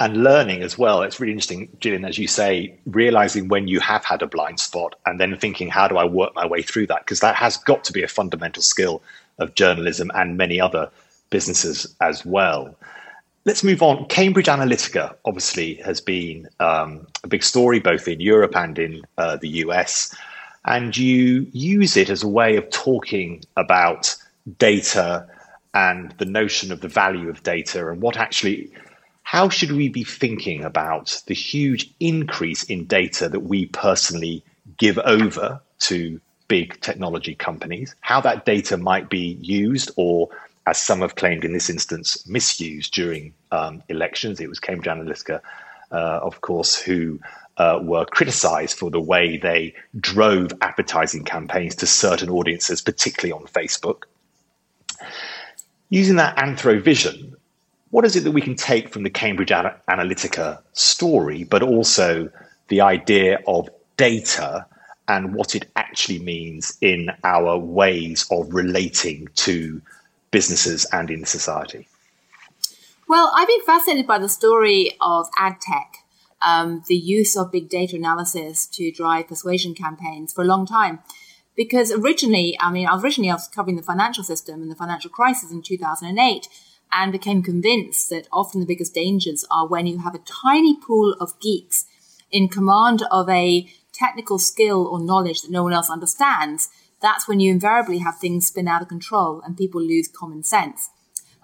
And 0.00 0.22
learning 0.22 0.62
as 0.62 0.78
well. 0.78 1.02
It's 1.02 1.18
really 1.18 1.32
interesting, 1.32 1.76
Gillian, 1.80 2.04
as 2.04 2.18
you 2.18 2.28
say, 2.28 2.78
realizing 2.86 3.48
when 3.48 3.66
you 3.66 3.80
have 3.80 4.04
had 4.04 4.22
a 4.22 4.28
blind 4.28 4.60
spot 4.60 4.94
and 5.04 5.18
then 5.18 5.36
thinking, 5.36 5.68
how 5.68 5.88
do 5.88 5.96
I 5.96 6.04
work 6.04 6.36
my 6.36 6.46
way 6.46 6.62
through 6.62 6.86
that? 6.86 7.00
Because 7.00 7.18
that 7.18 7.34
has 7.34 7.56
got 7.56 7.82
to 7.84 7.92
be 7.92 8.04
a 8.04 8.08
fundamental 8.08 8.62
skill 8.62 9.02
of 9.40 9.56
journalism 9.56 10.12
and 10.14 10.36
many 10.36 10.60
other 10.60 10.88
businesses 11.30 11.96
as 12.00 12.24
well. 12.24 12.76
Let's 13.48 13.64
move 13.64 13.80
on. 13.80 14.04
Cambridge 14.08 14.44
Analytica 14.44 15.14
obviously 15.24 15.76
has 15.76 16.02
been 16.02 16.50
um, 16.60 17.06
a 17.24 17.28
big 17.28 17.42
story 17.42 17.80
both 17.80 18.06
in 18.06 18.20
Europe 18.20 18.54
and 18.54 18.78
in 18.78 19.00
uh, 19.16 19.38
the 19.38 19.48
US. 19.64 20.14
And 20.66 20.94
you 20.94 21.46
use 21.52 21.96
it 21.96 22.10
as 22.10 22.22
a 22.22 22.28
way 22.28 22.56
of 22.56 22.68
talking 22.68 23.42
about 23.56 24.14
data 24.58 25.26
and 25.72 26.12
the 26.18 26.26
notion 26.26 26.70
of 26.72 26.82
the 26.82 26.88
value 26.88 27.30
of 27.30 27.42
data 27.42 27.88
and 27.88 28.02
what 28.02 28.18
actually 28.18 28.70
how 29.22 29.48
should 29.48 29.72
we 29.72 29.88
be 29.88 30.04
thinking 30.04 30.62
about 30.62 31.22
the 31.26 31.34
huge 31.34 31.90
increase 32.00 32.64
in 32.64 32.84
data 32.84 33.30
that 33.30 33.44
we 33.44 33.64
personally 33.64 34.44
give 34.76 34.98
over 34.98 35.58
to 35.78 36.20
big 36.48 36.78
technology 36.82 37.34
companies, 37.34 37.94
how 38.02 38.20
that 38.20 38.44
data 38.44 38.76
might 38.76 39.08
be 39.08 39.38
used 39.40 39.90
or 39.96 40.28
as 40.68 40.78
some 40.78 41.00
have 41.00 41.14
claimed 41.14 41.44
in 41.44 41.52
this 41.52 41.70
instance, 41.70 42.26
misused 42.28 42.92
during 42.92 43.32
um, 43.50 43.82
elections. 43.88 44.38
It 44.38 44.48
was 44.48 44.60
Cambridge 44.60 44.86
Analytica, 44.86 45.40
uh, 45.90 46.20
of 46.22 46.42
course, 46.42 46.78
who 46.78 47.18
uh, 47.56 47.80
were 47.82 48.04
criticized 48.04 48.78
for 48.78 48.90
the 48.90 49.00
way 49.00 49.38
they 49.38 49.74
drove 49.98 50.52
advertising 50.60 51.24
campaigns 51.24 51.74
to 51.76 51.86
certain 51.86 52.28
audiences, 52.28 52.82
particularly 52.82 53.32
on 53.32 53.48
Facebook. 53.48 54.02
Using 55.88 56.16
that 56.16 56.36
anthrovision, 56.36 57.34
what 57.90 58.04
is 58.04 58.14
it 58.14 58.24
that 58.24 58.32
we 58.32 58.42
can 58.42 58.54
take 58.54 58.90
from 58.90 59.04
the 59.04 59.10
Cambridge 59.10 59.48
Analytica 59.48 60.60
story, 60.74 61.44
but 61.44 61.62
also 61.62 62.28
the 62.68 62.82
idea 62.82 63.38
of 63.46 63.70
data 63.96 64.66
and 65.08 65.34
what 65.34 65.54
it 65.54 65.64
actually 65.74 66.18
means 66.18 66.76
in 66.82 67.10
our 67.24 67.56
ways 67.56 68.26
of 68.30 68.52
relating 68.52 69.26
to 69.34 69.80
businesses 70.30 70.86
and 70.92 71.10
in 71.10 71.24
society? 71.24 71.88
Well, 73.08 73.32
I've 73.34 73.48
been 73.48 73.64
fascinated 73.64 74.06
by 74.06 74.18
the 74.18 74.28
story 74.28 74.92
of 75.00 75.28
ad 75.38 75.60
tech, 75.60 76.04
um, 76.42 76.82
the 76.88 76.96
use 76.96 77.36
of 77.36 77.50
big 77.50 77.68
data 77.68 77.96
analysis 77.96 78.66
to 78.66 78.92
drive 78.92 79.28
persuasion 79.28 79.74
campaigns 79.74 80.32
for 80.32 80.42
a 80.42 80.46
long 80.46 80.66
time. 80.66 81.00
Because 81.56 81.90
originally, 81.90 82.56
I 82.60 82.70
mean, 82.70 82.86
originally 82.88 83.30
I 83.30 83.34
was 83.34 83.48
covering 83.48 83.76
the 83.76 83.82
financial 83.82 84.22
system 84.22 84.62
and 84.62 84.70
the 84.70 84.76
financial 84.76 85.10
crisis 85.10 85.50
in 85.50 85.62
2008 85.62 86.48
and 86.92 87.12
became 87.12 87.42
convinced 87.42 88.10
that 88.10 88.28
often 88.32 88.60
the 88.60 88.66
biggest 88.66 88.94
dangers 88.94 89.44
are 89.50 89.66
when 89.66 89.86
you 89.86 89.98
have 89.98 90.14
a 90.14 90.20
tiny 90.20 90.76
pool 90.76 91.14
of 91.20 91.38
geeks 91.40 91.86
in 92.30 92.48
command 92.48 93.02
of 93.10 93.28
a 93.28 93.68
technical 93.92 94.38
skill 94.38 94.86
or 94.86 95.00
knowledge 95.00 95.42
that 95.42 95.50
no 95.50 95.62
one 95.62 95.72
else 95.72 95.90
understands. 95.90 96.68
That's 97.00 97.28
when 97.28 97.40
you 97.40 97.50
invariably 97.50 97.98
have 97.98 98.18
things 98.18 98.46
spin 98.46 98.68
out 98.68 98.82
of 98.82 98.88
control 98.88 99.40
and 99.44 99.56
people 99.56 99.80
lose 99.80 100.08
common 100.08 100.42
sense. 100.42 100.90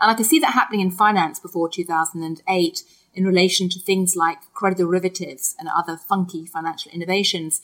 And 0.00 0.10
I 0.10 0.14
could 0.14 0.26
see 0.26 0.38
that 0.40 0.54
happening 0.54 0.80
in 0.80 0.90
finance 0.90 1.38
before 1.38 1.68
2008 1.68 2.82
in 3.14 3.24
relation 3.24 3.68
to 3.68 3.80
things 3.80 4.16
like 4.16 4.38
credit 4.52 4.78
derivatives 4.78 5.54
and 5.58 5.68
other 5.68 5.96
funky 5.96 6.46
financial 6.46 6.90
innovations. 6.92 7.60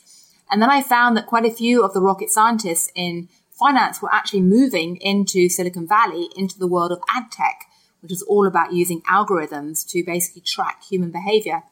And 0.49 0.61
then 0.61 0.69
I 0.69 0.81
found 0.81 1.17
that 1.17 1.27
quite 1.27 1.45
a 1.45 1.51
few 1.51 1.83
of 1.83 1.93
the 1.93 2.01
rocket 2.01 2.29
scientists 2.29 2.89
in 2.95 3.27
finance 3.51 4.01
were 4.01 4.13
actually 4.13 4.41
moving 4.41 4.95
into 4.97 5.49
Silicon 5.49 5.87
Valley, 5.87 6.29
into 6.35 6.57
the 6.57 6.67
world 6.67 6.91
of 6.91 7.01
ad 7.13 7.31
tech 7.31 7.67
which 8.01 8.11
is 8.11 8.21
all 8.23 8.47
about 8.47 8.73
using 8.73 9.01
algorithms 9.03 9.87
to 9.87 10.03
basically 10.03 10.41
track 10.41 10.83
human 10.83 11.11
behavior. 11.11 11.63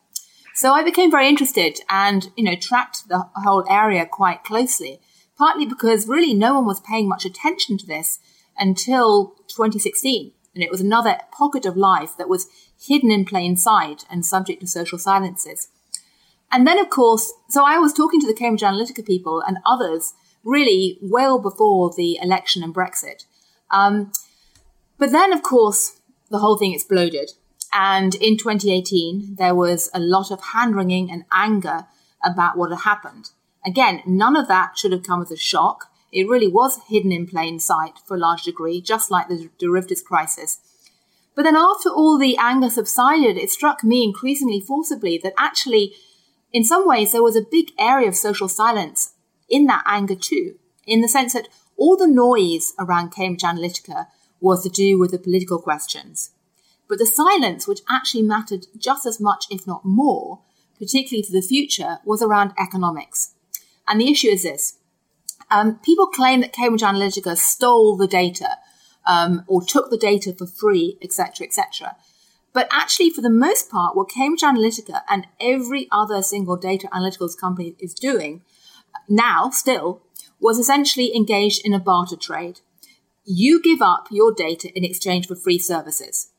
So 0.55 0.73
I 0.73 0.83
became 0.83 1.11
very 1.11 1.27
interested 1.27 1.79
and, 1.89 2.31
you 2.35 2.43
know, 2.43 2.55
tracked 2.55 3.07
the 3.07 3.25
whole 3.35 3.65
area 3.69 4.05
quite 4.05 4.43
closely, 4.43 4.99
partly 5.39 5.65
because 5.65 6.07
really 6.07 6.33
no 6.33 6.53
one 6.53 6.65
was 6.65 6.81
paying 6.81 7.07
much 7.07 7.25
attention 7.25 7.77
to 7.79 7.87
this 7.87 8.19
until 8.57 9.35
2016. 9.47 10.33
And 10.53 10.63
it 10.63 10.69
was 10.69 10.81
another 10.81 11.17
pocket 11.31 11.65
of 11.65 11.77
life 11.77 12.17
that 12.17 12.29
was 12.29 12.47
hidden 12.77 13.09
in 13.09 13.23
plain 13.25 13.55
sight 13.55 14.05
and 14.11 14.25
subject 14.25 14.59
to 14.61 14.67
social 14.67 14.99
silences. 14.99 15.69
And 16.51 16.67
then, 16.67 16.77
of 16.77 16.89
course, 16.89 17.31
so 17.47 17.63
I 17.65 17.77
was 17.77 17.93
talking 17.93 18.19
to 18.19 18.27
the 18.27 18.33
Cambridge 18.33 18.63
Analytica 18.63 19.05
people 19.05 19.41
and 19.47 19.59
others 19.65 20.13
really 20.43 20.97
well 21.01 21.39
before 21.39 21.93
the 21.95 22.19
election 22.21 22.63
and 22.63 22.75
Brexit. 22.75 23.25
Um, 23.71 24.11
But 24.97 25.11
then, 25.11 25.31
of 25.31 25.41
course, 25.41 26.01
the 26.29 26.39
whole 26.39 26.57
thing 26.57 26.73
exploded. 26.73 27.31
And 27.71 28.15
in 28.15 28.35
2018, 28.37 29.35
there 29.37 29.55
was 29.55 29.89
a 29.93 29.99
lot 29.99 30.31
of 30.31 30.41
hand 30.53 30.75
wringing 30.75 31.09
and 31.09 31.23
anger 31.31 31.87
about 32.21 32.57
what 32.57 32.71
had 32.71 32.81
happened. 32.81 33.31
Again, 33.69 34.01
none 34.03 34.35
of 34.35 34.47
that 34.47 34.79
should 34.79 34.91
have 34.91 35.03
come 35.03 35.21
as 35.21 35.29
a 35.29 35.37
shock. 35.37 35.91
It 36.11 36.27
really 36.27 36.47
was 36.47 36.79
hidden 36.87 37.11
in 37.11 37.27
plain 37.27 37.59
sight 37.59 37.99
for 38.03 38.15
a 38.15 38.19
large 38.19 38.41
degree, 38.41 38.81
just 38.81 39.11
like 39.11 39.27
the 39.27 39.51
derivatives 39.59 40.01
crisis. 40.01 40.59
But 41.35 41.43
then 41.43 41.55
after 41.55 41.89
all 41.89 42.17
the 42.17 42.35
anger 42.37 42.71
subsided, 42.71 43.37
it 43.37 43.51
struck 43.51 43.83
me 43.83 44.03
increasingly 44.03 44.59
forcibly 44.59 45.19
that 45.19 45.35
actually, 45.37 45.93
in 46.51 46.63
some 46.63 46.87
ways, 46.87 47.11
there 47.11 47.21
was 47.21 47.35
a 47.35 47.45
big 47.51 47.67
area 47.77 48.07
of 48.07 48.15
social 48.15 48.47
silence 48.47 49.13
in 49.47 49.67
that 49.67 49.83
anger 49.85 50.15
too, 50.15 50.55
in 50.87 51.01
the 51.01 51.07
sense 51.07 51.33
that 51.33 51.47
all 51.77 51.95
the 51.95 52.07
noise 52.07 52.73
around 52.79 53.11
Cambridge 53.11 53.43
Analytica 53.43 54.07
was 54.41 54.63
to 54.63 54.69
do 54.69 54.97
with 54.97 55.11
the 55.11 55.19
political 55.19 55.61
questions. 55.61 56.31
But 56.87 56.97
the 56.97 57.05
silence, 57.05 57.67
which 57.67 57.81
actually 57.87 58.23
mattered 58.23 58.65
just 58.75 59.05
as 59.05 59.19
much, 59.19 59.45
if 59.51 59.67
not 59.67 59.85
more, 59.85 60.39
particularly 60.79 61.21
for 61.21 61.33
the 61.33 61.43
future, 61.43 61.99
was 62.03 62.23
around 62.23 62.53
economics. 62.57 63.35
And 63.89 63.99
the 63.99 64.09
issue 64.09 64.29
is 64.29 64.43
this. 64.43 64.77
Um, 65.51 65.79
people 65.83 66.07
claim 66.07 66.41
that 66.41 66.53
Cambridge 66.53 66.83
Analytica 66.83 67.35
stole 67.35 67.97
the 67.97 68.07
data 68.07 68.57
um, 69.05 69.43
or 69.47 69.63
took 69.63 69.89
the 69.89 69.97
data 69.97 70.33
for 70.33 70.45
free, 70.45 70.97
etc., 71.01 71.47
etc. 71.47 71.95
But 72.53 72.67
actually, 72.71 73.09
for 73.09 73.21
the 73.21 73.29
most 73.29 73.69
part, 73.69 73.95
what 73.95 74.09
Cambridge 74.09 74.41
Analytica 74.41 75.01
and 75.09 75.27
every 75.41 75.87
other 75.91 76.21
single 76.21 76.55
data 76.55 76.87
analytics 76.93 77.37
company 77.37 77.75
is 77.79 77.93
doing 77.93 78.41
now, 79.07 79.49
still, 79.49 80.01
was 80.39 80.59
essentially 80.59 81.15
engaged 81.15 81.65
in 81.65 81.73
a 81.73 81.79
barter 81.79 82.15
trade. 82.15 82.61
You 83.25 83.61
give 83.61 83.81
up 83.81 84.07
your 84.11 84.33
data 84.33 84.71
in 84.75 84.85
exchange 84.85 85.27
for 85.27 85.35
free 85.35 85.59
services. 85.59 86.31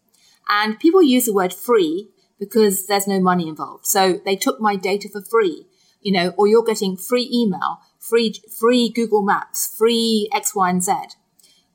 And 0.49 0.79
people 0.79 1.03
use 1.03 1.27
the 1.27 1.35
word 1.35 1.53
free 1.53 2.09
because 2.39 2.87
there's 2.87 3.07
no 3.07 3.21
money 3.21 3.49
involved. 3.49 3.87
So 3.87 4.21
they 4.25 4.35
took 4.37 4.61
my 4.61 4.75
data 4.75 5.09
for 5.09 5.21
free, 5.21 5.67
you 6.01 6.13
know, 6.13 6.33
or 6.37 6.47
you're 6.47 6.65
getting 6.65 6.97
free 6.97 7.29
email, 7.33 7.81
free, 7.99 8.35
free 8.59 8.89
Google 8.89 9.23
Maps, 9.23 9.75
free 9.77 10.29
X, 10.33 10.55
Y, 10.55 10.71
and 10.71 10.83
Z. 10.83 10.93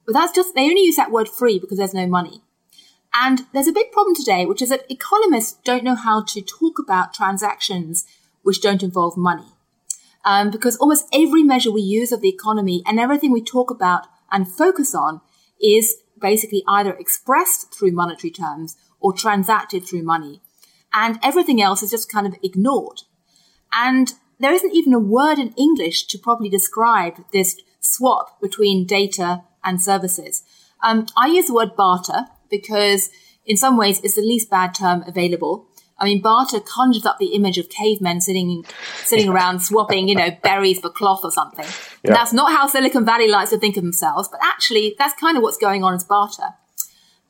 But 0.06 0.14
that's 0.14 0.34
just, 0.34 0.54
they 0.56 0.64
only 0.70 0.84
use 0.84 0.96
that 0.96 1.12
word 1.12 1.28
free 1.28 1.60
because 1.60 1.78
there's 1.78 1.94
no 1.94 2.08
money. 2.08 2.42
And 3.14 3.46
there's 3.54 3.68
a 3.68 3.72
big 3.72 3.92
problem 3.92 4.16
today, 4.16 4.46
which 4.46 4.62
is 4.62 4.70
that 4.70 4.90
economists 4.92 5.58
don't 5.64 5.84
know 5.84 5.96
how 5.96 6.24
to 6.24 6.42
talk 6.42 6.78
about 6.80 7.14
transactions 7.14 8.06
which 8.44 8.62
don't 8.62 8.84
involve 8.84 9.18
money. 9.18 9.54
Um, 10.26 10.52
because 10.52 10.76
almost 10.78 11.08
every 11.14 11.44
measure 11.44 11.72
we 11.72 11.82
use 11.82 12.12
of 12.12 12.22
the 12.22 12.30
economy 12.30 12.84
and 12.86 13.00
everything 13.00 13.32
we 13.32 13.44
talk 13.44 13.72
about 13.72 14.08
and 14.32 14.52
focus 14.52 14.94
on 14.94 15.22
is 15.62 15.96
basically 16.20 16.64
either 16.68 16.94
expressed 16.94 17.74
through 17.74 17.92
monetary 17.92 18.32
terms 18.32 18.76
or 19.00 19.14
transacted 19.14 19.86
through 19.86 20.04
money. 20.04 20.42
And 20.94 21.20
everything 21.24 21.62
else 21.62 21.84
is 21.84 21.92
just 21.92 22.12
kind 22.12 22.26
of 22.28 22.36
ignored. 22.44 23.02
And 23.74 24.14
there 24.40 24.54
isn't 24.54 24.74
even 24.74 24.94
a 24.94 25.00
word 25.00 25.40
in 25.40 25.54
English 25.58 26.08
to 26.08 26.18
properly 26.18 26.50
describe 26.50 27.24
this 27.32 27.60
swap 27.80 28.40
between 28.42 28.86
data 28.86 29.44
and 29.64 29.82
services. 29.82 30.44
Um, 30.84 31.08
I 31.16 31.28
use 31.28 31.48
the 31.48 31.54
word 31.54 31.76
barter 31.76 32.26
because 32.50 33.10
in 33.46 33.58
some 33.58 33.78
ways 33.78 34.00
it's 34.04 34.16
the 34.16 34.22
least 34.22 34.50
bad 34.50 34.74
term 34.74 35.04
available. 35.08 35.68
I 35.98 36.06
mean, 36.06 36.22
barter 36.22 36.60
conjures 36.60 37.06
up 37.06 37.20
the 37.20 37.34
image 37.34 37.58
of 37.58 37.70
cavemen 37.70 38.20
sitting, 38.20 38.66
sitting 39.04 39.30
around 39.30 39.62
swapping, 39.62 40.10
you 40.10 40.16
know, 40.16 40.30
berries 40.44 40.80
for 40.80 40.90
cloth 40.90 41.22
or 41.24 41.32
something. 41.32 41.66
Yeah. 42.04 42.14
that's 42.14 42.34
not 42.34 42.52
how 42.52 42.68
Silicon 42.68 43.06
Valley 43.06 43.30
likes 43.30 43.52
to 43.52 43.58
think 43.58 43.78
of 43.78 43.84
themselves, 43.84 44.28
but 44.28 44.42
actually 44.44 44.96
that's 44.98 45.20
kind 45.20 45.38
of 45.38 45.44
what's 45.44 45.58
going 45.58 45.84
on 45.84 45.94
as 45.94 46.04
barter. 46.04 46.50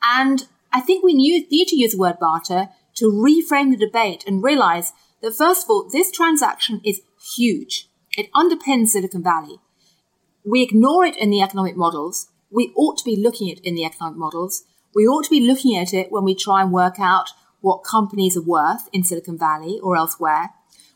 And 0.02 0.48
I 0.74 0.82
think 0.82 1.04
we 1.04 1.13
need 1.13 1.67
to 1.67 1.76
use 1.76 1.91
the 1.91 2.00
word 2.00 2.19
barter 2.19 2.69
to 2.95 3.12
reframe 3.12 3.71
the 3.71 3.86
debate 3.86 4.24
and 4.26 4.43
realize 4.43 4.93
that 5.21 5.36
first 5.36 5.63
of 5.63 5.69
all, 5.69 5.89
this 5.89 6.12
transaction 6.12 6.82
is 6.84 7.01
huge. 7.36 7.89
It 8.17 8.32
underpins 8.34 8.89
Silicon 8.89 9.23
Valley. 9.23 9.60
We 10.45 10.62
ignore 10.62 11.06
it 11.06 11.17
in 11.17 11.30
the 11.30 11.41
economic 11.41 11.75
models. 11.75 12.30
We 12.51 12.71
ought 12.75 12.97
to 12.99 13.04
be 13.06 13.15
looking 13.15 13.51
at 13.51 13.58
it 13.58 13.63
in 13.65 13.75
the 13.75 13.86
economic 13.86 14.17
models. 14.17 14.63
We 14.93 15.08
ought 15.08 15.25
to 15.25 15.30
be 15.30 15.41
looking 15.45 15.75
at 15.75 15.93
it 15.93 16.12
when 16.12 16.23
we 16.23 16.36
try 16.36 16.62
and 16.62 16.71
work 16.71 16.99
out 16.99 17.32
what 17.62 17.84
companies 17.84 18.38
are 18.38 18.43
worth 18.43 18.88
in 18.93 19.04
Silicon 19.04 19.38
Valley 19.38 19.80
or 19.82 19.97
elsewhere. 19.97 20.51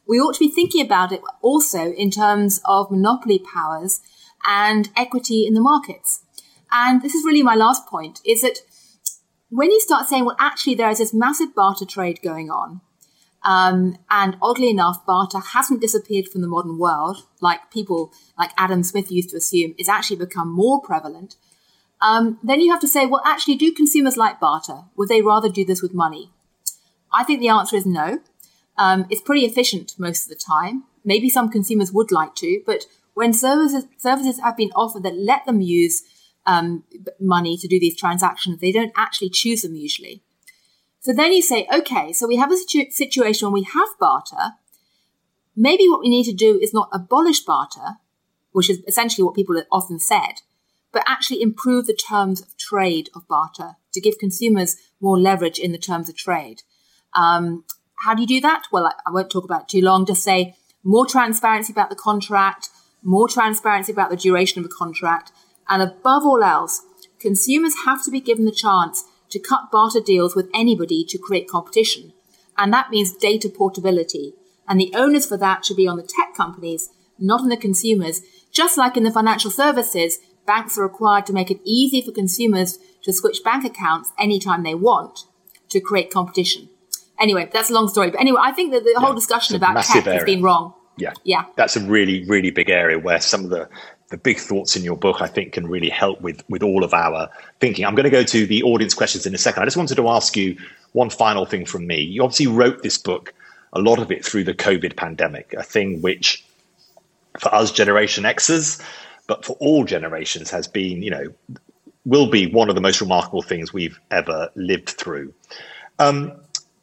We 0.08 0.20
ought 0.20 0.36
to 0.36 0.40
be 0.40 0.52
thinking 0.52 0.86
about 0.86 1.12
it 1.12 1.22
also 1.42 1.92
in 1.92 2.12
terms 2.12 2.62
of 2.66 2.92
monopoly 2.92 3.40
powers 3.40 4.02
and 4.46 4.90
equity 4.96 5.46
in 5.46 5.54
the 5.54 5.62
markets. 5.62 6.24
And 6.72 7.02
this 7.02 7.16
is 7.16 7.26
really 7.26 7.44
my 7.44 7.56
last 7.56 7.88
point 7.88 8.22
is 8.26 8.42
that 8.42 8.60
when 9.50 9.72
you 9.72 9.80
start 9.82 10.08
saying, 10.08 10.26
well, 10.26 10.36
actually, 10.40 10.76
there 10.76 10.90
is 10.90 11.00
this 11.00 11.14
massive 11.14 11.56
barter 11.56 11.86
trade 11.86 12.20
going 12.22 12.50
on, 12.50 12.82
um, 13.44 13.98
and 14.10 14.38
oddly 14.42 14.70
enough, 14.70 15.06
barter 15.06 15.40
hasn't 15.40 15.82
disappeared 15.82 16.28
from 16.28 16.42
the 16.42 16.48
modern 16.48 16.78
world, 16.78 17.26
like 17.42 17.72
people 17.72 18.12
like 18.38 18.52
Adam 18.58 18.84
Smith 18.84 19.12
used 19.12 19.30
to 19.30 19.38
assume, 19.38 19.76
it's 19.78 19.90
actually 19.90 20.18
become 20.18 20.52
more 20.52 20.82
prevalent. 20.82 21.36
Um, 22.02 22.40
then 22.44 22.62
you 22.62 22.72
have 22.72 22.82
to 22.82 22.88
say, 22.88 23.06
well, 23.06 23.22
actually, 23.26 23.56
do 23.56 23.72
consumers 23.74 24.18
like 24.18 24.40
barter? 24.40 24.84
Would 24.96 25.10
they 25.10 25.22
rather 25.22 25.50
do 25.50 25.66
this 25.66 25.82
with 25.82 25.94
money? 25.94 26.32
I 27.12 27.24
think 27.24 27.40
the 27.40 27.50
answer 27.50 27.76
is 27.76 27.86
no. 27.86 28.20
Um, 28.78 29.06
it's 29.10 29.22
pretty 29.22 29.46
efficient 29.46 29.96
most 29.98 30.24
of 30.24 30.30
the 30.30 30.36
time. 30.36 30.84
Maybe 31.04 31.30
some 31.30 31.50
consumers 31.50 31.92
would 31.92 32.12
like 32.12 32.36
to, 32.36 32.62
but 32.66 32.86
when 33.14 33.34
services, 33.34 33.86
services 33.98 34.40
have 34.40 34.56
been 34.56 34.72
offered 34.76 35.04
that 35.04 35.18
let 35.18 35.46
them 35.46 35.60
use 35.60 36.04
um, 36.46 36.84
money 37.20 37.58
to 37.58 37.68
do 37.68 37.80
these 37.80 37.98
transactions, 37.98 38.60
they 38.60 38.72
don't 38.72 38.94
actually 38.96 39.30
choose 39.30 39.62
them 39.62 39.76
usually. 39.76 40.24
So 41.02 41.14
then 41.14 41.32
you 41.32 41.42
say, 41.42 41.68
okay, 41.74 42.12
so 42.12 42.28
we 42.28 42.36
have 42.36 42.52
a 42.52 42.58
situ- 42.58 42.92
situation 42.92 43.48
when 43.48 43.54
we 43.54 43.68
have 43.74 43.88
barter. 44.00 44.56
Maybe 45.56 45.88
what 45.88 46.02
we 46.02 46.10
need 46.10 46.26
to 46.26 46.34
do 46.34 46.60
is 46.60 46.74
not 46.74 46.90
abolish 46.92 47.42
barter, 47.42 47.98
which 48.52 48.70
is 48.70 48.82
essentially 48.88 49.24
what 49.24 49.36
people 49.36 49.56
have 49.56 49.66
often 49.72 50.00
said, 50.00 50.42
but 50.92 51.04
actually 51.08 51.42
improve 51.42 51.86
the 51.86 51.94
terms 51.94 52.42
of 52.42 52.58
trade 52.58 53.10
of 53.16 53.28
barter 53.28 53.76
to 53.94 54.02
give 54.02 54.20
consumers 54.20 54.76
more 55.00 55.20
leverage 55.20 55.60
in 55.60 55.72
the 55.72 55.78
terms 55.78 56.10
of 56.10 56.16
trade. 56.16 56.64
Um, 57.14 57.64
how 58.04 58.14
do 58.14 58.22
you 58.22 58.28
do 58.28 58.42
that? 58.42 58.64
Well, 58.72 58.86
I, 58.86 58.94
I 59.06 59.12
won't 59.12 59.30
talk 59.30 59.44
about 59.46 59.64
it 59.64 59.68
too 59.70 59.82
long. 59.82 60.06
Just 60.06 60.24
say 60.24 60.56
more 60.84 61.06
transparency 61.06 61.74
about 61.74 61.90
the 61.90 61.96
contract, 61.96 62.70
more 63.04 63.28
transparency 63.28 63.92
about 63.92 64.10
the 64.10 64.18
duration 64.18 64.60
of 64.60 64.70
the 64.70 64.76
contract, 64.76 65.32
and 65.68 65.82
above 65.82 66.24
all 66.26 66.44
else, 66.44 66.82
consumers 67.20 67.76
have 67.86 68.04
to 68.04 68.12
be 68.12 68.20
given 68.20 68.46
the 68.46 68.52
chance 68.52 69.04
to 69.30 69.40
cut 69.40 69.72
barter 69.72 70.00
deals 70.00 70.36
with 70.36 70.50
anybody 70.54 71.04
to 71.06 71.18
create 71.18 71.48
competition. 71.48 72.14
And 72.58 72.74
that 72.74 72.90
means 72.90 73.16
data 73.16 73.50
portability. 73.50 74.34
And 74.68 74.80
the 74.80 74.92
onus 74.96 75.26
for 75.26 75.38
that 75.38 75.66
should 75.66 75.78
be 75.78 75.88
on 75.88 75.98
the 75.98 76.04
tech 76.04 76.36
companies, 76.36 76.90
not 77.18 77.42
on 77.42 77.50
the 77.50 77.58
consumers. 77.58 78.22
Just 78.52 78.78
like 78.78 78.98
in 78.98 79.04
the 79.04 79.12
financial 79.12 79.52
services, 79.52 80.20
banks 80.46 80.78
are 80.78 80.84
required 80.84 81.26
to 81.28 81.34
make 81.34 81.52
it 81.52 81.62
easy 81.64 82.02
for 82.02 82.12
consumers 82.12 82.80
to 83.04 83.14
switch 83.14 83.44
bank 83.44 83.66
accounts 83.66 84.12
anytime 84.20 84.64
they 84.64 84.76
want 84.76 85.26
to 85.70 85.80
create 85.80 86.12
competition. 86.12 86.70
Anyway, 87.20 87.50
that's 87.52 87.70
a 87.70 87.74
long 87.74 87.88
story. 87.88 88.12
But 88.12 88.20
anyway, 88.22 88.40
I 88.42 88.52
think 88.52 88.72
that 88.72 88.84
the 88.84 88.94
yeah, 88.94 89.00
whole 89.00 89.14
discussion 89.14 89.56
about 89.56 89.84
tech 89.84 90.06
area. 90.06 90.20
has 90.20 90.26
been 90.26 90.42
wrong. 90.42 90.74
Yeah. 90.98 91.14
Yeah. 91.24 91.46
That's 91.56 91.76
a 91.76 91.82
really, 91.82 92.26
really 92.26 92.52
big 92.52 92.70
area 92.70 93.00
where 93.00 93.20
some 93.20 93.44
of 93.44 93.50
the 93.50 93.70
the 94.10 94.18
big 94.18 94.40
thoughts 94.40 94.76
in 94.76 94.84
your 94.84 94.98
book, 94.98 95.22
I 95.22 95.28
think, 95.28 95.54
can 95.54 95.68
really 95.68 95.90
help 95.90 96.22
with 96.22 96.44
with 96.50 96.64
all 96.64 96.84
of 96.84 96.94
our 96.94 97.30
thinking. 97.60 97.86
I'm 97.86 97.96
going 97.96 98.06
to 98.06 98.10
go 98.10 98.24
to 98.24 98.46
the 98.46 98.64
audience 98.64 98.94
questions 98.94 99.26
in 99.26 99.36
a 99.36 99.38
second. 99.38 99.64
I 99.64 99.66
just 99.66 99.78
wanted 99.78 99.96
to 99.96 100.10
ask 100.10 100.36
you 100.36 100.58
one 100.94 101.10
final 101.10 101.46
thing 101.46 101.66
from 101.66 101.86
me. 101.86 102.02
You 102.02 102.24
obviously 102.24 102.48
wrote 102.48 102.82
this 102.82 102.98
book, 102.98 103.34
a 103.74 103.80
lot 103.80 104.00
of 104.00 104.12
it 104.12 104.26
through 104.26 104.46
the 104.46 104.54
COVID 104.54 104.96
pandemic, 104.96 105.54
a 105.54 105.64
thing 105.64 106.02
which, 106.02 106.44
for 107.40 107.54
us 107.54 107.72
Generation 107.72 108.24
Xers, 108.24 108.82
but 109.28 109.46
for 109.46 109.54
all 109.60 109.86
generations, 109.86 110.50
has 110.50 110.68
been, 110.68 111.04
you 111.04 111.12
know, 111.12 111.28
will 112.06 112.30
be 112.30 112.52
one 112.52 112.70
of 112.70 112.76
the 112.76 112.82
most 112.82 113.02
remarkable 113.02 113.44
things 113.44 113.72
we've 113.72 114.00
ever 114.10 114.50
lived 114.56 114.90
through. 114.90 115.32
Um, 116.00 116.34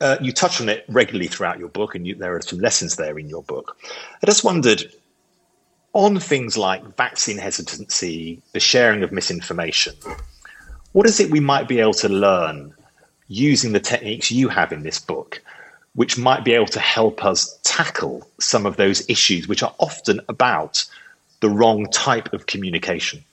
uh, 0.01 0.19
you 0.21 0.31
touch 0.31 0.61
on 0.61 0.69
it 0.69 0.85
regularly 0.89 1.27
throughout 1.27 1.59
your 1.59 1.69
book, 1.69 1.95
and 1.97 2.07
you, 2.07 2.15
there 2.15 2.37
are 2.37 2.43
some 2.43 2.61
lessons 2.61 2.97
there 2.97 3.19
in 3.19 3.29
your 3.29 3.43
book. 3.43 3.77
I 4.23 4.27
just 4.27 4.45
wondered 4.45 4.93
on 5.97 6.19
things 6.19 6.59
like 6.59 6.95
vaccine 6.99 7.39
hesitancy, 7.39 8.43
the 8.53 8.61
sharing 8.61 9.03
of 9.03 9.13
misinformation, 9.13 9.95
what 10.93 11.07
is 11.07 11.19
it 11.21 11.31
we 11.31 11.41
might 11.41 11.67
be 11.67 11.81
able 11.81 11.95
to 11.95 12.11
learn 12.11 12.75
using 13.29 13.73
the 13.73 13.81
techniques 13.81 14.31
you 14.31 14.51
have 14.51 14.73
in 14.73 14.83
this 14.83 14.99
book, 14.99 15.43
which 15.95 16.19
might 16.19 16.45
be 16.45 16.53
able 16.53 16.67
to 16.67 16.81
help 16.81 17.25
us 17.25 17.59
tackle 17.63 18.29
some 18.39 18.67
of 18.67 18.77
those 18.77 19.09
issues, 19.09 19.49
which 19.49 19.63
are 19.63 19.75
often 19.79 20.21
about 20.29 20.85
the 21.41 21.49
wrong 21.49 21.87
type 21.87 22.31
of 22.35 22.45
communication? 22.45 23.25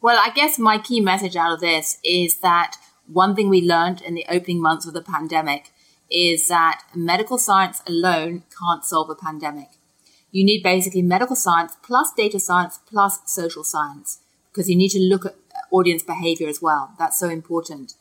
Well, 0.00 0.20
I 0.24 0.30
guess 0.30 0.56
my 0.56 0.78
key 0.78 1.00
message 1.00 1.34
out 1.34 1.54
of 1.54 1.60
this 1.60 1.98
is 2.04 2.38
that 2.38 2.76
one 3.12 3.34
thing 3.34 3.48
we 3.48 3.60
learned 3.60 4.02
in 4.02 4.14
the 4.14 4.26
opening 4.28 4.62
months 4.62 4.86
of 4.86 4.94
the 4.94 5.02
pandemic 5.02 5.72
is 6.08 6.46
that 6.46 6.82
medical 6.94 7.38
science 7.38 7.82
alone 7.88 8.44
can't 8.56 8.84
solve 8.84 9.10
a 9.10 9.16
pandemic 9.16 9.70
you 10.34 10.44
need 10.44 10.64
basically 10.64 11.00
medical 11.00 11.36
science 11.36 11.76
plus 11.80 12.12
data 12.12 12.40
science 12.40 12.80
plus 12.90 13.20
social 13.24 13.62
science 13.62 14.18
because 14.50 14.68
you 14.68 14.74
need 14.74 14.88
to 14.88 14.98
look 14.98 15.24
at 15.24 15.36
audience 15.70 16.02
behavior 16.02 16.48
as 16.48 16.60
well. 16.60 16.90
That's 16.98 17.16
so 17.16 17.28
important. 17.28 17.94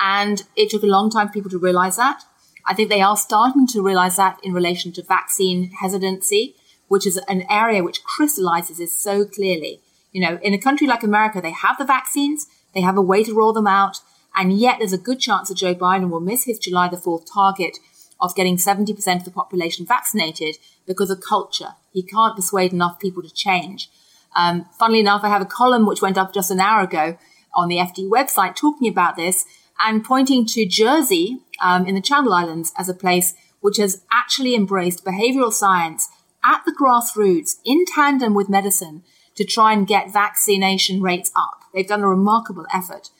And 0.00 0.42
it 0.56 0.70
took 0.70 0.82
a 0.82 0.86
long 0.86 1.10
time 1.10 1.28
for 1.28 1.34
people 1.34 1.50
to 1.50 1.58
realize 1.58 1.98
that. 1.98 2.24
I 2.64 2.72
think 2.72 2.88
they 2.88 3.02
are 3.02 3.16
starting 3.16 3.66
to 3.68 3.82
realize 3.82 4.16
that 4.16 4.40
in 4.42 4.54
relation 4.54 4.90
to 4.92 5.02
vaccine 5.02 5.70
hesitancy, 5.82 6.56
which 6.88 7.06
is 7.06 7.18
an 7.28 7.44
area 7.50 7.84
which 7.84 8.02
crystallizes 8.02 8.78
this 8.78 8.96
so 8.96 9.26
clearly. 9.26 9.82
You 10.12 10.22
know, 10.22 10.38
in 10.42 10.54
a 10.54 10.58
country 10.58 10.86
like 10.86 11.02
America, 11.02 11.42
they 11.42 11.50
have 11.50 11.76
the 11.76 11.84
vaccines, 11.84 12.46
they 12.72 12.80
have 12.80 12.96
a 12.96 13.02
way 13.02 13.22
to 13.22 13.34
roll 13.34 13.52
them 13.52 13.66
out, 13.66 14.00
and 14.34 14.58
yet 14.58 14.76
there's 14.78 14.94
a 14.94 14.98
good 14.98 15.20
chance 15.20 15.50
that 15.50 15.58
Joe 15.58 15.74
Biden 15.74 16.08
will 16.08 16.20
miss 16.20 16.44
his 16.44 16.58
July 16.58 16.88
the 16.88 16.96
4th 16.96 17.26
target 17.30 17.78
of 18.20 18.34
getting 18.34 18.56
70% 18.56 19.16
of 19.16 19.24
the 19.24 19.30
population 19.30 19.86
vaccinated 19.86 20.56
because 20.86 21.10
of 21.10 21.20
culture. 21.20 21.74
He 21.92 22.02
can't 22.02 22.36
persuade 22.36 22.72
enough 22.72 22.98
people 22.98 23.22
to 23.22 23.32
change. 23.32 23.90
Um, 24.34 24.66
funnily 24.78 25.00
enough, 25.00 25.24
I 25.24 25.28
have 25.28 25.42
a 25.42 25.46
column 25.46 25.86
which 25.86 26.02
went 26.02 26.18
up 26.18 26.32
just 26.32 26.50
an 26.50 26.60
hour 26.60 26.82
ago 26.82 27.18
on 27.54 27.68
the 27.68 27.76
FT 27.76 28.08
website 28.08 28.54
talking 28.54 28.88
about 28.88 29.16
this 29.16 29.44
and 29.84 30.04
pointing 30.04 30.46
to 30.46 30.66
Jersey 30.66 31.40
um, 31.60 31.86
in 31.86 31.94
the 31.94 32.00
Channel 32.00 32.32
Islands 32.32 32.72
as 32.76 32.88
a 32.88 32.94
place 32.94 33.34
which 33.60 33.78
has 33.78 34.02
actually 34.12 34.54
embraced 34.54 35.04
behavioral 35.04 35.52
science 35.52 36.08
at 36.44 36.62
the 36.64 36.76
grassroots 36.78 37.56
in 37.64 37.84
tandem 37.84 38.34
with 38.34 38.48
medicine 38.48 39.02
to 39.34 39.44
try 39.44 39.72
and 39.72 39.86
get 39.86 40.12
vaccination 40.12 41.02
rates 41.02 41.30
up. 41.36 41.62
They've 41.74 41.86
done 41.86 42.02
a 42.02 42.08
remarkable 42.08 42.66
effort. 42.72 43.10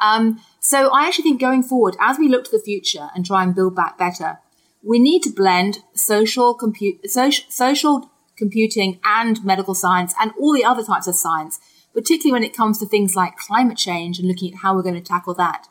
Um, 0.00 0.40
so 0.68 0.90
I 0.90 1.06
actually 1.06 1.22
think 1.22 1.40
going 1.40 1.62
forward, 1.62 1.96
as 1.98 2.18
we 2.18 2.28
look 2.28 2.44
to 2.44 2.50
the 2.50 2.62
future 2.62 3.08
and 3.14 3.24
try 3.24 3.42
and 3.42 3.54
build 3.54 3.74
back 3.74 3.96
better, 3.96 4.38
we 4.82 4.98
need 4.98 5.22
to 5.22 5.30
blend 5.30 5.78
social, 5.94 6.52
compute, 6.52 7.08
social, 7.08 7.46
social 7.48 8.10
computing 8.36 9.00
and 9.02 9.42
medical 9.42 9.74
science 9.74 10.12
and 10.20 10.30
all 10.38 10.52
the 10.52 10.66
other 10.66 10.84
types 10.84 11.06
of 11.06 11.14
science, 11.14 11.58
particularly 11.94 12.34
when 12.38 12.46
it 12.46 12.54
comes 12.54 12.78
to 12.78 12.86
things 12.86 13.16
like 13.16 13.38
climate 13.38 13.78
change 13.78 14.18
and 14.18 14.28
looking 14.28 14.52
at 14.52 14.60
how 14.60 14.74
we're 14.74 14.82
going 14.82 14.94
to 14.94 15.00
tackle 15.00 15.32
that. 15.32 15.68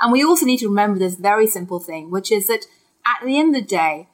And 0.00 0.12
we 0.12 0.22
also 0.22 0.46
need 0.46 0.58
to 0.58 0.68
remember 0.68 1.00
this 1.00 1.16
very 1.16 1.48
simple 1.48 1.80
thing, 1.80 2.12
which 2.12 2.30
is 2.30 2.46
that 2.46 2.66
at 3.04 3.26
the 3.26 3.36
end 3.36 3.56
of 3.56 3.62
the 3.62 3.66
day, 3.66 4.08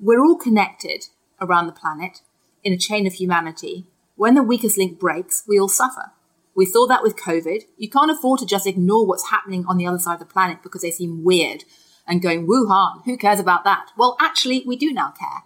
we're 0.00 0.24
all 0.24 0.36
connected 0.36 1.04
around 1.40 1.68
the 1.68 1.72
planet 1.72 2.22
in 2.64 2.72
a 2.72 2.76
chain 2.76 3.06
of 3.06 3.12
humanity. 3.12 3.86
When 4.16 4.34
the 4.34 4.42
weakest 4.42 4.76
link 4.76 4.98
breaks, 4.98 5.44
we 5.46 5.56
all 5.56 5.68
suffer. 5.68 6.10
We 6.58 6.66
saw 6.66 6.88
that 6.88 7.04
with 7.04 7.14
COVID. 7.14 7.66
You 7.76 7.88
can't 7.88 8.10
afford 8.10 8.40
to 8.40 8.46
just 8.46 8.66
ignore 8.66 9.06
what's 9.06 9.30
happening 9.30 9.64
on 9.68 9.76
the 9.76 9.86
other 9.86 10.00
side 10.00 10.14
of 10.14 10.18
the 10.18 10.24
planet 10.24 10.60
because 10.60 10.82
they 10.82 10.90
seem 10.90 11.22
weird 11.22 11.62
and 12.04 12.20
going, 12.20 12.48
Wuhan, 12.48 13.04
who 13.04 13.16
cares 13.16 13.38
about 13.38 13.62
that? 13.62 13.92
Well, 13.96 14.16
actually, 14.20 14.64
we 14.66 14.74
do 14.74 14.92
now 14.92 15.12
care. 15.12 15.44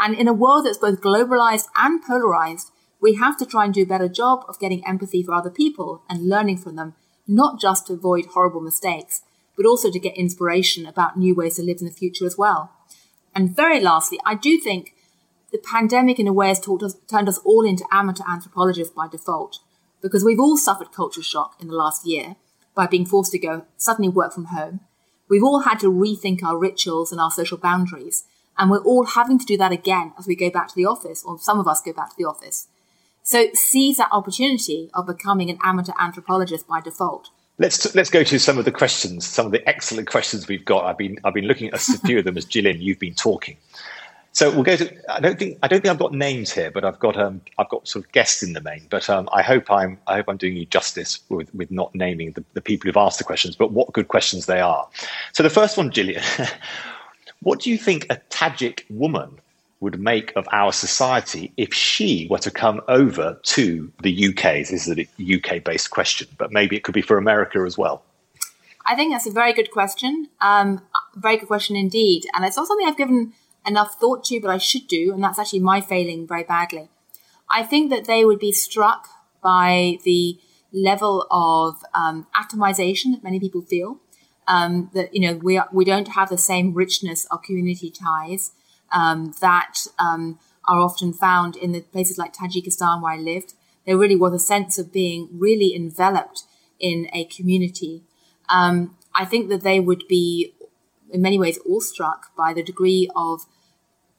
And 0.00 0.14
in 0.14 0.26
a 0.26 0.32
world 0.32 0.64
that's 0.64 0.78
both 0.78 1.02
globalized 1.02 1.66
and 1.76 2.02
polarized, 2.02 2.70
we 2.98 3.16
have 3.16 3.36
to 3.36 3.44
try 3.44 3.66
and 3.66 3.74
do 3.74 3.82
a 3.82 3.86
better 3.86 4.08
job 4.08 4.42
of 4.48 4.58
getting 4.58 4.82
empathy 4.86 5.22
for 5.22 5.34
other 5.34 5.50
people 5.50 6.02
and 6.08 6.30
learning 6.30 6.56
from 6.56 6.76
them 6.76 6.94
not 7.28 7.60
just 7.60 7.88
to 7.88 7.92
avoid 7.92 8.24
horrible 8.32 8.62
mistakes, 8.62 9.20
but 9.58 9.66
also 9.66 9.90
to 9.90 9.98
get 9.98 10.16
inspiration 10.16 10.86
about 10.86 11.18
new 11.18 11.34
ways 11.34 11.56
to 11.56 11.62
live 11.62 11.80
in 11.80 11.86
the 11.86 11.92
future 11.92 12.24
as 12.24 12.38
well. 12.38 12.72
And 13.34 13.54
very 13.54 13.80
lastly, 13.80 14.18
I 14.24 14.34
do 14.34 14.56
think 14.56 14.94
the 15.52 15.58
pandemic 15.58 16.18
in 16.18 16.26
a 16.26 16.32
way 16.32 16.48
has 16.48 16.66
us, 16.66 16.96
turned 17.06 17.28
us 17.28 17.36
all 17.44 17.66
into 17.66 17.84
amateur 17.92 18.24
anthropologists 18.26 18.94
by 18.94 19.08
default, 19.08 19.58
because 20.04 20.22
we've 20.22 20.38
all 20.38 20.58
suffered 20.58 20.92
culture 20.92 21.22
shock 21.22 21.56
in 21.58 21.66
the 21.66 21.74
last 21.74 22.06
year 22.06 22.36
by 22.74 22.86
being 22.86 23.06
forced 23.06 23.32
to 23.32 23.38
go 23.38 23.64
suddenly 23.78 24.10
work 24.10 24.34
from 24.34 24.44
home. 24.46 24.80
We've 25.30 25.42
all 25.42 25.60
had 25.60 25.78
to 25.78 25.90
rethink 25.90 26.42
our 26.42 26.58
rituals 26.58 27.10
and 27.10 27.18
our 27.18 27.30
social 27.30 27.56
boundaries, 27.56 28.24
and 28.58 28.70
we're 28.70 28.82
all 28.82 29.06
having 29.06 29.38
to 29.38 29.46
do 29.46 29.56
that 29.56 29.72
again 29.72 30.12
as 30.18 30.26
we 30.26 30.36
go 30.36 30.50
back 30.50 30.68
to 30.68 30.74
the 30.74 30.84
office, 30.84 31.24
or 31.24 31.38
some 31.38 31.58
of 31.58 31.66
us 31.66 31.80
go 31.80 31.94
back 31.94 32.10
to 32.10 32.16
the 32.18 32.26
office. 32.26 32.68
So 33.22 33.46
seize 33.54 33.96
that 33.96 34.10
opportunity 34.12 34.90
of 34.92 35.06
becoming 35.06 35.48
an 35.48 35.58
amateur 35.62 35.94
anthropologist 35.98 36.68
by 36.68 36.82
default. 36.82 37.30
Let's 37.56 37.94
let's 37.94 38.10
go 38.10 38.24
to 38.24 38.38
some 38.38 38.58
of 38.58 38.66
the 38.66 38.72
questions, 38.72 39.26
some 39.26 39.46
of 39.46 39.52
the 39.52 39.66
excellent 39.66 40.10
questions 40.10 40.48
we've 40.48 40.66
got. 40.66 40.84
I've 40.84 40.98
been 40.98 41.18
I've 41.24 41.32
been 41.32 41.46
looking 41.46 41.68
at 41.68 41.74
a 41.88 41.98
few 41.98 42.18
of 42.18 42.26
them 42.26 42.36
as 42.36 42.44
Gillian, 42.44 42.82
you've 42.82 42.98
been 42.98 43.14
talking. 43.14 43.56
So 44.34 44.50
we'll 44.50 44.64
go 44.64 44.74
to. 44.74 45.14
I 45.14 45.20
don't 45.20 45.38
think 45.38 45.58
I 45.62 45.68
don't 45.68 45.80
think 45.80 45.92
I've 45.92 45.98
got 45.98 46.12
names 46.12 46.52
here, 46.52 46.68
but 46.68 46.84
I've 46.84 46.98
got 46.98 47.16
um 47.16 47.40
I've 47.56 47.68
got 47.68 47.86
sort 47.86 48.04
of 48.04 48.10
guests 48.10 48.42
in 48.42 48.52
the 48.52 48.60
main. 48.60 48.84
But 48.90 49.08
um, 49.08 49.28
I 49.32 49.42
hope 49.42 49.70
I'm 49.70 49.96
I 50.08 50.16
hope 50.16 50.26
I'm 50.28 50.36
doing 50.36 50.56
you 50.56 50.66
justice 50.66 51.20
with 51.28 51.54
with 51.54 51.70
not 51.70 51.94
naming 51.94 52.32
the, 52.32 52.44
the 52.52 52.60
people 52.60 52.88
who've 52.88 52.96
asked 52.96 53.18
the 53.18 53.24
questions, 53.24 53.54
but 53.54 53.70
what 53.70 53.92
good 53.92 54.08
questions 54.08 54.46
they 54.46 54.60
are. 54.60 54.88
So 55.32 55.44
the 55.44 55.50
first 55.50 55.76
one, 55.76 55.92
Gillian, 55.92 56.22
what 57.42 57.60
do 57.60 57.70
you 57.70 57.78
think 57.78 58.06
a 58.10 58.16
Tajik 58.28 58.82
woman 58.90 59.38
would 59.78 60.00
make 60.00 60.32
of 60.34 60.48
our 60.50 60.72
society 60.72 61.52
if 61.56 61.72
she 61.72 62.26
were 62.28 62.38
to 62.38 62.50
come 62.50 62.80
over 62.88 63.38
to 63.44 63.92
the 64.02 64.28
UK? 64.28 64.66
This 64.66 64.88
is 64.88 64.98
a 64.98 65.36
UK 65.36 65.62
based 65.62 65.90
question, 65.90 66.26
but 66.38 66.52
maybe 66.52 66.74
it 66.74 66.82
could 66.82 66.94
be 66.94 67.02
for 67.02 67.18
America 67.18 67.60
as 67.60 67.78
well. 67.78 68.02
I 68.84 68.96
think 68.96 69.12
that's 69.12 69.26
a 69.26 69.30
very 69.30 69.52
good 69.52 69.70
question. 69.70 70.28
Um, 70.40 70.82
very 71.14 71.36
good 71.36 71.46
question 71.46 71.76
indeed. 71.76 72.24
And 72.34 72.44
it's 72.44 72.56
not 72.56 72.66
something 72.66 72.86
I've 72.86 72.98
given 72.98 73.32
enough 73.66 73.98
thought 74.00 74.24
to, 74.24 74.40
but 74.40 74.50
I 74.50 74.58
should 74.58 74.86
do. 74.86 75.12
And 75.12 75.22
that's 75.22 75.38
actually 75.38 75.60
my 75.60 75.80
failing 75.80 76.26
very 76.26 76.44
badly. 76.44 76.88
I 77.50 77.62
think 77.62 77.90
that 77.90 78.06
they 78.06 78.24
would 78.24 78.38
be 78.38 78.52
struck 78.52 79.08
by 79.42 79.98
the 80.04 80.38
level 80.72 81.26
of 81.30 81.84
um, 81.94 82.26
atomization 82.34 83.12
that 83.12 83.22
many 83.22 83.38
people 83.38 83.62
feel. 83.62 84.00
Um, 84.46 84.90
that 84.92 85.14
you 85.14 85.22
know 85.22 85.38
we 85.38 85.56
are, 85.56 85.68
we 85.72 85.86
don't 85.86 86.08
have 86.08 86.28
the 86.28 86.36
same 86.36 86.74
richness 86.74 87.24
of 87.26 87.40
community 87.40 87.90
ties 87.90 88.52
um, 88.92 89.34
that 89.40 89.86
um, 89.98 90.38
are 90.66 90.80
often 90.80 91.12
found 91.12 91.56
in 91.56 91.72
the 91.72 91.80
places 91.80 92.18
like 92.18 92.34
Tajikistan 92.34 93.02
where 93.02 93.12
I 93.12 93.16
lived. 93.16 93.54
There 93.86 93.96
really 93.96 94.16
was 94.16 94.32
a 94.32 94.38
sense 94.38 94.78
of 94.78 94.92
being 94.92 95.28
really 95.32 95.74
enveloped 95.74 96.44
in 96.78 97.08
a 97.12 97.24
community. 97.24 98.02
Um, 98.48 98.96
I 99.14 99.24
think 99.24 99.48
that 99.48 99.62
they 99.62 99.80
would 99.80 100.04
be, 100.08 100.54
in 101.10 101.22
many 101.22 101.38
ways, 101.38 101.58
awestruck 101.68 102.34
by 102.36 102.52
the 102.52 102.62
degree 102.62 103.10
of 103.14 103.46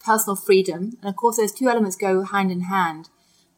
personal 0.05 0.35
freedom. 0.35 0.97
And 1.01 1.09
of 1.09 1.15
course, 1.15 1.37
those 1.37 1.51
two 1.51 1.67
elements 1.67 1.95
go 1.95 2.23
hand 2.23 2.51
in 2.51 2.61
hand. 2.61 3.09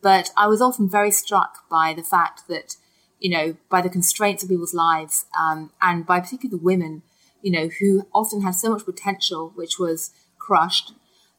But 0.02 0.32
I 0.38 0.48
was 0.48 0.62
often 0.62 0.90
very 0.90 1.12
struck 1.12 1.68
by 1.70 1.94
the 1.94 2.04
fact 2.04 2.48
that, 2.48 2.76
you 3.20 3.30
know, 3.30 3.56
by 3.70 3.82
the 3.82 3.90
constraints 3.90 4.44
of 4.44 4.50
people's 4.50 4.74
lives, 4.74 5.26
um, 5.40 5.72
and 5.82 6.06
by 6.06 6.20
particularly 6.20 6.58
the 6.58 6.64
women, 6.64 7.02
you 7.42 7.52
know, 7.52 7.70
who 7.80 8.08
often 8.14 8.42
had 8.42 8.56
so 8.56 8.70
much 8.70 8.86
potential, 8.86 9.52
which 9.56 9.80
was 9.80 10.12
crushed. 10.38 10.94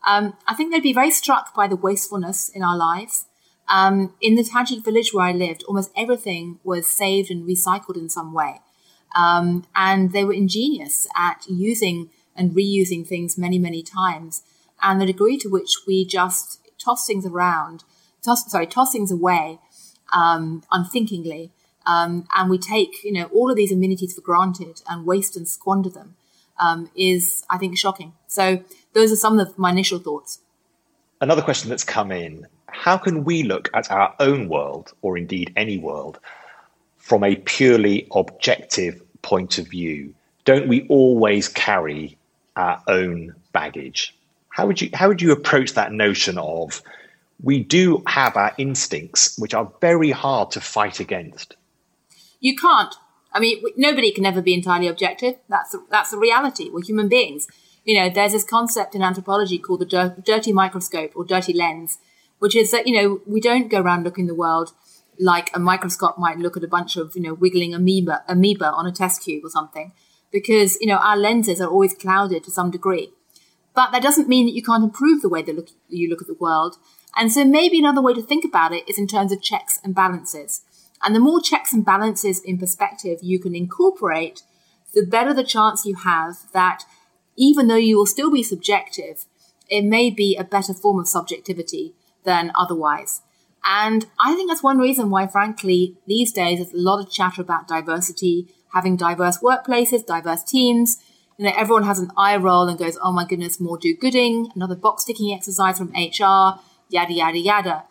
Um, 0.07 0.37
I 0.47 0.55
think 0.55 0.73
they'd 0.73 0.83
be 0.83 0.93
very 0.93 1.11
struck 1.11 1.55
by 1.55 1.67
the 1.67 1.77
wastefulness 1.77 2.49
in 2.49 2.63
our 2.63 2.77
lives. 2.77 3.27
Um, 3.69 4.15
in 4.21 4.35
the 4.35 4.43
Tajik 4.43 4.85
village 4.85 5.13
where 5.13 5.27
I 5.27 5.33
lived, 5.33 5.63
almost 5.65 5.91
everything 5.97 6.59
was 6.65 6.87
saved 6.87 7.31
and 7.31 7.47
recycled 7.47 7.97
in 7.97 8.09
some 8.09 8.33
way. 8.33 8.61
Um, 9.17 9.67
and 9.75 10.13
they 10.13 10.25
were 10.25 10.33
ingenious 10.33 11.07
at 11.17 11.47
using 11.49 12.11
and 12.35 12.53
reusing 12.53 13.07
things 13.07 13.37
many, 13.37 13.59
many 13.59 13.83
times. 13.83 14.43
And 14.83 15.01
the 15.01 15.07
degree 15.07 15.37
to 15.39 15.49
which 15.49 15.77
we 15.87 16.05
just 16.05 16.61
toss 16.79 17.07
things 17.07 17.27
around, 17.27 17.85
toss, 18.23 18.51
sorry, 18.51 18.67
toss 18.67 18.93
things 18.93 19.11
away 19.11 19.59
um, 20.13 20.63
unthinkingly, 20.71 21.51
um, 21.87 22.27
and 22.35 22.51
we 22.51 22.59
take, 22.59 23.03
you 23.03 23.13
know, 23.13 23.25
all 23.27 23.51
of 23.51 23.57
these 23.57 23.73
amenities 23.73 24.15
for 24.15 24.21
granted 24.21 24.83
and 24.89 25.07
waste 25.07 25.37
and 25.37 25.49
squander 25.49 25.89
them 25.89 26.17
um, 26.61 26.91
is, 26.95 27.45
I 27.49 27.59
think, 27.59 27.77
shocking. 27.79 28.13
So 28.27 28.63
those 28.93 29.11
are 29.11 29.17
some 29.17 29.39
of 29.39 29.59
my 29.59 29.71
initial 29.71 29.99
thoughts. 29.99 30.41
Another 31.21 31.43
question 31.43 31.71
that's 31.71 31.85
come 31.85 32.13
in 32.13 32.47
how 32.71 32.99
can 32.99 33.25
we 33.25 33.43
look 33.43 33.71
at 33.73 33.91
our 33.91 34.15
own 34.21 34.49
world, 34.49 34.93
or 35.01 35.17
indeed 35.17 35.53
any 35.57 35.79
world, 35.79 36.21
from 36.99 37.25
a 37.25 37.37
purely 37.37 38.07
objective 38.13 39.01
point 39.23 39.59
of 39.59 39.67
view? 39.69 40.15
Don't 40.45 40.69
we 40.69 40.87
always 40.89 41.49
carry 41.49 42.19
our 42.57 42.83
own 42.87 43.35
baggage? 43.53 44.15
How 44.59 44.67
would 44.67 44.81
you 44.83 44.91
how 44.93 45.09
would 45.09 45.23
you 45.23 45.33
approach 45.33 45.73
that 45.75 45.93
notion 45.93 46.37
of 46.37 46.83
we 47.43 47.63
do 47.63 48.03
have 48.07 48.37
our 48.37 48.53
instincts, 48.59 49.39
which 49.39 49.55
are 49.55 49.73
very 49.81 50.11
hard 50.11 50.51
to 50.51 50.61
fight 50.61 51.01
against? 51.01 51.57
You 52.41 52.57
can't. 52.57 52.95
I 53.33 53.41
mean, 53.41 53.63
nobody 53.77 54.11
can 54.13 54.27
ever 54.27 54.43
be 54.43 54.55
entirely 54.55 54.89
objective. 54.89 55.37
That's 55.49 55.71
the, 55.73 55.85
that's 55.91 56.11
the 56.11 56.19
reality. 56.19 56.71
We're 56.71 56.83
human 56.83 57.09
beings 57.09 57.47
you 57.89 57.99
know, 57.99 58.11
there's 58.11 58.33
this 58.33 58.45
concept 58.45 58.95
in 58.95 59.01
anthropology 59.01 59.59
called 59.59 59.81
the 59.81 60.15
dirty 60.23 60.53
microscope 60.53 61.13
or 61.15 61.25
dirty 61.25 61.55
lens, 61.55 61.97
which 62.39 62.55
is 62.55 62.71
that, 62.71 62.87
you 62.87 62.95
know, 62.95 63.23
we 63.27 63.41
don't 63.41 63.71
go 63.71 63.81
around 63.81 64.05
looking 64.05 64.27
the 64.27 64.35
world 64.35 64.75
like 65.19 65.51
a 65.55 65.59
microscope 65.59 66.19
might 66.19 66.37
look 66.37 66.55
at 66.55 66.63
a 66.63 66.69
bunch 66.69 66.99
of, 66.99 67.13
you 67.17 67.23
know, 67.23 67.33
wiggling 67.33 67.73
amoeba, 67.73 68.23
amoeba 68.29 68.73
on 68.73 68.87
a 68.87 68.93
test 68.93 69.23
tube 69.23 69.43
or 69.43 69.49
something, 69.49 69.93
because, 70.31 70.79
you 70.83 70.87
know, 70.87 70.99
our 70.99 71.17
lenses 71.17 71.63
are 71.63 71.71
always 71.71 71.95
clouded 71.95 72.45
to 72.45 72.51
some 72.51 72.71
degree. 72.71 73.09
But 73.79 73.93
that 73.93 74.03
doesn't 74.03 74.29
mean 74.29 74.45
that 74.47 74.57
you 74.57 74.63
can't 74.65 74.83
improve 74.83 75.23
the 75.23 75.29
way 75.29 75.41
that 75.41 75.55
look, 75.55 75.69
you 75.89 76.11
look 76.11 76.21
at 76.21 76.27
the 76.27 76.35
world. 76.35 76.79
And 77.15 77.33
so 77.33 77.45
maybe 77.45 77.79
another 77.79 78.03
way 78.03 78.13
to 78.13 78.21
think 78.21 78.45
about 78.45 78.73
it 78.73 78.83
is 78.89 78.99
in 78.99 79.07
terms 79.07 79.31
of 79.31 79.41
checks 79.41 79.79
and 79.85 79.95
balances. 79.95 80.63
And 81.01 81.15
the 81.15 81.21
more 81.21 81.41
checks 81.41 81.73
and 81.73 81.85
balances 81.85 82.41
in 82.41 82.59
perspective 82.59 83.21
you 83.23 83.39
can 83.39 83.55
incorporate, 83.55 84.43
the 84.95 85.07
better 85.07 85.33
the 85.33 85.45
chance 85.45 85.87
you 85.87 85.95
have 85.95 86.51
that 86.53 86.87
even 87.37 87.69
though 87.69 87.77
you 87.77 87.97
will 87.97 88.07
still 88.07 88.33
be 88.33 88.43
subjective, 88.43 89.27
it 89.69 89.85
may 89.85 90.11
be 90.11 90.37
a 90.37 90.43
better 90.43 90.75
form 90.75 90.99
of 90.99 91.07
subjectivity 91.07 91.95
than 92.25 92.51
otherwise. 92.57 93.21
And 93.65 94.07
I 94.19 94.35
think 94.35 94.51
that's 94.51 94.61
one 94.61 94.79
reason 94.79 95.09
why, 95.09 95.29
frankly, 95.29 95.97
these 96.05 96.33
days 96.33 96.59
there's 96.59 96.73
a 96.73 96.77
lot 96.77 96.99
of 96.99 97.13
chatter 97.13 97.43
about 97.43 97.69
diversity, 97.69 98.49
having 98.75 98.97
diverse 98.97 99.39
workplaces, 99.39 100.05
diverse 100.05 100.43
teams. 100.43 101.01
You 101.39 101.45
know, 101.45 101.53
everyone 101.57 101.85
has 101.85 102.01
an 102.01 102.11
eye 102.17 102.37
roll 102.37 102.67
and 102.67 102.77
goes, 102.77 102.99
oh 103.01 103.13
my 103.13 103.25
goodness, 103.25 103.61
more 103.61 103.79
do 103.79 103.97
gooding, 103.97 104.51
another 104.57 104.75
box 104.75 105.05
ticking 105.05 105.33
exercise 105.33 105.79
from 105.79 105.93
HR, 105.93 106.59
yada, 106.89 107.13
yada, 107.13 107.39
yada. 107.39 107.85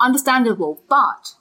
Understandable. 0.00 0.82
But 0.88 1.34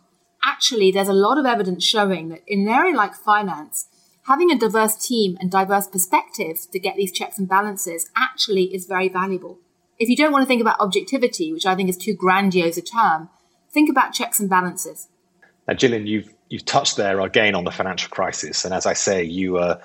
actually, 0.46 0.92
there's 0.92 1.08
a 1.08 1.14
lot 1.14 1.38
of 1.38 1.46
evidence 1.46 1.86
showing 1.86 2.28
that 2.30 2.42
in 2.48 2.64
an 2.64 2.68
area 2.68 2.94
like 2.94 3.16
finance, 3.16 3.88
having 4.28 4.52
a 4.52 4.60
diverse 4.60 4.98
team 4.98 5.38
and 5.40 5.50
diverse 5.50 5.88
perspectives 5.88 6.66
to 6.66 6.80
get 6.80 6.98
these 6.98 7.14
checks 7.14 7.40
and 7.40 7.48
balances 7.48 8.10
actually 8.18 8.64
is 8.76 8.86
very 8.86 9.08
valuable. 9.08 9.58
If 9.98 10.10
you 10.10 10.18
don't 10.18 10.34
want 10.34 10.44
to 10.44 10.48
think 10.48 10.62
about 10.62 10.82
objectivity, 10.82 11.54
which 11.54 11.66
I 11.66 11.76
think 11.76 11.90
is 11.90 11.96
too 11.96 12.14
grandiose 12.14 12.76
a 12.76 12.82
term, 12.82 13.30
think 13.72 13.90
about 13.90 14.14
checks 14.14 14.42
and 14.42 14.50
balances. 14.50 15.08
Now, 15.66 15.76
Gillian, 15.76 16.08
you've 16.08 16.34
you've 16.50 16.66
touched 16.66 16.98
there 16.98 17.22
again 17.22 17.56
on 17.56 17.64
the 17.64 17.72
financial 17.72 18.10
crisis, 18.10 18.66
and 18.66 18.74
as 18.74 18.86
I 18.86 18.94
say, 18.94 19.24
you 19.24 19.58
are 19.58 19.80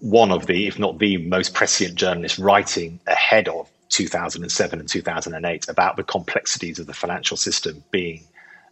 one 0.00 0.30
of 0.30 0.46
the, 0.46 0.66
if 0.66 0.78
not 0.78 0.98
the 0.98 1.16
most 1.18 1.54
prescient 1.54 1.94
journalists 1.94 2.38
writing 2.38 3.00
ahead 3.06 3.48
of 3.48 3.70
2007 3.88 4.78
and 4.78 4.88
2008 4.88 5.68
about 5.68 5.96
the 5.96 6.04
complexities 6.04 6.78
of 6.78 6.86
the 6.86 6.94
financial 6.94 7.36
system 7.36 7.82
being 7.90 8.24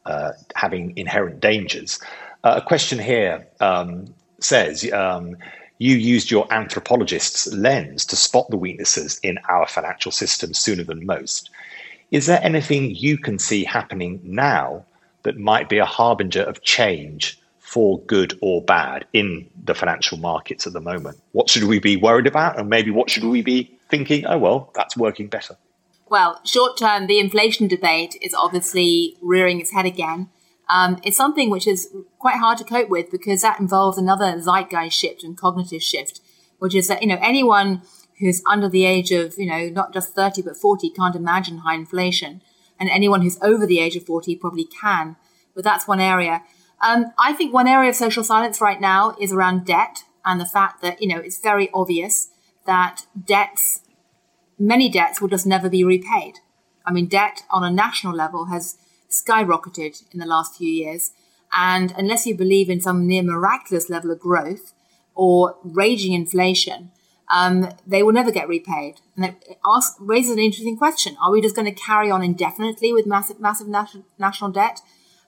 uh, 0.06 0.32
having 0.54 0.96
inherent 0.96 1.40
dangers. 1.40 2.00
Uh, 2.44 2.61
a 2.62 2.66
question 2.66 2.98
here 2.98 3.46
um, 3.61 4.06
says 4.40 4.90
um, 4.92 5.36
you 5.78 5.96
used 5.96 6.30
your 6.30 6.46
anthropologist's 6.48 7.52
lens 7.52 8.06
to 8.06 8.16
spot 8.16 8.48
the 8.50 8.56
weaknesses 8.56 9.18
in 9.22 9.38
our 9.48 9.66
financial 9.66 10.12
system 10.12 10.54
sooner 10.54 10.84
than 10.84 11.04
most. 11.04 11.50
Is 12.11 12.26
there 12.26 12.42
anything 12.42 12.94
you 12.94 13.18
can 13.18 13.38
see 13.38 13.64
happening 13.64 14.20
now 14.22 14.84
that 15.24 15.36
might 15.36 15.68
be 15.68 15.78
a 15.78 15.84
harbinger 15.84 16.42
of 16.42 16.62
change 16.62 17.38
for 17.68 18.00
good 18.00 18.38
or 18.40 18.62
bad 18.62 19.04
in 19.12 19.46
the 19.62 19.74
financial 19.74 20.16
markets 20.16 20.66
at 20.66 20.72
the 20.72 20.80
moment? 20.80 21.20
What 21.32 21.50
should 21.50 21.64
we 21.64 21.78
be 21.78 21.98
worried 21.98 22.26
about? 22.26 22.58
And 22.58 22.70
maybe 22.70 22.90
what 22.90 23.10
should 23.10 23.24
we 23.24 23.42
be 23.42 23.78
thinking, 23.90 24.24
oh, 24.24 24.38
well, 24.38 24.70
that's 24.74 24.96
working 24.96 25.28
better? 25.28 25.58
Well, 26.08 26.40
short 26.46 26.78
term, 26.78 27.08
the 27.08 27.18
inflation 27.18 27.68
debate 27.68 28.16
is 28.22 28.32
obviously 28.32 29.18
rearing 29.20 29.60
its 29.60 29.72
head 29.72 29.84
again. 29.84 30.30
Um, 30.70 30.98
it's 31.02 31.18
something 31.18 31.50
which 31.50 31.66
is 31.66 31.94
quite 32.18 32.36
hard 32.36 32.56
to 32.56 32.64
cope 32.64 32.88
with 32.88 33.10
because 33.10 33.42
that 33.42 33.60
involves 33.60 33.98
another 33.98 34.40
zeitgeist 34.40 34.98
shift 34.98 35.22
and 35.22 35.36
cognitive 35.36 35.82
shift, 35.82 36.22
which 36.60 36.74
is 36.74 36.88
that, 36.88 37.02
you 37.02 37.08
know, 37.08 37.18
anyone 37.20 37.82
who's 38.18 38.42
under 38.48 38.70
the 38.70 38.86
age 38.86 39.10
of, 39.10 39.34
you 39.36 39.46
know, 39.46 39.68
not 39.68 39.92
just 39.92 40.14
30 40.14 40.40
but 40.40 40.56
40 40.56 40.88
can't 40.88 41.14
imagine 41.14 41.58
high 41.58 41.74
inflation. 41.74 42.40
And 42.80 42.88
anyone 42.88 43.20
who's 43.20 43.38
over 43.42 43.66
the 43.66 43.78
age 43.80 43.94
of 43.94 44.06
40 44.06 44.36
probably 44.36 44.64
can. 44.64 45.16
But 45.54 45.64
that's 45.64 45.86
one 45.86 46.00
area. 46.00 46.42
Um, 46.80 47.06
I 47.18 47.32
think 47.32 47.52
one 47.52 47.68
area 47.68 47.90
of 47.90 47.96
social 47.96 48.24
silence 48.24 48.60
right 48.60 48.80
now 48.80 49.16
is 49.20 49.32
around 49.32 49.66
debt 49.66 50.04
and 50.24 50.40
the 50.40 50.46
fact 50.46 50.82
that, 50.82 51.00
you 51.02 51.08
know, 51.08 51.18
it's 51.18 51.38
very 51.40 51.70
obvious 51.72 52.28
that 52.66 53.06
debts, 53.22 53.80
many 54.58 54.88
debts 54.88 55.20
will 55.20 55.28
just 55.28 55.46
never 55.46 55.68
be 55.68 55.82
repaid. 55.82 56.36
I 56.86 56.92
mean, 56.92 57.06
debt 57.06 57.42
on 57.50 57.64
a 57.64 57.70
national 57.70 58.14
level 58.14 58.46
has 58.46 58.76
skyrocketed 59.10 60.02
in 60.12 60.20
the 60.20 60.26
last 60.26 60.56
few 60.56 60.70
years. 60.70 61.12
And 61.52 61.92
unless 61.96 62.26
you 62.26 62.36
believe 62.36 62.68
in 62.68 62.80
some 62.80 63.06
near 63.06 63.22
miraculous 63.22 63.88
level 63.88 64.10
of 64.10 64.20
growth 64.20 64.74
or 65.14 65.56
raging 65.64 66.12
inflation, 66.12 66.92
um, 67.30 67.70
they 67.86 68.02
will 68.02 68.12
never 68.12 68.30
get 68.30 68.48
repaid. 68.48 69.00
And 69.16 69.24
it 69.24 69.58
raises 69.98 70.32
an 70.32 70.38
interesting 70.38 70.76
question. 70.76 71.16
Are 71.22 71.30
we 71.30 71.42
just 71.42 71.56
going 71.56 71.72
to 71.72 71.80
carry 71.80 72.10
on 72.10 72.22
indefinitely 72.22 72.92
with 72.92 73.06
massive, 73.06 73.40
massive 73.40 73.68
national, 73.68 74.04
national 74.18 74.50
debt? 74.50 74.80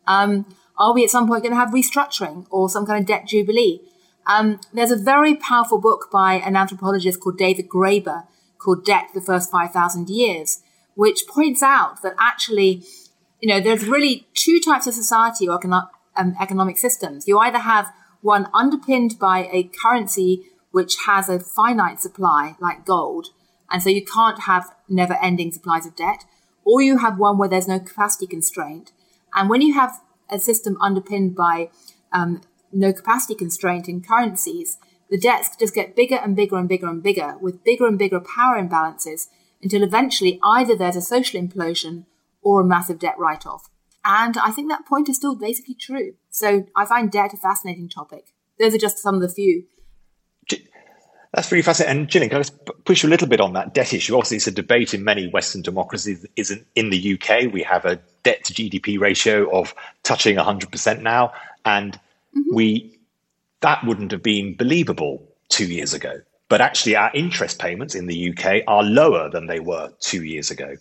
Um, 0.06 0.46
are 0.80 0.92
we 0.92 1.04
at 1.04 1.10
some 1.10 1.28
point 1.28 1.44
going 1.44 1.52
to 1.52 1.58
have 1.58 1.70
restructuring 1.70 2.46
or 2.50 2.68
some 2.68 2.84
kind 2.84 3.00
of 3.00 3.06
debt 3.06 3.28
jubilee? 3.28 3.80
Um, 4.26 4.60
there's 4.72 4.90
a 4.90 4.96
very 4.96 5.36
powerful 5.36 5.80
book 5.80 6.08
by 6.10 6.34
an 6.34 6.56
anthropologist 6.56 7.20
called 7.20 7.38
David 7.38 7.68
Graeber 7.68 8.26
called 8.58 8.84
Debt 8.84 9.10
the 9.14 9.20
First 9.20 9.50
5,000 9.50 10.10
Years, 10.10 10.62
which 10.94 11.20
points 11.28 11.62
out 11.62 12.02
that 12.02 12.14
actually 12.18 12.82
you 13.40 13.48
know, 13.48 13.60
there's 13.60 13.86
really 13.86 14.26
two 14.34 14.60
types 14.60 14.86
of 14.86 14.94
society 14.94 15.48
or 15.48 15.58
econo- 15.58 15.88
um, 16.16 16.36
economic 16.40 16.76
systems. 16.78 17.26
You 17.26 17.38
either 17.38 17.58
have 17.58 17.92
one 18.20 18.48
underpinned 18.52 19.18
by 19.18 19.48
a 19.50 19.64
currency 19.82 20.46
which 20.70 20.96
has 21.06 21.28
a 21.28 21.40
finite 21.40 22.00
supply, 22.00 22.56
like 22.60 22.84
gold, 22.84 23.28
and 23.70 23.82
so 23.82 23.88
you 23.88 24.04
can't 24.04 24.42
have 24.42 24.72
never 24.88 25.14
ending 25.22 25.50
supplies 25.50 25.86
of 25.86 25.96
debt, 25.96 26.24
or 26.64 26.80
you 26.80 26.98
have 26.98 27.18
one 27.18 27.38
where 27.38 27.48
there's 27.48 27.66
no 27.66 27.80
capacity 27.80 28.26
constraint. 28.26 28.92
And 29.34 29.48
when 29.48 29.62
you 29.62 29.74
have 29.74 30.00
a 30.30 30.38
system 30.38 30.76
underpinned 30.80 31.34
by 31.34 31.70
um, 32.12 32.40
no 32.72 32.92
capacity 32.92 33.34
constraint 33.34 33.88
in 33.88 34.02
currencies, 34.02 34.78
the 35.10 35.18
debts 35.18 35.56
just 35.56 35.74
get 35.74 35.96
bigger 35.96 36.16
and 36.16 36.36
bigger 36.36 36.56
and 36.56 36.68
bigger 36.68 36.88
and 36.88 37.02
bigger 37.02 37.36
with 37.40 37.64
bigger 37.64 37.86
and 37.86 37.98
bigger 37.98 38.20
power 38.20 38.56
imbalances 38.56 39.26
until 39.62 39.82
eventually 39.82 40.38
either 40.42 40.76
there's 40.76 40.96
a 40.96 41.02
social 41.02 41.40
implosion 41.40 42.04
or 42.42 42.60
a 42.60 42.64
massive 42.64 42.98
debt 42.98 43.18
write 43.18 43.46
off. 43.46 43.68
And 44.04 44.36
I 44.38 44.50
think 44.50 44.70
that 44.70 44.86
point 44.86 45.08
is 45.08 45.16
still 45.16 45.36
basically 45.36 45.74
true. 45.74 46.14
So 46.30 46.66
I 46.74 46.86
find 46.86 47.10
debt 47.10 47.34
a 47.34 47.36
fascinating 47.36 47.88
topic. 47.88 48.32
Those 48.58 48.74
are 48.74 48.78
just 48.78 48.98
some 48.98 49.14
of 49.14 49.20
the 49.20 49.28
few. 49.28 49.64
That's 51.32 51.50
really 51.52 51.62
fascinating. 51.62 52.00
And 52.00 52.08
Gillian, 52.08 52.30
can 52.30 52.38
I 52.38 52.40
just 52.40 52.84
push 52.84 53.02
you 53.02 53.08
a 53.08 53.10
little 53.10 53.28
bit 53.28 53.40
on 53.40 53.52
that 53.52 53.72
debt 53.72 53.94
issue? 53.94 54.16
Obviously, 54.16 54.38
it's 54.38 54.48
a 54.48 54.52
debate 54.52 54.94
in 54.94 55.04
many 55.04 55.28
Western 55.28 55.62
democracies. 55.62 56.26
Isn't 56.34 56.66
in 56.74 56.90
the 56.90 57.14
UK, 57.14 57.52
we 57.52 57.62
have 57.62 57.84
a 57.84 58.00
debt 58.24 58.44
to 58.44 58.52
GDP 58.52 58.98
ratio 58.98 59.48
of 59.56 59.74
touching 60.02 60.36
100% 60.36 61.02
now, 61.02 61.32
and 61.64 61.92
mm-hmm. 61.94 62.54
we 62.54 62.98
that 63.60 63.84
wouldn't 63.84 64.10
have 64.10 64.22
been 64.22 64.54
believable 64.54 65.22
two 65.50 65.66
years 65.66 65.94
ago. 65.94 66.20
But 66.48 66.60
actually, 66.60 66.96
our 66.96 67.12
interest 67.14 67.60
payments 67.60 67.94
in 67.94 68.06
the 68.06 68.30
UK 68.30 68.62
are 68.66 68.82
lower 68.82 69.30
than 69.30 69.46
they 69.46 69.60
were 69.60 69.92
two 70.00 70.24
years 70.24 70.50
ago. 70.50 70.76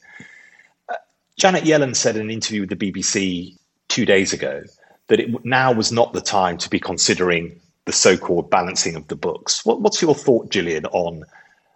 Janet 1.38 1.64
Yellen 1.64 1.96
said 1.96 2.16
in 2.16 2.24
an 2.24 2.32
interview 2.32 2.62
with 2.62 2.70
the 2.70 2.92
BBC 2.92 3.56
two 3.88 4.06
days 4.06 4.34
ago 4.34 4.64
that 5.08 5.20
it 5.20 5.46
now 5.46 5.72
was 5.72 5.92
not 5.92 6.14
the 6.14 6.22
time 6.22 6.58
to 6.58 6.70
be 6.70 6.80
considering 6.80 7.60
the 7.90 7.94
so-called 7.94 8.52
balancing 8.52 8.96
of 8.96 9.08
the 9.08 9.16
books. 9.16 9.66
What, 9.66 9.82
what's 9.82 10.00
your 10.00 10.14
thought, 10.14 10.52
Gillian, 10.52 10.86
on 10.86 11.24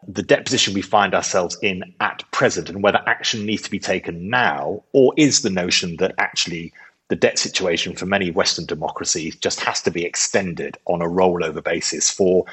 the 0.07 0.21
debt 0.21 0.45
position 0.45 0.75
we 0.75 0.83
find 0.83 1.15
ourselves 1.15 1.57
in 1.63 1.81
at 2.01 2.23
present 2.29 2.69
and 2.69 2.83
whether 2.83 3.01
action 3.07 3.47
needs 3.47 3.63
to 3.63 3.71
be 3.71 3.79
taken 3.79 4.29
now, 4.29 4.83
or 4.91 5.11
is 5.17 5.41
the 5.41 5.49
notion 5.49 5.97
that 5.97 6.13
actually 6.19 6.71
the 7.07 7.15
debt 7.15 7.39
situation 7.39 7.95
for 7.95 8.05
many 8.05 8.29
Western 8.29 8.67
democracies 8.67 9.35
just 9.37 9.59
has 9.61 9.81
to 9.81 9.89
be 9.89 10.05
extended 10.05 10.77
on 10.85 11.01
a 11.01 11.05
rollover 11.05 11.63
basis 11.63 12.11
for 12.11 12.45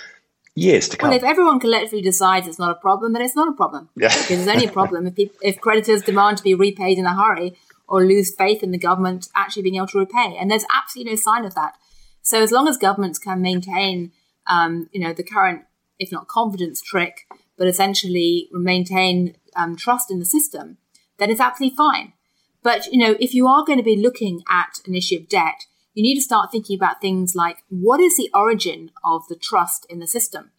years 0.55 0.89
to 0.89 0.97
come. 0.97 1.11
Well, 1.11 1.19
if 1.19 1.23
everyone 1.23 1.61
collectively 1.61 2.01
decides 2.01 2.47
it's 2.47 2.59
not 2.59 2.71
a 2.71 2.81
problem, 2.81 3.13
then 3.13 3.21
it's 3.21 3.37
not 3.37 3.47
a 3.47 3.53
problem. 3.53 3.91
Yeah. 3.95 4.09
because 4.09 4.41
it's 4.41 4.49
only 4.49 4.65
a 4.65 4.73
problem 4.73 5.07
if, 5.07 5.17
people, 5.17 5.37
if 5.43 5.61
creditors 5.61 6.01
demand 6.01 6.39
to 6.39 6.43
be 6.43 6.55
repaid 6.55 6.97
in 6.97 7.05
a 7.05 7.15
hurry 7.15 7.59
or 7.87 8.07
lose 8.07 8.35
faith 8.35 8.63
in 8.63 8.71
the 8.71 8.79
government 8.79 9.29
actually 9.37 9.65
being 9.65 9.77
able 9.77 9.89
to 9.89 9.99
repay. 9.99 10.35
And 10.41 10.51
there's 10.51 10.65
absolutely 10.75 11.13
no 11.13 11.17
sign 11.17 11.45
of 11.45 11.55
that. 11.57 11.75
So 12.31 12.41
as 12.41 12.53
long 12.53 12.69
as 12.69 12.77
governments 12.77 13.19
can 13.19 13.43
maintain, 13.43 14.13
um, 14.47 14.89
you 14.93 15.01
know, 15.01 15.13
the 15.13 15.25
current, 15.25 15.63
if 15.99 16.13
not 16.13 16.29
confidence 16.29 16.81
trick, 16.81 17.27
but 17.59 17.67
essentially 17.67 18.49
maintain 18.53 19.35
um, 19.57 19.75
trust 19.75 20.13
in 20.13 20.21
the 20.21 20.25
system, 20.25 20.79
then 21.19 21.29
it's 21.29 21.41
absolutely 21.41 21.77
fine. 21.77 22.13
But, 22.63 22.87
you 22.87 22.99
know, 22.99 23.17
if 23.19 23.35
you 23.35 23.49
are 23.49 23.65
going 23.65 23.81
to 23.81 23.85
be 23.85 23.97
looking 23.97 24.45
at 24.49 24.79
an 24.87 24.95
issue 24.95 25.17
of 25.17 25.29
debt, 25.29 25.67
you 25.93 26.05
need 26.05 26.15
to 26.15 26.23
start 26.23 26.53
thinking 26.53 26.77
about 26.77 27.01
things 27.01 27.35
like 27.35 27.65
what 27.69 27.99
is 27.99 28.17
the 28.17 28.31
origin 28.33 28.93
of 29.03 29.27
the 29.27 29.35
trust 29.35 29.85
in 29.91 29.99
the 29.99 30.07
system? 30.07 30.53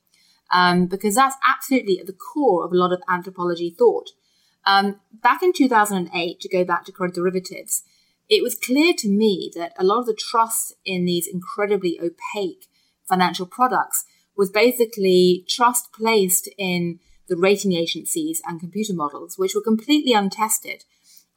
Um, 0.51 0.87
because 0.87 1.15
that's 1.15 1.37
absolutely 1.47 2.01
at 2.01 2.05
the 2.05 2.11
core 2.33 2.65
of 2.65 2.73
a 2.73 2.77
lot 2.77 2.91
of 2.91 3.01
anthropology 3.07 3.69
thought. 3.69 4.09
Um, 4.65 4.99
back 5.13 5.41
in 5.41 5.53
2008, 5.53 6.41
to 6.41 6.49
go 6.49 6.65
back 6.65 6.83
to 6.83 6.91
credit 6.91 7.15
derivatives, 7.15 7.83
it 8.31 8.41
was 8.41 8.55
clear 8.55 8.93
to 8.97 9.09
me 9.09 9.51
that 9.55 9.73
a 9.77 9.83
lot 9.83 9.99
of 9.99 10.05
the 10.05 10.17
trust 10.17 10.73
in 10.85 11.03
these 11.03 11.27
incredibly 11.27 11.99
opaque 11.99 12.67
financial 13.03 13.45
products 13.45 14.05
was 14.37 14.49
basically 14.49 15.43
trust 15.49 15.91
placed 15.91 16.47
in 16.57 16.99
the 17.27 17.35
rating 17.35 17.73
agencies 17.73 18.41
and 18.47 18.61
computer 18.61 18.93
models, 18.93 19.37
which 19.37 19.53
were 19.53 19.61
completely 19.61 20.13
untested. 20.13 20.85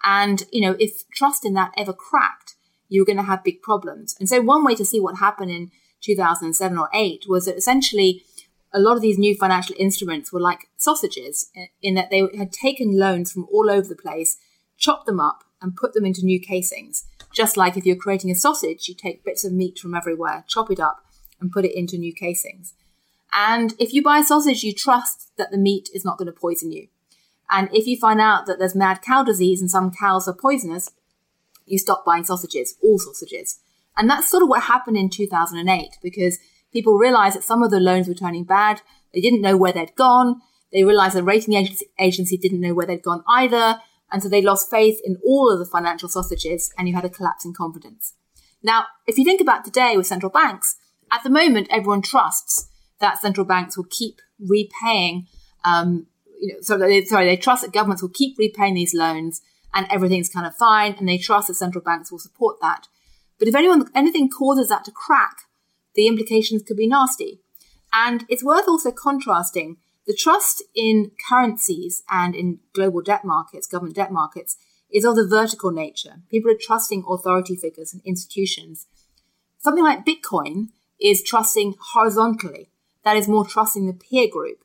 And, 0.04 0.44
you 0.52 0.60
know, 0.60 0.76
if 0.78 1.08
trust 1.10 1.44
in 1.44 1.54
that 1.54 1.72
ever 1.76 1.92
cracked, 1.92 2.54
you 2.88 3.00
were 3.00 3.06
going 3.06 3.16
to 3.16 3.24
have 3.24 3.42
big 3.42 3.60
problems. 3.60 4.14
And 4.20 4.28
so 4.28 4.40
one 4.40 4.64
way 4.64 4.76
to 4.76 4.84
see 4.84 5.00
what 5.00 5.18
happened 5.18 5.50
in 5.50 5.72
2007 6.00 6.78
or 6.78 6.88
8 6.94 7.24
was 7.28 7.46
that 7.46 7.56
essentially 7.56 8.22
a 8.72 8.78
lot 8.78 8.94
of 8.94 9.02
these 9.02 9.18
new 9.18 9.34
financial 9.34 9.74
instruments 9.80 10.32
were 10.32 10.40
like 10.40 10.68
sausages 10.76 11.50
in 11.82 11.94
that 11.94 12.10
they 12.10 12.22
had 12.38 12.52
taken 12.52 12.96
loans 12.96 13.32
from 13.32 13.48
all 13.52 13.68
over 13.68 13.88
the 13.88 13.96
place, 13.96 14.36
chopped 14.78 15.06
them 15.06 15.18
up 15.18 15.42
and 15.64 15.74
put 15.74 15.94
them 15.94 16.04
into 16.04 16.24
new 16.24 16.38
casings. 16.38 17.06
Just 17.34 17.56
like 17.56 17.76
if 17.76 17.86
you're 17.86 17.96
creating 17.96 18.30
a 18.30 18.34
sausage, 18.34 18.86
you 18.86 18.94
take 18.94 19.24
bits 19.24 19.44
of 19.44 19.52
meat 19.52 19.78
from 19.78 19.94
everywhere, 19.94 20.44
chop 20.46 20.70
it 20.70 20.78
up 20.78 21.04
and 21.40 21.50
put 21.50 21.64
it 21.64 21.76
into 21.76 21.96
new 21.96 22.12
casings. 22.12 22.74
And 23.32 23.74
if 23.80 23.92
you 23.92 24.02
buy 24.02 24.18
a 24.18 24.24
sausage, 24.24 24.62
you 24.62 24.72
trust 24.72 25.32
that 25.38 25.50
the 25.50 25.58
meat 25.58 25.88
is 25.92 26.04
not 26.04 26.18
going 26.18 26.26
to 26.26 26.32
poison 26.32 26.70
you. 26.70 26.88
And 27.50 27.68
if 27.72 27.86
you 27.86 27.96
find 27.96 28.20
out 28.20 28.46
that 28.46 28.58
there's 28.58 28.76
mad 28.76 29.00
cow 29.02 29.24
disease 29.24 29.60
and 29.60 29.70
some 29.70 29.90
cows 29.90 30.28
are 30.28 30.34
poisonous, 30.34 30.90
you 31.66 31.78
stop 31.78 32.04
buying 32.04 32.24
sausages, 32.24 32.76
all 32.82 32.98
sausages. 32.98 33.60
And 33.96 34.08
that's 34.08 34.28
sort 34.28 34.42
of 34.42 34.48
what 34.48 34.64
happened 34.64 34.98
in 34.98 35.08
2008 35.08 35.96
because 36.02 36.38
people 36.72 36.98
realized 36.98 37.36
that 37.36 37.44
some 37.44 37.62
of 37.62 37.70
the 37.70 37.80
loans 37.80 38.06
were 38.06 38.14
turning 38.14 38.44
bad. 38.44 38.82
They 39.14 39.20
didn't 39.20 39.40
know 39.40 39.56
where 39.56 39.72
they'd 39.72 39.96
gone. 39.96 40.42
They 40.72 40.84
realized 40.84 41.16
the 41.16 41.22
rating 41.22 41.54
agency, 41.54 41.86
agency 41.98 42.36
didn't 42.36 42.60
know 42.60 42.74
where 42.74 42.86
they'd 42.86 43.02
gone 43.02 43.24
either. 43.28 43.80
And 44.14 44.22
so 44.22 44.28
they 44.28 44.40
lost 44.40 44.70
faith 44.70 45.00
in 45.04 45.18
all 45.26 45.50
of 45.50 45.58
the 45.58 45.66
financial 45.66 46.08
sausages 46.08 46.72
and 46.78 46.88
you 46.88 46.94
had 46.94 47.04
a 47.04 47.08
collapse 47.08 47.44
in 47.44 47.52
confidence. 47.52 48.14
Now, 48.62 48.84
if 49.08 49.18
you 49.18 49.24
think 49.24 49.40
about 49.40 49.64
today 49.64 49.96
with 49.96 50.06
central 50.06 50.30
banks, 50.30 50.76
at 51.10 51.24
the 51.24 51.30
moment, 51.30 51.66
everyone 51.68 52.00
trusts 52.00 52.68
that 53.00 53.18
central 53.18 53.44
banks 53.44 53.76
will 53.76 53.88
keep 53.90 54.20
repaying, 54.38 55.26
um, 55.64 56.06
you 56.40 56.54
know, 56.54 56.60
sorry, 56.60 57.04
sorry, 57.06 57.26
they 57.26 57.36
trust 57.36 57.62
that 57.62 57.72
governments 57.72 58.02
will 58.02 58.10
keep 58.14 58.38
repaying 58.38 58.74
these 58.74 58.94
loans 58.94 59.42
and 59.74 59.88
everything's 59.90 60.28
kind 60.28 60.46
of 60.46 60.54
fine, 60.54 60.94
and 60.94 61.08
they 61.08 61.18
trust 61.18 61.48
that 61.48 61.54
central 61.54 61.82
banks 61.82 62.12
will 62.12 62.20
support 62.20 62.58
that. 62.60 62.86
But 63.40 63.48
if 63.48 63.56
anyone, 63.56 63.90
anything 63.96 64.30
causes 64.30 64.68
that 64.68 64.84
to 64.84 64.92
crack, 64.92 65.38
the 65.96 66.06
implications 66.06 66.62
could 66.62 66.76
be 66.76 66.86
nasty. 66.86 67.40
And 67.92 68.24
it's 68.28 68.44
worth 68.44 68.68
also 68.68 68.92
contrasting 68.92 69.78
the 70.06 70.14
trust 70.14 70.62
in 70.74 71.12
currencies 71.28 72.02
and 72.10 72.34
in 72.34 72.60
global 72.74 73.00
debt 73.00 73.24
markets, 73.24 73.66
government 73.66 73.96
debt 73.96 74.12
markets, 74.12 74.56
is 74.92 75.04
of 75.04 75.16
the 75.16 75.26
vertical 75.26 75.70
nature. 75.70 76.22
People 76.30 76.50
are 76.50 76.58
trusting 76.60 77.04
authority 77.08 77.56
figures 77.56 77.92
and 77.92 78.02
institutions. 78.04 78.86
Something 79.58 79.82
like 79.82 80.06
Bitcoin 80.06 80.68
is 81.00 81.22
trusting 81.22 81.74
horizontally. 81.92 82.70
That 83.02 83.16
is 83.16 83.28
more 83.28 83.46
trusting 83.46 83.86
the 83.86 83.92
peer 83.92 84.28
group. 84.30 84.58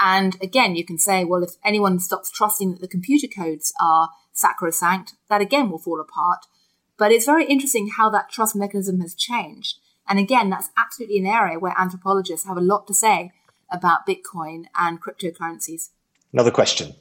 And 0.00 0.36
again, 0.42 0.76
you 0.76 0.84
can 0.84 0.98
say, 0.98 1.24
well, 1.24 1.42
if 1.42 1.52
anyone 1.62 2.00
stops 2.00 2.30
trusting 2.30 2.72
that 2.72 2.80
the 2.80 2.88
computer 2.88 3.28
codes 3.28 3.72
are 3.80 4.10
sacrosanct, 4.32 5.14
that 5.28 5.42
again 5.42 5.70
will 5.70 5.78
fall 5.78 6.00
apart. 6.00 6.46
But 6.96 7.12
it's 7.12 7.26
very 7.26 7.44
interesting 7.44 7.90
how 7.96 8.10
that 8.10 8.30
trust 8.30 8.56
mechanism 8.56 9.00
has 9.00 9.14
changed. 9.14 9.78
And 10.08 10.18
again, 10.18 10.50
that's 10.50 10.70
absolutely 10.76 11.18
an 11.18 11.26
area 11.26 11.58
where 11.58 11.74
anthropologists 11.78 12.46
have 12.46 12.56
a 12.56 12.62
lot 12.62 12.86
to 12.88 12.94
say 12.94 13.32
about 13.70 14.06
Bitcoin 14.06 14.64
and 14.76 15.00
cryptocurrencies. 15.02 15.90
Another 16.32 16.50
question. 16.50 16.94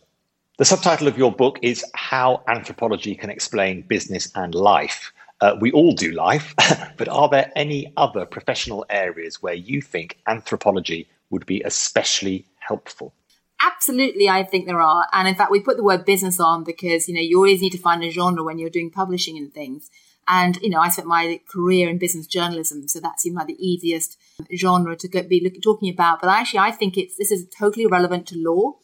The 0.57 0.65
subtitle 0.65 1.07
of 1.07 1.17
your 1.17 1.32
book 1.32 1.59
is 1.61 1.86
How 1.93 2.43
Anthropology 2.47 3.15
Can 3.15 3.30
Explain 3.30 3.84
Business 3.84 4.30
and 4.36 4.53
Life. 4.53 5.13
Uh, 5.41 5.55
we 5.61 5.72
all 5.72 5.93
do 5.93 6.11
life, 6.11 6.53
but 6.97 7.07
are 7.07 7.30
there 7.30 7.51
any 7.55 7.93
other 7.95 8.26
professional 8.26 8.86
areas 8.89 9.41
where 9.41 9.53
you 9.53 9.82
think 9.82 10.17
anthropology 10.28 11.07
would 11.30 11.45
be 11.45 11.61
especially 11.61 12.45
helpful? 12.59 13.13
Absolutely, 13.61 14.28
I 14.28 14.43
think 14.43 14.65
there 14.65 14.82
are. 14.82 15.07
And 15.13 15.28
in 15.28 15.36
fact, 15.36 15.51
we 15.51 15.61
put 15.61 15.78
the 15.78 15.84
word 15.84 16.05
business 16.05 16.39
on 16.39 16.63
because, 16.63 17.07
you 17.07 17.15
know, 17.15 17.22
you 17.22 17.38
always 17.38 17.61
need 17.61 17.72
to 17.72 17.78
find 17.78 18.03
a 18.03 18.09
genre 18.09 18.43
when 18.43 18.57
you're 18.57 18.70
doing 18.70 18.91
publishing 18.91 19.38
and 19.38 19.53
things. 19.53 19.89
And, 20.28 20.57
you 20.61 20.70
know, 20.70 20.80
I 20.80 20.89
spent 20.89 21.07
my 21.07 21.39
career 21.47 21.89
in 21.89 21.97
business 21.97 22.28
journalism, 22.28 22.88
so 22.88 22.99
that 22.99 23.20
seemed 23.20 23.36
like 23.36 23.47
the 23.47 23.65
easiest 23.65 24.17
genre 24.56 24.96
to 24.96 25.08
be 25.24 25.50
talking 25.62 25.90
about. 25.90 26.22
But 26.22 26.30
actually, 26.30 26.60
I 26.60 26.72
think 26.72 26.98
it's, 26.98 27.18
this 27.18 27.32
is 27.32 27.48
totally 27.58 27.86
relevant 27.86 28.28
to 28.28 28.38
law. 28.38 28.78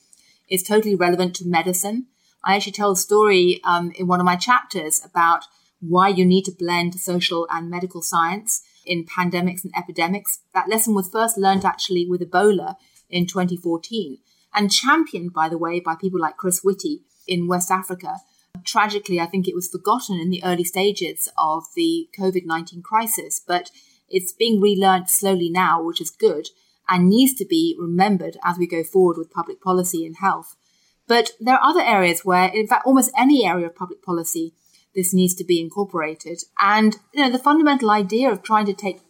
It's 0.47 0.63
totally 0.63 0.95
relevant 0.95 1.35
to 1.37 1.47
medicine. 1.47 2.07
I 2.43 2.55
actually 2.55 2.73
tell 2.73 2.91
a 2.91 2.97
story 2.97 3.59
um, 3.63 3.91
in 3.95 4.07
one 4.07 4.19
of 4.19 4.25
my 4.25 4.35
chapters 4.35 5.01
about 5.03 5.45
why 5.79 6.09
you 6.09 6.25
need 6.25 6.45
to 6.45 6.51
blend 6.51 6.95
social 6.95 7.47
and 7.51 7.69
medical 7.69 8.01
science 8.01 8.61
in 8.85 9.05
pandemics 9.05 9.63
and 9.63 9.73
epidemics. 9.75 10.39
That 10.53 10.69
lesson 10.69 10.93
was 10.93 11.09
first 11.09 11.37
learned 11.37 11.65
actually 11.65 12.07
with 12.07 12.21
Ebola 12.21 12.75
in 13.09 13.25
2014 13.25 14.19
and 14.53 14.71
championed, 14.71 15.33
by 15.33 15.49
the 15.49 15.57
way, 15.57 15.79
by 15.79 15.95
people 15.95 16.19
like 16.19 16.37
Chris 16.37 16.63
Whitty 16.63 17.01
in 17.27 17.47
West 17.47 17.71
Africa. 17.71 18.17
Tragically, 18.63 19.19
I 19.19 19.25
think 19.25 19.47
it 19.47 19.55
was 19.55 19.67
forgotten 19.67 20.19
in 20.19 20.29
the 20.29 20.43
early 20.43 20.63
stages 20.63 21.29
of 21.37 21.65
the 21.75 22.07
COVID 22.17 22.45
19 22.45 22.81
crisis, 22.81 23.41
but 23.45 23.69
it's 24.09 24.33
being 24.33 24.61
relearned 24.61 25.09
slowly 25.09 25.49
now, 25.49 25.81
which 25.81 26.01
is 26.01 26.09
good 26.09 26.49
and 26.87 27.09
needs 27.09 27.33
to 27.33 27.45
be 27.45 27.75
remembered 27.79 28.37
as 28.43 28.57
we 28.57 28.67
go 28.67 28.83
forward 28.83 29.17
with 29.17 29.31
public 29.31 29.61
policy 29.61 30.05
and 30.05 30.17
health. 30.17 30.55
But 31.07 31.31
there 31.39 31.55
are 31.55 31.69
other 31.69 31.81
areas 31.81 32.25
where, 32.25 32.47
in 32.47 32.67
fact, 32.67 32.85
almost 32.85 33.11
any 33.17 33.45
area 33.45 33.67
of 33.67 33.75
public 33.75 34.03
policy, 34.03 34.53
this 34.95 35.13
needs 35.13 35.35
to 35.35 35.43
be 35.43 35.59
incorporated. 35.59 36.43
And, 36.59 36.95
you 37.13 37.23
know, 37.23 37.31
the 37.31 37.39
fundamental 37.39 37.91
idea 37.91 38.31
of 38.31 38.43
trying 38.43 38.65
to 38.67 38.73
take, 38.73 39.01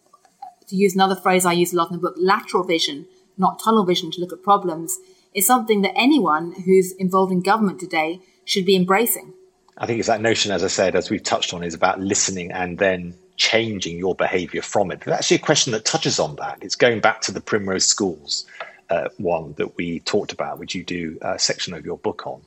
to 0.68 0.76
use 0.76 0.94
another 0.94 1.16
phrase 1.16 1.46
I 1.46 1.52
use 1.52 1.72
a 1.72 1.76
lot 1.76 1.90
in 1.90 1.96
the 1.96 2.02
book, 2.02 2.16
lateral 2.18 2.64
vision, 2.64 3.06
not 3.38 3.60
tunnel 3.62 3.84
vision 3.84 4.10
to 4.12 4.20
look 4.20 4.32
at 4.32 4.42
problems, 4.42 4.98
is 5.34 5.46
something 5.46 5.82
that 5.82 5.92
anyone 5.96 6.52
who's 6.64 6.92
involved 6.92 7.32
in 7.32 7.40
government 7.40 7.78
today 7.78 8.20
should 8.44 8.64
be 8.64 8.76
embracing. 8.76 9.32
I 9.78 9.86
think 9.86 9.98
it's 9.98 10.08
that 10.08 10.22
notion, 10.22 10.52
as 10.52 10.64
I 10.64 10.68
said, 10.68 10.96
as 10.96 11.10
we've 11.10 11.22
touched 11.22 11.52
on, 11.52 11.62
is 11.62 11.74
about 11.74 12.00
listening 12.00 12.50
and 12.52 12.78
then 12.78 13.14
changing 13.36 13.98
your 13.98 14.14
behavior 14.14 14.62
from 14.62 14.90
it. 14.90 15.02
But 15.04 15.14
actually, 15.14 15.36
a 15.36 15.40
question 15.40 15.72
that 15.72 15.84
touches 15.84 16.18
on 16.18 16.36
that. 16.36 16.58
It's 16.62 16.76
going 16.76 17.00
back 17.00 17.20
to 17.22 17.32
the 17.32 17.40
Primrose 17.40 17.86
Schools 17.86 18.46
uh, 18.90 19.08
one 19.18 19.54
that 19.56 19.76
we 19.76 20.00
talked 20.00 20.32
about, 20.32 20.58
which 20.58 20.74
you 20.74 20.84
do 20.84 21.18
a 21.22 21.38
section 21.38 21.74
of 21.74 21.84
your 21.84 21.98
book 21.98 22.26
on. 22.26 22.40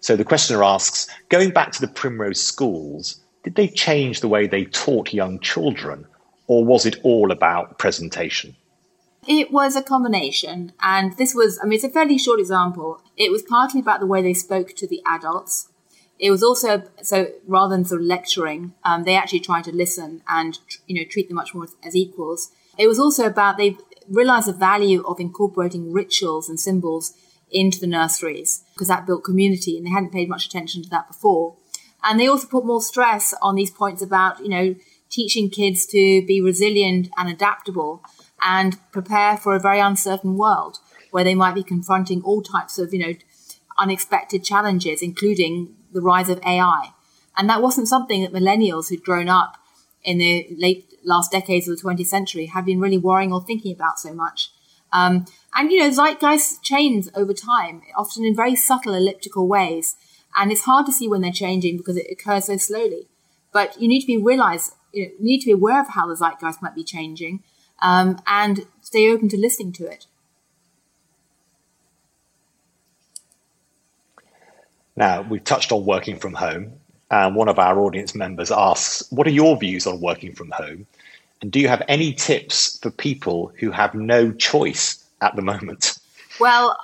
So 0.00 0.16
the 0.16 0.24
questioner 0.24 0.62
asks 0.62 1.08
going 1.28 1.50
back 1.50 1.72
to 1.72 1.80
the 1.80 1.88
Primrose 1.88 2.40
Schools, 2.40 3.20
did 3.42 3.54
they 3.54 3.68
change 3.68 4.20
the 4.20 4.28
way 4.28 4.46
they 4.46 4.64
taught 4.64 5.12
young 5.12 5.38
children, 5.40 6.06
or 6.46 6.64
was 6.64 6.86
it 6.86 7.00
all 7.02 7.30
about 7.30 7.78
presentation? 7.78 8.54
It 9.26 9.50
was 9.50 9.74
a 9.76 9.82
combination. 9.82 10.72
And 10.82 11.16
this 11.16 11.34
was, 11.34 11.58
I 11.62 11.64
mean, 11.64 11.74
it's 11.74 11.84
a 11.84 11.88
fairly 11.88 12.18
short 12.18 12.40
example. 12.40 13.00
It 13.16 13.32
was 13.32 13.42
partly 13.42 13.80
about 13.80 14.00
the 14.00 14.06
way 14.06 14.22
they 14.22 14.34
spoke 14.34 14.74
to 14.76 14.86
the 14.86 15.02
adults. 15.06 15.68
It 16.18 16.30
was 16.30 16.42
also, 16.42 16.84
so 17.02 17.28
rather 17.46 17.74
than 17.74 17.84
sort 17.84 18.00
of 18.00 18.06
lecturing, 18.06 18.74
um, 18.84 19.04
they 19.04 19.16
actually 19.16 19.40
tried 19.40 19.64
to 19.64 19.72
listen 19.72 20.22
and, 20.28 20.58
you 20.86 20.96
know, 20.96 21.06
treat 21.08 21.28
them 21.28 21.36
much 21.36 21.54
more 21.54 21.66
as 21.84 21.96
equals. 21.96 22.52
It 22.78 22.86
was 22.86 22.98
also 22.98 23.26
about, 23.26 23.56
they 23.56 23.76
realized 24.08 24.48
the 24.48 24.52
value 24.52 25.02
of 25.06 25.18
incorporating 25.18 25.92
rituals 25.92 26.48
and 26.48 26.58
symbols 26.58 27.14
into 27.50 27.80
the 27.80 27.86
nurseries 27.86 28.64
because 28.74 28.88
that 28.88 29.06
built 29.06 29.24
community 29.24 29.76
and 29.76 29.86
they 29.86 29.90
hadn't 29.90 30.12
paid 30.12 30.28
much 30.28 30.46
attention 30.46 30.82
to 30.82 30.90
that 30.90 31.08
before. 31.08 31.56
And 32.02 32.20
they 32.20 32.26
also 32.26 32.46
put 32.46 32.66
more 32.66 32.82
stress 32.82 33.34
on 33.40 33.54
these 33.54 33.70
points 33.70 34.02
about, 34.02 34.40
you 34.40 34.48
know, 34.48 34.74
teaching 35.10 35.48
kids 35.48 35.86
to 35.86 36.24
be 36.26 36.40
resilient 36.40 37.08
and 37.16 37.28
adaptable 37.28 38.02
and 38.42 38.78
prepare 38.92 39.36
for 39.36 39.54
a 39.54 39.60
very 39.60 39.80
uncertain 39.80 40.36
world 40.36 40.78
where 41.10 41.24
they 41.24 41.34
might 41.34 41.54
be 41.54 41.62
confronting 41.62 42.20
all 42.22 42.42
types 42.42 42.78
of, 42.78 42.92
you 42.92 42.98
know, 42.98 43.14
unexpected 43.78 44.44
challenges, 44.44 45.00
including 45.02 45.74
the 45.94 46.02
rise 46.02 46.28
of 46.28 46.40
AI. 46.44 46.92
And 47.36 47.48
that 47.48 47.62
wasn't 47.62 47.88
something 47.88 48.22
that 48.22 48.32
millennials 48.32 48.88
who'd 48.88 49.02
grown 49.02 49.28
up 49.28 49.56
in 50.02 50.18
the 50.18 50.46
late 50.58 50.92
last 51.04 51.32
decades 51.32 51.66
of 51.66 51.76
the 51.76 51.82
20th 51.82 52.06
century 52.06 52.46
had 52.46 52.64
been 52.64 52.80
really 52.80 52.98
worrying 52.98 53.32
or 53.32 53.42
thinking 53.42 53.72
about 53.72 53.98
so 53.98 54.12
much. 54.12 54.50
Um, 54.92 55.26
and, 55.54 55.70
you 55.70 55.78
know, 55.80 55.90
zeitgeist 55.90 56.62
change 56.62 57.08
over 57.14 57.32
time, 57.32 57.82
often 57.96 58.24
in 58.24 58.36
very 58.36 58.54
subtle 58.54 58.94
elliptical 58.94 59.48
ways. 59.48 59.96
And 60.36 60.52
it's 60.52 60.62
hard 60.62 60.86
to 60.86 60.92
see 60.92 61.08
when 61.08 61.20
they're 61.20 61.32
changing 61.32 61.76
because 61.76 61.96
it 61.96 62.06
occurs 62.10 62.46
so 62.46 62.56
slowly. 62.56 63.08
But 63.52 63.80
you 63.80 63.88
need 63.88 64.00
to 64.00 64.06
be 64.06 64.16
realize, 64.16 64.72
you, 64.92 65.06
know, 65.06 65.12
need 65.18 65.40
to 65.40 65.46
be 65.46 65.52
aware 65.52 65.80
of 65.80 65.88
how 65.88 66.06
the 66.06 66.16
zeitgeist 66.16 66.62
might 66.62 66.74
be 66.74 66.84
changing 66.84 67.42
um, 67.82 68.18
and 68.26 68.66
stay 68.82 69.10
open 69.10 69.28
to 69.30 69.36
listening 69.36 69.72
to 69.72 69.86
it. 69.86 70.06
Now, 74.96 75.22
we've 75.22 75.42
touched 75.42 75.72
on 75.72 75.84
working 75.84 76.18
from 76.18 76.34
home, 76.34 76.72
and 77.10 77.34
one 77.34 77.48
of 77.48 77.58
our 77.58 77.80
audience 77.80 78.14
members 78.14 78.50
asks, 78.50 79.10
What 79.10 79.26
are 79.26 79.30
your 79.30 79.56
views 79.56 79.86
on 79.86 80.00
working 80.00 80.34
from 80.34 80.50
home? 80.50 80.86
And 81.40 81.50
do 81.50 81.60
you 81.60 81.68
have 81.68 81.82
any 81.88 82.12
tips 82.12 82.78
for 82.78 82.90
people 82.90 83.52
who 83.58 83.70
have 83.70 83.94
no 83.94 84.32
choice 84.32 85.04
at 85.20 85.34
the 85.36 85.42
moment? 85.42 85.98
Well, 86.38 86.78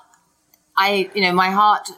I, 0.76 1.10
you 1.14 1.22
know, 1.22 1.32
my 1.32 1.50
heart 1.50 1.90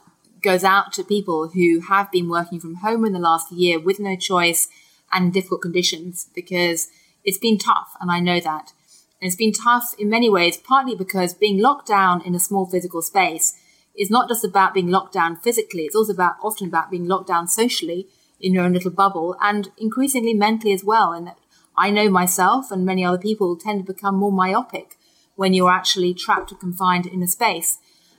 goes 0.42 0.64
out 0.64 0.92
to 0.94 1.04
people 1.04 1.48
who 1.48 1.80
have 1.80 2.10
been 2.10 2.28
working 2.28 2.60
from 2.60 2.76
home 2.76 3.04
in 3.04 3.12
the 3.12 3.18
last 3.18 3.50
year 3.52 3.78
with 3.78 3.98
no 3.98 4.16
choice 4.16 4.68
and 5.12 5.32
difficult 5.32 5.62
conditions 5.62 6.28
because 6.34 6.88
it's 7.24 7.38
been 7.38 7.58
tough, 7.58 7.96
and 8.00 8.10
I 8.10 8.20
know 8.20 8.40
that. 8.40 8.72
And 9.20 9.28
it's 9.28 9.36
been 9.36 9.52
tough 9.52 9.94
in 9.98 10.10
many 10.10 10.28
ways, 10.28 10.56
partly 10.56 10.94
because 10.94 11.32
being 11.32 11.60
locked 11.60 11.86
down 11.86 12.22
in 12.22 12.34
a 12.34 12.40
small 12.40 12.66
physical 12.66 13.02
space 13.02 13.56
is 13.96 14.10
not 14.10 14.28
just 14.28 14.44
about 14.44 14.74
being 14.74 14.88
locked 14.88 15.12
down 15.12 15.36
physically, 15.36 15.82
it's 15.82 15.96
also 15.96 16.12
about 16.12 16.36
often 16.42 16.68
about 16.68 16.90
being 16.90 17.06
locked 17.06 17.28
down 17.28 17.46
socially 17.46 18.08
in 18.40 18.54
your 18.54 18.64
own 18.64 18.72
little 18.72 18.90
bubble 18.90 19.36
and 19.40 19.70
increasingly 19.78 20.34
mentally 20.34 20.72
as 20.72 20.84
well. 20.84 21.12
And 21.12 21.32
I 21.76 21.90
know 21.90 22.10
myself 22.10 22.70
and 22.70 22.84
many 22.84 23.04
other 23.04 23.18
people 23.18 23.56
tend 23.56 23.86
to 23.86 23.92
become 23.92 24.16
more 24.16 24.32
myopic 24.32 24.96
when 25.36 25.54
you're 25.54 25.70
actually 25.70 26.14
trapped 26.14 26.52
or 26.52 26.56
confined 26.56 27.06
in 27.06 27.22
a 27.22 27.26
space. 27.26 27.78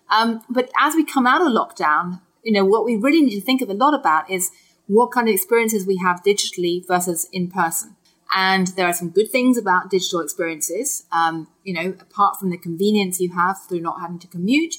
Um, 0.10 0.42
but 0.50 0.70
as 0.80 0.96
we 0.96 1.04
come 1.04 1.28
out 1.28 1.42
of 1.42 1.48
lockdown, 1.48 2.22
you 2.44 2.52
know, 2.52 2.66
what 2.66 2.86
we 2.86 2.96
really 2.96 3.22
need 3.22 3.36
to 3.36 3.42
think 3.42 3.62
of 3.62 3.70
a 3.70 3.74
lot 3.74 3.94
about 3.94 4.30
is 4.30 4.52
what 4.88 5.12
kind 5.12 5.28
of 5.28 5.34
experiences 5.34 5.88
we 5.88 5.98
have 5.98 6.24
digitally 6.24 6.86
versus 6.86 7.28
in 7.32 7.50
person. 7.50 7.96
And 8.36 8.68
there 8.68 8.88
are 8.88 8.94
some 8.94 9.10
good 9.10 9.30
things 9.30 9.58
about 9.58 9.92
digital 9.92 10.20
experiences. 10.20 11.06
Um, 11.12 11.48
you 11.64 11.74
know, 11.74 11.96
apart 12.00 12.40
from 12.40 12.50
the 12.50 12.58
convenience 12.58 13.20
you 13.20 13.32
have 13.34 13.58
through 13.68 13.82
not 13.82 14.02
having 14.02 14.20
to 14.20 14.28
commute, 14.28 14.76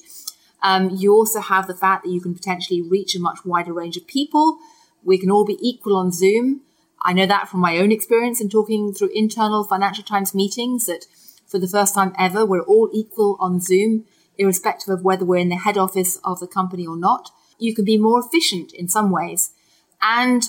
um, 0.64 0.90
you 0.90 1.14
also 1.14 1.40
have 1.40 1.66
the 1.66 1.76
fact 1.76 2.04
that 2.04 2.10
you 2.10 2.20
can 2.20 2.34
potentially 2.34 2.82
reach 2.82 3.14
a 3.14 3.20
much 3.20 3.44
wider 3.44 3.72
range 3.72 3.96
of 3.96 4.06
people 4.06 4.58
We 5.04 5.18
can 5.18 5.30
all 5.30 5.44
be 5.44 5.58
equal 5.60 5.96
on 5.96 6.10
Zoom. 6.10 6.62
I 7.02 7.12
know 7.12 7.26
that 7.26 7.48
from 7.48 7.60
my 7.60 7.76
own 7.76 7.92
experience 7.92 8.40
in 8.40 8.48
talking 8.48 8.92
through 8.92 9.10
internal 9.14 9.62
Financial 9.64 10.02
Times 10.02 10.34
meetings 10.34 10.86
that 10.86 11.04
for 11.46 11.58
the 11.58 11.68
first 11.68 11.94
time 11.94 12.14
ever, 12.18 12.44
we're 12.46 12.62
all 12.62 12.88
equal 12.92 13.36
on 13.38 13.60
Zoom, 13.60 14.06
irrespective 14.38 14.88
of 14.88 15.04
whether 15.04 15.24
we're 15.24 15.36
in 15.36 15.50
the 15.50 15.56
head 15.56 15.76
office 15.76 16.18
of 16.24 16.40
the 16.40 16.46
company 16.46 16.86
or 16.86 16.96
not. 16.96 17.30
You 17.58 17.74
can 17.74 17.84
be 17.84 17.98
more 17.98 18.18
efficient 18.18 18.72
in 18.72 18.88
some 18.88 19.10
ways. 19.10 19.52
And, 20.00 20.48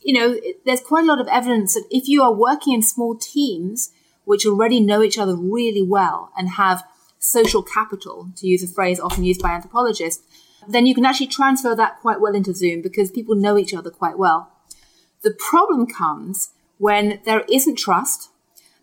you 0.00 0.14
know, 0.14 0.40
there's 0.64 0.80
quite 0.80 1.04
a 1.04 1.06
lot 1.06 1.20
of 1.20 1.28
evidence 1.28 1.74
that 1.74 1.86
if 1.90 2.08
you 2.08 2.22
are 2.22 2.32
working 2.32 2.72
in 2.72 2.82
small 2.82 3.14
teams, 3.14 3.92
which 4.24 4.46
already 4.46 4.80
know 4.80 5.02
each 5.02 5.18
other 5.18 5.36
really 5.36 5.82
well 5.82 6.32
and 6.36 6.50
have 6.50 6.84
social 7.22 7.62
capital, 7.62 8.28
to 8.36 8.46
use 8.48 8.62
a 8.64 8.66
phrase 8.66 8.98
often 8.98 9.22
used 9.22 9.40
by 9.40 9.50
anthropologists, 9.50 10.24
then 10.68 10.86
you 10.86 10.94
can 10.94 11.04
actually 11.04 11.28
transfer 11.28 11.74
that 11.74 12.00
quite 12.00 12.20
well 12.20 12.34
into 12.34 12.52
Zoom 12.52 12.82
because 12.82 13.10
people 13.10 13.34
know 13.34 13.56
each 13.56 13.72
other 13.72 13.90
quite 13.90 14.18
well. 14.18 14.52
The 15.22 15.32
problem 15.32 15.86
comes 15.86 16.50
when 16.78 17.20
there 17.24 17.44
isn't 17.48 17.78
trust 17.78 18.30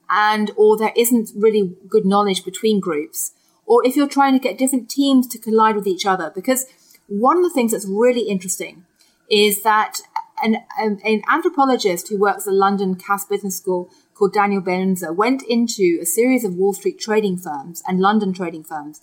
and 0.09 0.51
or 0.55 0.77
there 0.77 0.93
isn't 0.95 1.31
really 1.35 1.75
good 1.87 2.05
knowledge 2.05 2.45
between 2.45 2.79
groups 2.79 3.33
or 3.65 3.85
if 3.85 3.95
you're 3.95 4.07
trying 4.07 4.33
to 4.33 4.39
get 4.39 4.57
different 4.57 4.89
teams 4.89 5.27
to 5.27 5.37
collide 5.37 5.75
with 5.75 5.85
each 5.85 6.05
other 6.05 6.31
because 6.33 6.65
one 7.07 7.37
of 7.37 7.43
the 7.43 7.49
things 7.49 7.73
that's 7.73 7.85
really 7.85 8.21
interesting 8.21 8.85
is 9.29 9.61
that 9.63 9.99
an, 10.41 10.57
an 10.79 11.21
anthropologist 11.29 12.07
who 12.07 12.17
works 12.17 12.47
at 12.47 12.53
London 12.53 12.95
Cass 12.95 13.25
Business 13.25 13.57
School 13.57 13.89
called 14.19 14.33
Daniel 14.33 14.61
Beunza 14.61 15.15
went 15.15 15.41
into 15.43 15.97
a 16.01 16.05
series 16.05 16.43
of 16.43 16.53
Wall 16.53 16.73
Street 16.73 16.99
trading 16.99 17.37
firms 17.37 17.81
and 17.87 18.01
London 18.01 18.33
trading 18.33 18.65
firms 18.65 19.01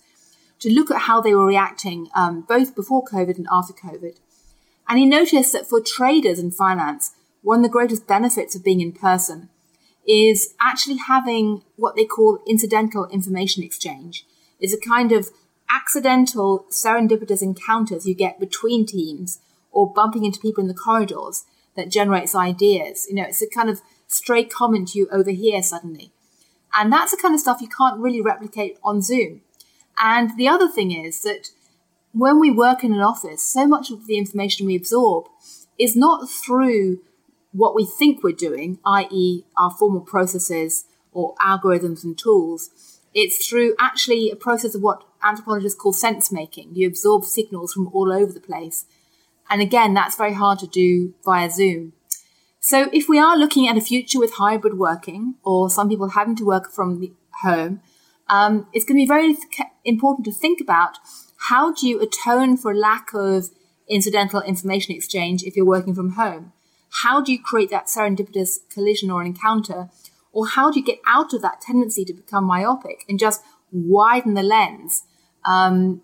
to 0.59 0.71
look 0.71 0.91
at 0.91 1.01
how 1.01 1.19
they 1.19 1.33
were 1.33 1.45
reacting 1.45 2.07
um, 2.15 2.41
both 2.47 2.75
before 2.75 3.03
COVID 3.03 3.37
and 3.37 3.47
after 3.51 3.73
COVID. 3.73 4.17
And 4.87 4.99
he 4.99 5.05
noticed 5.05 5.53
that 5.53 5.67
for 5.67 5.81
traders 5.81 6.39
in 6.39 6.51
finance, 6.51 7.13
one 7.41 7.59
of 7.59 7.63
the 7.63 7.69
greatest 7.69 8.07
benefits 8.07 8.55
of 8.55 8.63
being 8.63 8.79
in 8.79 8.91
person 8.91 9.49
is 10.07 10.53
actually 10.61 10.97
having 10.97 11.63
what 11.75 11.95
they 11.95 12.05
call 12.05 12.39
incidental 12.47 13.07
information 13.07 13.63
exchange. 13.63 14.25
Is 14.59 14.73
a 14.73 14.79
kind 14.79 15.11
of 15.11 15.29
accidental 15.69 16.65
serendipitous 16.71 17.41
encounters 17.41 18.07
you 18.07 18.15
get 18.15 18.39
between 18.39 18.85
teams 18.85 19.39
or 19.71 19.91
bumping 19.91 20.25
into 20.25 20.39
people 20.39 20.63
in 20.63 20.67
the 20.67 20.73
corridors 20.73 21.45
that 21.75 21.91
generates 21.91 22.33
ideas. 22.33 23.05
You 23.09 23.15
know, 23.15 23.23
it's 23.23 23.41
a 23.41 23.47
kind 23.47 23.69
of 23.69 23.81
stray 24.07 24.43
comment 24.43 24.95
you 24.95 25.07
overhear 25.11 25.61
suddenly. 25.61 26.11
And 26.73 26.91
that's 26.91 27.11
the 27.11 27.17
kind 27.21 27.33
of 27.33 27.39
stuff 27.39 27.61
you 27.61 27.67
can't 27.67 27.99
really 27.99 28.21
replicate 28.21 28.77
on 28.83 29.01
Zoom. 29.01 29.41
And 29.99 30.37
the 30.37 30.47
other 30.47 30.67
thing 30.67 30.91
is 30.91 31.21
that 31.21 31.49
when 32.13 32.39
we 32.39 32.51
work 32.51 32.83
in 32.83 32.93
an 32.93 33.01
office, 33.01 33.41
so 33.41 33.67
much 33.67 33.91
of 33.91 34.07
the 34.07 34.17
information 34.17 34.65
we 34.65 34.75
absorb 34.75 35.25
is 35.77 35.95
not 35.95 36.29
through 36.29 36.99
what 37.51 37.75
we 37.75 37.85
think 37.85 38.23
we're 38.23 38.31
doing, 38.31 38.79
i.e., 38.85 39.43
our 39.57 39.71
formal 39.71 40.01
processes 40.01 40.85
or 41.11 41.35
algorithms 41.35 42.03
and 42.03 42.17
tools. 42.17 42.99
It's 43.13 43.47
through 43.47 43.75
actually 43.79 44.29
a 44.29 44.35
process 44.35 44.75
of 44.75 44.81
what 44.81 45.03
anthropologists 45.23 45.79
call 45.79 45.93
sense 45.93 46.31
making. 46.31 46.75
You 46.75 46.87
absorb 46.87 47.23
signals 47.23 47.73
from 47.73 47.87
all 47.93 48.11
over 48.13 48.31
the 48.31 48.39
place. 48.39 48.85
And 49.49 49.61
again, 49.61 49.93
that's 49.93 50.15
very 50.15 50.33
hard 50.33 50.59
to 50.59 50.67
do 50.67 51.15
via 51.25 51.49
Zoom. 51.49 51.93
So 52.59 52.89
if 52.91 53.07
we 53.07 53.19
are 53.19 53.37
looking 53.37 53.67
at 53.67 53.77
a 53.77 53.81
future 53.81 54.19
with 54.19 54.33
hybrid 54.33 54.77
working 54.77 55.35
or 55.43 55.69
some 55.69 55.89
people 55.89 56.09
having 56.09 56.35
to 56.37 56.45
work 56.45 56.71
from 56.71 57.15
home, 57.41 57.81
um, 58.29 58.67
it's 58.73 58.83
going 58.83 58.97
to 58.97 59.03
be 59.03 59.07
very 59.07 59.35
important 59.85 60.25
to 60.25 60.31
think 60.31 60.59
about 60.59 60.97
how 61.49 61.71
do 61.71 61.87
you 61.87 62.01
atone 62.01 62.57
for 62.57 62.75
lack 62.75 63.13
of 63.13 63.49
incidental 63.87 64.41
information 64.41 64.95
exchange 64.95 65.43
if 65.43 65.55
you're 65.55 65.65
working 65.65 65.95
from 65.95 66.11
home? 66.11 66.51
How 67.03 67.21
do 67.21 67.31
you 67.31 67.41
create 67.41 67.69
that 67.69 67.87
serendipitous 67.87 68.59
collision 68.69 69.11
or 69.11 69.23
encounter? 69.23 69.89
Or 70.31 70.47
how 70.47 70.71
do 70.71 70.79
you 70.79 70.85
get 70.85 70.99
out 71.05 71.33
of 71.33 71.41
that 71.41 71.61
tendency 71.61 72.05
to 72.05 72.13
become 72.13 72.43
myopic 72.43 73.05
and 73.07 73.19
just 73.19 73.41
widen 73.71 74.33
the 74.33 74.43
lens? 74.43 75.03
Um, 75.45 76.01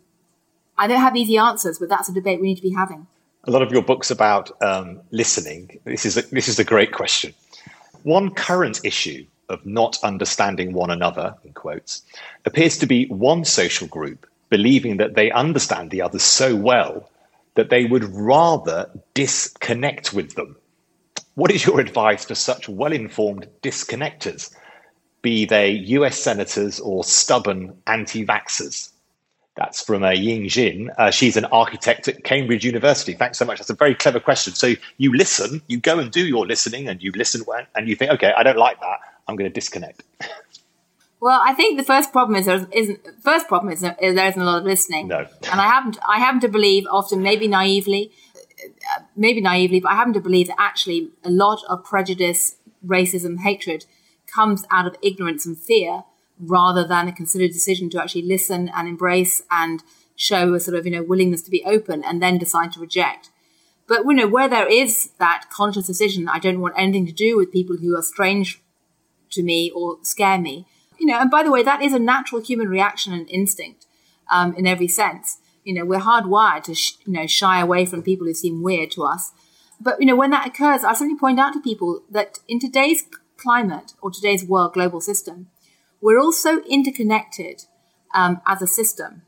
I 0.78 0.88
don't 0.88 1.01
have 1.01 1.16
easy 1.16 1.38
answers, 1.38 1.80
but 1.80 1.89
that's 1.89 2.10
a 2.10 2.14
debate 2.14 2.41
we 2.41 2.47
need 2.47 2.56
to 2.56 2.62
be 2.62 2.74
having. 2.74 3.08
A 3.46 3.52
lot 3.52 3.62
of 3.62 3.74
your 3.74 3.82
books 3.82 4.10
about 4.10 4.52
um, 4.62 5.02
listening. 5.12 5.80
This 5.84 6.06
is 6.06 6.16
a, 6.16 6.22
this 6.22 6.48
is 6.48 6.60
a 6.60 6.64
great 6.64 6.94
question. 6.94 7.34
One 8.04 8.34
current 8.34 8.80
issue 8.86 9.26
of 9.50 9.66
not 9.66 9.98
understanding 10.02 10.72
one 10.72 10.89
another, 10.89 11.36
in 11.44 11.52
quotes, 11.52 12.04
appears 12.46 12.78
to 12.78 12.86
be 12.86 13.06
one 13.08 13.44
social 13.44 13.88
group 13.88 14.26
believing 14.50 14.98
that 14.98 15.16
they 15.16 15.30
understand 15.32 15.91
the 15.91 16.02
others 16.02 16.24
so 16.24 16.56
well 16.56 17.10
that 17.56 17.70
they 17.70 17.86
would 17.86 18.06
rather 18.06 18.89
disconnect 19.14 20.14
with 20.14 20.36
them. 20.36 20.56
What 21.36 21.52
is 21.52 21.66
your 21.66 21.82
advice 21.82 22.24
for 22.24 22.36
such 22.36 22.70
well 22.70 22.94
informed 22.94 23.48
disconnectors, 23.62 24.56
be 25.22 25.46
they 25.46 25.72
US 25.98 26.18
senators 26.18 26.80
or 26.80 27.04
stubborn 27.04 27.76
anti 27.88 28.26
vaxxers? 28.26 28.91
That's 29.56 29.84
from 29.84 30.04
uh, 30.04 30.12
Ying 30.12 30.47
Jin. 30.49 30.89
Uh, 30.97 31.12
she's 31.12 31.38
an 31.38 31.45
architect 31.45 32.08
at 32.08 32.24
Cambridge 32.24 32.66
University. 32.66 33.14
Thanks 33.14 33.38
so 33.38 33.45
much. 33.45 33.60
That's 33.60 33.70
a 33.70 33.76
very 33.76 33.93
clever 33.93 34.20
question. 34.20 34.54
So 34.54 34.74
you 34.97 35.16
listen, 35.16 35.62
you 35.68 35.78
go 35.78 35.99
and 35.99 36.12
do 36.12 36.26
your 36.26 36.47
listening, 36.47 36.88
and 36.88 37.01
you 37.04 37.12
listen 37.12 37.43
and 37.76 37.88
you 37.88 37.95
think, 37.95 38.12
okay, 38.14 38.34
I 38.36 38.41
don't 38.43 38.58
like 38.58 38.80
that. 38.80 38.99
I'm 39.28 39.36
going 39.36 39.49
to 39.49 39.54
disconnect. 39.54 40.04
Well, 41.20 41.41
I 41.41 41.54
think 41.54 41.78
the 41.78 41.86
first 41.86 42.12
problem 42.12 42.38
is 42.38 42.47
there 42.47 42.68
isn't. 42.74 42.99
First 43.22 43.47
problem 43.47 43.72
is, 43.72 43.80
there 43.80 43.95
isn't 44.01 44.41
a 44.41 44.43
lot 44.43 44.58
of 44.58 44.66
listening. 44.66 45.08
No, 45.08 45.20
and 45.20 45.62
I 45.62 45.68
happen 45.68 45.93
to, 45.93 45.99
I 46.06 46.20
happen 46.20 46.41
to 46.41 46.49
believe 46.49 46.86
often, 46.91 47.24
maybe 47.24 47.47
naively, 47.47 48.12
maybe 49.16 49.39
naively, 49.39 49.80
but 49.80 49.93
I 49.93 49.95
happen 49.95 50.12
to 50.16 50.20
believe 50.20 50.47
that 50.47 50.58
actually 50.60 51.12
a 51.24 51.32
lot 51.32 51.62
of 51.70 51.86
prejudice, 51.86 52.58
racism, 52.86 53.39
hatred 53.39 53.86
comes 54.28 54.66
out 54.70 54.86
of 54.86 54.97
ignorance 55.01 55.45
and 55.45 55.58
fear 55.58 56.04
rather 56.39 56.86
than 56.86 57.07
a 57.07 57.13
considered 57.13 57.51
decision 57.51 57.89
to 57.89 58.01
actually 58.01 58.23
listen 58.23 58.69
and 58.75 58.88
embrace 58.88 59.41
and 59.51 59.84
show 60.15 60.53
a 60.53 60.59
sort 60.59 60.77
of 60.77 60.86
you 60.86 60.91
know 60.91 61.03
willingness 61.03 61.41
to 61.43 61.51
be 61.51 61.63
open 61.65 62.03
and 62.03 62.21
then 62.21 62.38
decide 62.38 62.71
to 62.73 62.79
reject. 62.79 63.29
But 63.88 64.05
you 64.05 64.13
know 64.13 64.27
where 64.27 64.47
there 64.47 64.67
is 64.67 65.11
that 65.19 65.45
conscious 65.49 65.88
decision, 65.88 66.27
I 66.27 66.39
don't 66.39 66.61
want 66.61 66.75
anything 66.77 67.05
to 67.07 67.11
do 67.11 67.38
with 67.38 67.51
people 67.51 67.77
who 67.77 67.97
are 67.97 68.01
strange 68.01 68.61
to 69.31 69.43
me 69.43 69.71
or 69.71 69.97
scare 70.03 70.39
me. 70.39 70.67
You 70.99 71.07
know, 71.07 71.19
and 71.19 71.29
by 71.29 71.43
the 71.43 71.51
way, 71.51 71.63
that 71.63 71.81
is 71.81 71.93
a 71.93 71.99
natural 71.99 72.41
human 72.41 72.69
reaction 72.69 73.13
and 73.13 73.29
instinct 73.29 73.86
um, 74.31 74.55
in 74.55 74.65
every 74.65 74.88
sense. 74.88 75.39
You 75.63 75.73
know, 75.73 75.86
we're 75.86 75.99
hardwired 75.99 76.63
to 76.63 76.75
sh- 76.75 76.93
you 77.05 77.13
know 77.13 77.27
shy 77.27 77.59
away 77.59 77.86
from 77.86 78.03
people 78.03 78.27
who 78.27 78.34
seem 78.34 78.63
weird 78.63 78.91
to 78.91 79.03
us. 79.03 79.31
But 79.79 79.99
you 79.99 80.05
know, 80.05 80.15
when 80.15 80.31
that 80.31 80.47
occurs, 80.47 80.84
I 80.84 80.93
simply 80.93 81.17
point 81.17 81.39
out 81.39 81.53
to 81.53 81.59
people 81.59 82.03
that 82.09 82.39
in 82.47 82.59
today's 82.59 83.03
climate 83.38 83.93
or 84.01 84.11
today's 84.11 84.45
world 84.45 84.73
global 84.73 85.01
system, 85.01 85.47
we're 86.04 86.20
all 86.20 86.34
so 86.34 86.62
interconnected 86.66 87.64
um, 88.14 88.41
as 88.45 88.62
a 88.62 88.68
system 88.68 89.22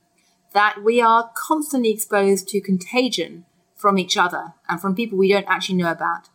that 0.53 0.83
we 0.83 1.01
are 1.01 1.31
constantly 1.33 1.89
exposed 1.89 2.49
to 2.49 2.59
contagion 2.59 3.45
from 3.75 3.97
each 3.97 4.17
other 4.17 4.53
and 4.67 4.81
from 4.81 4.93
people 4.93 5.17
we 5.17 5.29
don't 5.29 5.47
actually 5.47 5.75
know 5.75 5.89
about. 5.89 6.27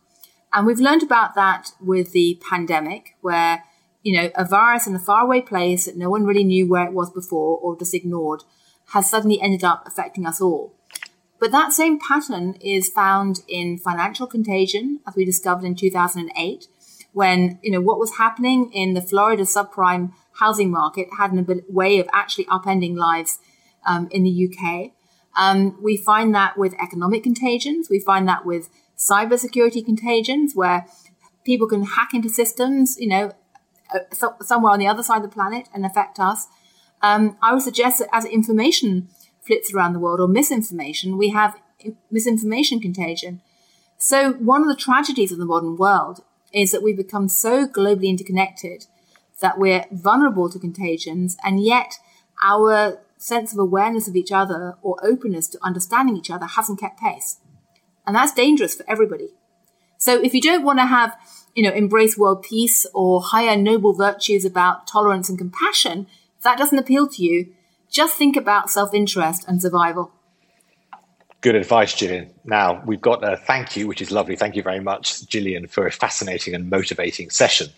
And 0.51 0.65
we've 0.65 0.79
learned 0.79 1.03
about 1.03 1.35
that 1.35 1.73
with 1.79 2.11
the 2.11 2.41
pandemic, 2.49 3.15
where, 3.21 3.63
you 4.01 4.19
know, 4.19 4.31
a 4.33 4.43
virus 4.43 4.87
in 4.87 4.95
a 4.95 4.99
faraway 4.99 5.41
place 5.41 5.85
that 5.85 5.95
no 5.95 6.09
one 6.09 6.25
really 6.25 6.43
knew 6.43 6.67
where 6.67 6.87
it 6.87 6.93
was 6.93 7.11
before 7.11 7.59
or 7.59 7.77
just 7.77 7.93
ignored 7.93 8.43
has 8.93 9.07
suddenly 9.07 9.39
ended 9.39 9.63
up 9.63 9.83
affecting 9.85 10.25
us 10.25 10.41
all. 10.41 10.73
But 11.39 11.51
that 11.51 11.71
same 11.71 11.99
pattern 11.99 12.55
is 12.55 12.89
found 12.89 13.41
in 13.47 13.77
financial 13.77 14.25
contagion, 14.25 15.01
as 15.07 15.15
we 15.15 15.23
discovered 15.23 15.65
in 15.65 15.75
2008, 15.75 16.67
when, 17.13 17.59
you 17.61 17.71
know, 17.71 17.81
what 17.81 17.99
was 17.99 18.17
happening 18.17 18.71
in 18.73 18.93
the 18.93 19.01
Florida 19.01 19.43
subprime 19.43 20.13
housing 20.35 20.71
market 20.71 21.07
had 21.17 21.33
a 21.33 21.61
way 21.69 21.99
of 21.99 22.07
actually 22.13 22.45
upending 22.45 22.95
lives 22.95 23.39
um, 23.85 24.07
in 24.11 24.23
the 24.23 24.49
UK. 24.49 24.91
Um, 25.35 25.81
we 25.81 25.97
find 25.97 26.33
that 26.35 26.57
with 26.57 26.73
economic 26.81 27.23
contagions. 27.23 27.89
We 27.89 27.99
find 27.99 28.27
that 28.27 28.45
with 28.45 28.69
cybersecurity 28.97 29.83
contagions, 29.85 30.55
where 30.55 30.85
people 31.45 31.67
can 31.67 31.83
hack 31.83 32.13
into 32.13 32.29
systems, 32.29 32.97
you 32.99 33.07
know, 33.07 33.31
uh, 33.93 33.99
so, 34.11 34.35
somewhere 34.41 34.73
on 34.73 34.79
the 34.79 34.87
other 34.87 35.03
side 35.03 35.17
of 35.17 35.23
the 35.23 35.29
planet 35.29 35.69
and 35.73 35.85
affect 35.85 36.19
us. 36.19 36.47
Um, 37.01 37.37
I 37.41 37.53
would 37.53 37.63
suggest 37.63 37.99
that 37.99 38.09
as 38.11 38.25
information 38.25 39.09
flits 39.41 39.73
around 39.73 39.93
the 39.93 39.99
world 39.99 40.19
or 40.19 40.27
misinformation, 40.27 41.17
we 41.17 41.29
have 41.29 41.59
misinformation 42.11 42.79
contagion. 42.79 43.41
So 43.97 44.33
one 44.33 44.61
of 44.61 44.67
the 44.67 44.75
tragedies 44.75 45.31
of 45.31 45.37
the 45.37 45.45
modern 45.45 45.77
world 45.77 46.23
is 46.53 46.71
that 46.71 46.83
we've 46.83 46.97
become 46.97 47.27
so 47.27 47.67
globally 47.67 48.07
interconnected 48.07 48.85
that 49.41 49.59
we're 49.59 49.85
vulnerable 49.91 50.49
to 50.49 50.57
contagions, 50.57 51.37
and 51.43 51.63
yet 51.63 51.99
our 52.43 52.99
sense 53.17 53.53
of 53.53 53.59
awareness 53.59 54.07
of 54.07 54.15
each 54.15 54.31
other 54.31 54.75
or 54.81 54.97
openness 55.03 55.47
to 55.49 55.59
understanding 55.61 56.17
each 56.17 56.31
other 56.31 56.47
hasn't 56.47 56.79
kept 56.79 56.99
pace. 56.99 57.37
And 58.07 58.15
that's 58.15 58.33
dangerous 58.33 58.75
for 58.75 58.83
everybody. 58.89 59.29
So 59.97 60.19
if 60.19 60.33
you 60.33 60.41
don't 60.41 60.63
want 60.63 60.79
to 60.79 60.85
have, 60.85 61.15
you 61.53 61.61
know, 61.61 61.71
embrace 61.71 62.17
world 62.17 62.41
peace 62.41 62.87
or 62.93 63.21
higher 63.21 63.55
noble 63.55 63.93
virtues 63.93 64.43
about 64.43 64.87
tolerance 64.87 65.29
and 65.29 65.37
compassion, 65.37 66.07
if 66.37 66.43
that 66.43 66.57
doesn't 66.57 66.79
appeal 66.79 67.07
to 67.09 67.23
you, 67.23 67.53
just 67.91 68.15
think 68.17 68.35
about 68.35 68.71
self-interest 68.71 69.47
and 69.47 69.61
survival. 69.61 70.11
Good 71.41 71.55
advice, 71.55 71.95
Gillian. 71.95 72.29
Now, 72.45 72.83
we've 72.85 73.01
got 73.01 73.27
a 73.27 73.35
thank 73.35 73.75
you, 73.75 73.87
which 73.87 73.99
is 73.99 74.11
lovely. 74.11 74.35
Thank 74.35 74.55
you 74.55 74.61
very 74.61 74.79
much, 74.79 75.25
Gillian, 75.25 75.65
for 75.65 75.87
a 75.87 75.91
fascinating 75.91 76.53
and 76.53 76.69
motivating 76.69 77.31
session. 77.31 77.69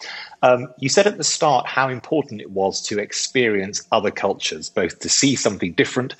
Um, 0.42 0.68
you 0.80 0.90
said 0.90 1.08
at 1.08 1.18
the 1.18 1.24
start 1.24 1.66
how 1.66 1.88
important 1.88 2.42
it 2.42 2.52
was 2.52 2.82
to 2.88 3.00
experience 3.00 3.82
other 3.94 4.12
cultures, 4.12 4.70
both 4.70 5.00
to 5.00 5.08
see 5.08 5.38
something 5.38 5.72
different, 5.72 6.14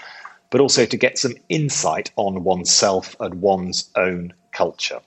but 0.52 0.62
also 0.62 0.86
to 0.86 0.96
get 0.96 1.18
some 1.18 1.36
insight 1.50 2.12
on 2.16 2.46
oneself 2.46 3.14
and 3.20 3.42
one's 3.42 3.90
own 3.98 4.34
culture. 4.54 5.02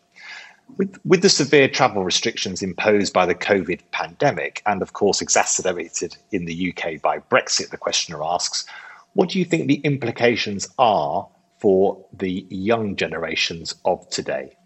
With, 0.77 0.99
with 1.07 1.23
the 1.23 1.31
severe 1.31 1.69
travel 1.69 2.05
restrictions 2.05 2.63
imposed 2.63 3.15
by 3.15 3.25
the 3.25 3.35
COVID 3.35 3.81
pandemic, 3.93 4.63
and 4.67 4.83
of 4.83 4.93
course 4.93 5.23
exacerbated 5.23 6.19
in 6.33 6.45
the 6.45 6.75
UK 6.75 7.01
by 7.01 7.19
Brexit, 7.19 7.71
the 7.71 7.79
questioner 7.79 8.23
asks, 8.23 8.67
what 9.15 9.31
do 9.31 9.39
you 9.39 9.47
think 9.47 9.69
the 9.69 9.81
implications 9.85 10.69
are 10.79 11.27
for 11.67 12.07
the 12.13 12.47
young 12.49 12.95
generations 12.95 13.75
of 13.85 14.09
today? 14.09 14.57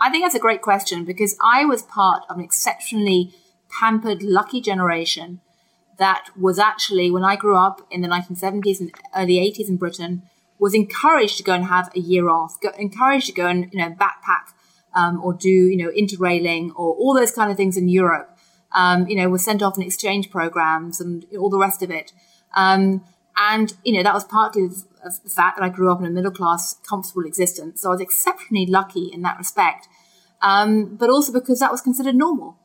I 0.00 0.08
think 0.08 0.24
that's 0.24 0.34
a 0.34 0.38
great 0.38 0.62
question 0.62 1.04
because 1.04 1.36
I 1.38 1.66
was 1.66 1.82
part 1.82 2.22
of 2.30 2.38
an 2.38 2.42
exceptionally 2.42 3.34
pampered, 3.68 4.22
lucky 4.22 4.62
generation 4.62 5.42
that 5.98 6.28
was 6.34 6.58
actually, 6.58 7.10
when 7.10 7.24
I 7.24 7.36
grew 7.36 7.58
up 7.58 7.86
in 7.90 8.00
the 8.00 8.08
1970s 8.08 8.80
and 8.80 8.90
early 9.14 9.34
80s 9.34 9.68
in 9.68 9.76
Britain, 9.76 10.22
was 10.58 10.72
encouraged 10.72 11.36
to 11.36 11.42
go 11.42 11.52
and 11.52 11.66
have 11.66 11.90
a 11.94 12.00
year 12.00 12.30
off, 12.30 12.58
go, 12.58 12.70
encouraged 12.78 13.26
to 13.26 13.32
go 13.32 13.46
and 13.46 13.68
you 13.70 13.78
know 13.78 13.90
backpack 13.90 14.54
um, 14.94 15.22
or 15.22 15.34
do 15.34 15.50
you 15.50 15.76
know 15.76 15.90
interrailing 15.90 16.70
or 16.70 16.94
all 16.94 17.12
those 17.12 17.32
kind 17.32 17.50
of 17.50 17.58
things 17.58 17.76
in 17.76 17.90
Europe. 17.90 18.30
Um, 18.74 19.06
you 19.08 19.16
know, 19.16 19.28
was 19.28 19.44
sent 19.44 19.62
off 19.62 19.76
in 19.76 19.82
exchange 19.82 20.30
programs 20.30 21.02
and 21.02 21.26
all 21.38 21.50
the 21.50 21.58
rest 21.58 21.82
of 21.82 21.90
it. 21.90 22.12
Um, 22.54 23.04
and 23.36 23.74
you 23.84 23.92
know 23.92 24.02
that 24.02 24.14
was 24.14 24.24
partly 24.24 24.68
of 25.06 25.22
the 25.22 25.30
fact 25.30 25.56
that 25.56 25.64
I 25.64 25.68
grew 25.68 25.90
up 25.90 26.00
in 26.00 26.06
a 26.06 26.10
middle 26.10 26.30
class, 26.30 26.74
comfortable 26.88 27.24
existence. 27.24 27.80
So 27.80 27.88
I 27.88 27.92
was 27.92 28.00
exceptionally 28.00 28.66
lucky 28.66 29.10
in 29.12 29.22
that 29.22 29.38
respect, 29.38 29.88
um, 30.42 30.96
but 30.96 31.08
also 31.08 31.32
because 31.32 31.60
that 31.60 31.72
was 31.72 31.80
considered 31.80 32.14
normal. 32.14 32.58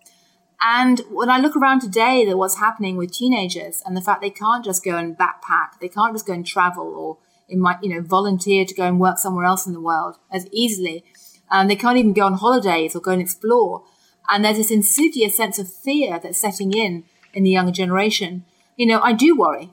And 0.62 1.02
when 1.10 1.30
I 1.30 1.40
look 1.40 1.56
around 1.56 1.80
today 1.80 2.28
at 2.28 2.38
what's 2.38 2.60
happening 2.60 2.96
with 2.96 3.12
teenagers 3.12 3.82
and 3.86 3.98
the 3.98 4.02
fact 4.02 4.22
they 4.22 4.30
can't 4.30 4.64
just 4.64 4.84
go 4.84 4.96
and 4.96 5.18
backpack, 5.18 5.80
they 5.80 5.90
can't 5.90 6.14
just 6.14 6.28
go 6.28 6.34
and 6.34 6.46
travel 6.46 6.86
or 6.86 7.18
it 7.50 7.58
might, 7.58 7.84
you 7.84 7.90
know, 7.90 8.02
volunteer 8.02 8.64
to 8.64 8.74
go 8.74 8.84
and 8.84 9.00
work 9.00 9.18
somewhere 9.18 9.46
else 9.46 9.66
in 9.66 9.74
the 9.74 9.82
world 9.82 10.18
as 10.32 10.48
easily. 10.52 11.04
Um, 11.50 11.68
they 11.68 11.76
can't 11.76 11.98
even 11.98 12.14
go 12.14 12.26
on 12.26 12.36
holidays 12.36 12.96
or 12.96 13.00
go 13.00 13.12
and 13.12 13.22
explore. 13.22 13.84
And 14.30 14.46
there's 14.46 14.58
this 14.58 14.72
insidious 14.72 15.36
sense 15.36 15.58
of 15.58 15.72
fear 15.72 16.20
that's 16.20 16.40
setting 16.40 16.74
in 16.74 17.04
in 17.34 17.44
the 17.44 17.50
younger 17.50 17.72
generation. 17.72 18.46
You 18.78 18.86
know, 18.86 19.02
I 19.02 19.14
do 19.14 19.36
worry. 19.36 19.72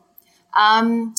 Um, 0.58 1.14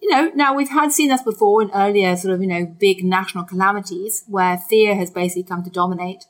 you 0.00 0.10
know, 0.10 0.30
now 0.34 0.54
we've 0.54 0.70
had 0.70 0.92
seen 0.92 1.08
this 1.08 1.22
before 1.22 1.62
in 1.62 1.70
earlier 1.72 2.16
sort 2.16 2.34
of, 2.34 2.40
you 2.40 2.46
know, 2.46 2.64
big 2.64 3.04
national 3.04 3.44
calamities 3.44 4.24
where 4.26 4.56
fear 4.56 4.94
has 4.94 5.10
basically 5.10 5.42
come 5.42 5.62
to 5.64 5.70
dominate. 5.70 6.24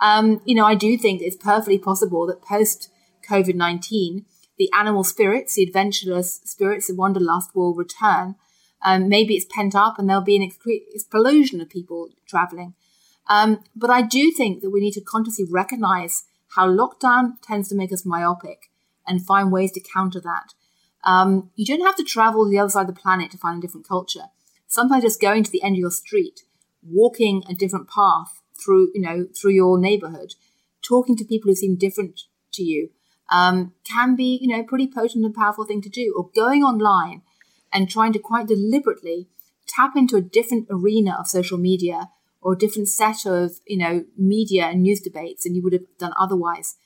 Um, 0.00 0.40
you 0.44 0.54
know, 0.54 0.64
I 0.64 0.74
do 0.74 0.96
think 0.96 1.20
it's 1.20 1.36
perfectly 1.36 1.78
possible 1.78 2.26
that 2.26 2.42
post 2.42 2.90
COVID 3.28 3.54
19, 3.54 4.24
the 4.58 4.70
animal 4.74 5.04
spirits, 5.04 5.54
the 5.54 5.62
adventurous 5.62 6.40
spirits 6.44 6.88
of 6.88 6.96
wanderlust 6.96 7.54
will 7.54 7.74
return. 7.74 8.36
Um, 8.82 9.08
maybe 9.08 9.34
it's 9.34 9.46
pent 9.50 9.74
up 9.74 9.98
and 9.98 10.08
there'll 10.08 10.22
be 10.22 10.36
an 10.36 10.50
explosion 10.94 11.60
of 11.60 11.68
people 11.68 12.08
traveling. 12.26 12.74
Um, 13.28 13.62
but 13.76 13.90
I 13.90 14.02
do 14.02 14.30
think 14.30 14.62
that 14.62 14.70
we 14.70 14.80
need 14.80 14.94
to 14.94 15.02
consciously 15.02 15.44
recognize 15.48 16.24
how 16.56 16.66
lockdown 16.66 17.34
tends 17.42 17.68
to 17.68 17.74
make 17.74 17.92
us 17.92 18.06
myopic 18.06 18.70
and 19.06 19.24
find 19.24 19.52
ways 19.52 19.72
to 19.72 19.80
counter 19.80 20.20
that. 20.20 20.54
Um, 21.04 21.50
you 21.56 21.64
don't 21.64 21.86
have 21.86 21.96
to 21.96 22.04
travel 22.04 22.44
to 22.44 22.50
the 22.50 22.58
other 22.58 22.68
side 22.68 22.88
of 22.88 22.94
the 22.94 23.00
planet 23.00 23.30
to 23.30 23.38
find 23.38 23.58
a 23.58 23.60
different 23.66 23.88
culture. 23.88 24.26
Sometimes 24.66 25.02
just 25.02 25.20
going 25.20 25.42
to 25.42 25.50
the 25.50 25.62
end 25.62 25.76
of 25.76 25.80
your 25.80 25.90
street, 25.90 26.42
walking 26.82 27.42
a 27.48 27.54
different 27.54 27.88
path 27.88 28.40
through, 28.62 28.90
you 28.94 29.00
know, 29.00 29.26
through 29.34 29.52
your 29.52 29.78
neighborhood, 29.78 30.34
talking 30.82 31.16
to 31.16 31.24
people 31.24 31.50
who 31.50 31.54
seem 31.54 31.76
different 31.76 32.22
to 32.52 32.62
you, 32.62 32.90
um, 33.30 33.72
can 33.84 34.16
be, 34.16 34.38
you 34.40 34.48
know, 34.48 34.62
pretty 34.62 34.86
potent 34.86 35.24
and 35.24 35.34
powerful 35.34 35.64
thing 35.64 35.82
to 35.82 35.88
do. 35.88 36.14
Or 36.16 36.30
going 36.34 36.62
online 36.62 37.22
and 37.72 37.88
trying 37.88 38.12
to 38.12 38.18
quite 38.18 38.46
deliberately 38.46 39.28
tap 39.66 39.92
into 39.96 40.16
a 40.16 40.20
different 40.20 40.66
arena 40.70 41.16
of 41.18 41.28
social 41.28 41.58
media 41.58 42.10
or 42.40 42.54
a 42.54 42.58
different 42.58 42.88
set 42.88 43.26
of, 43.26 43.60
you 43.66 43.76
know, 43.76 44.04
media 44.16 44.64
and 44.66 44.82
news 44.82 45.00
debates 45.00 45.44
than 45.44 45.54
you 45.54 45.62
would 45.62 45.72
have 45.72 45.86
done 45.98 46.12
otherwise. 46.18 46.76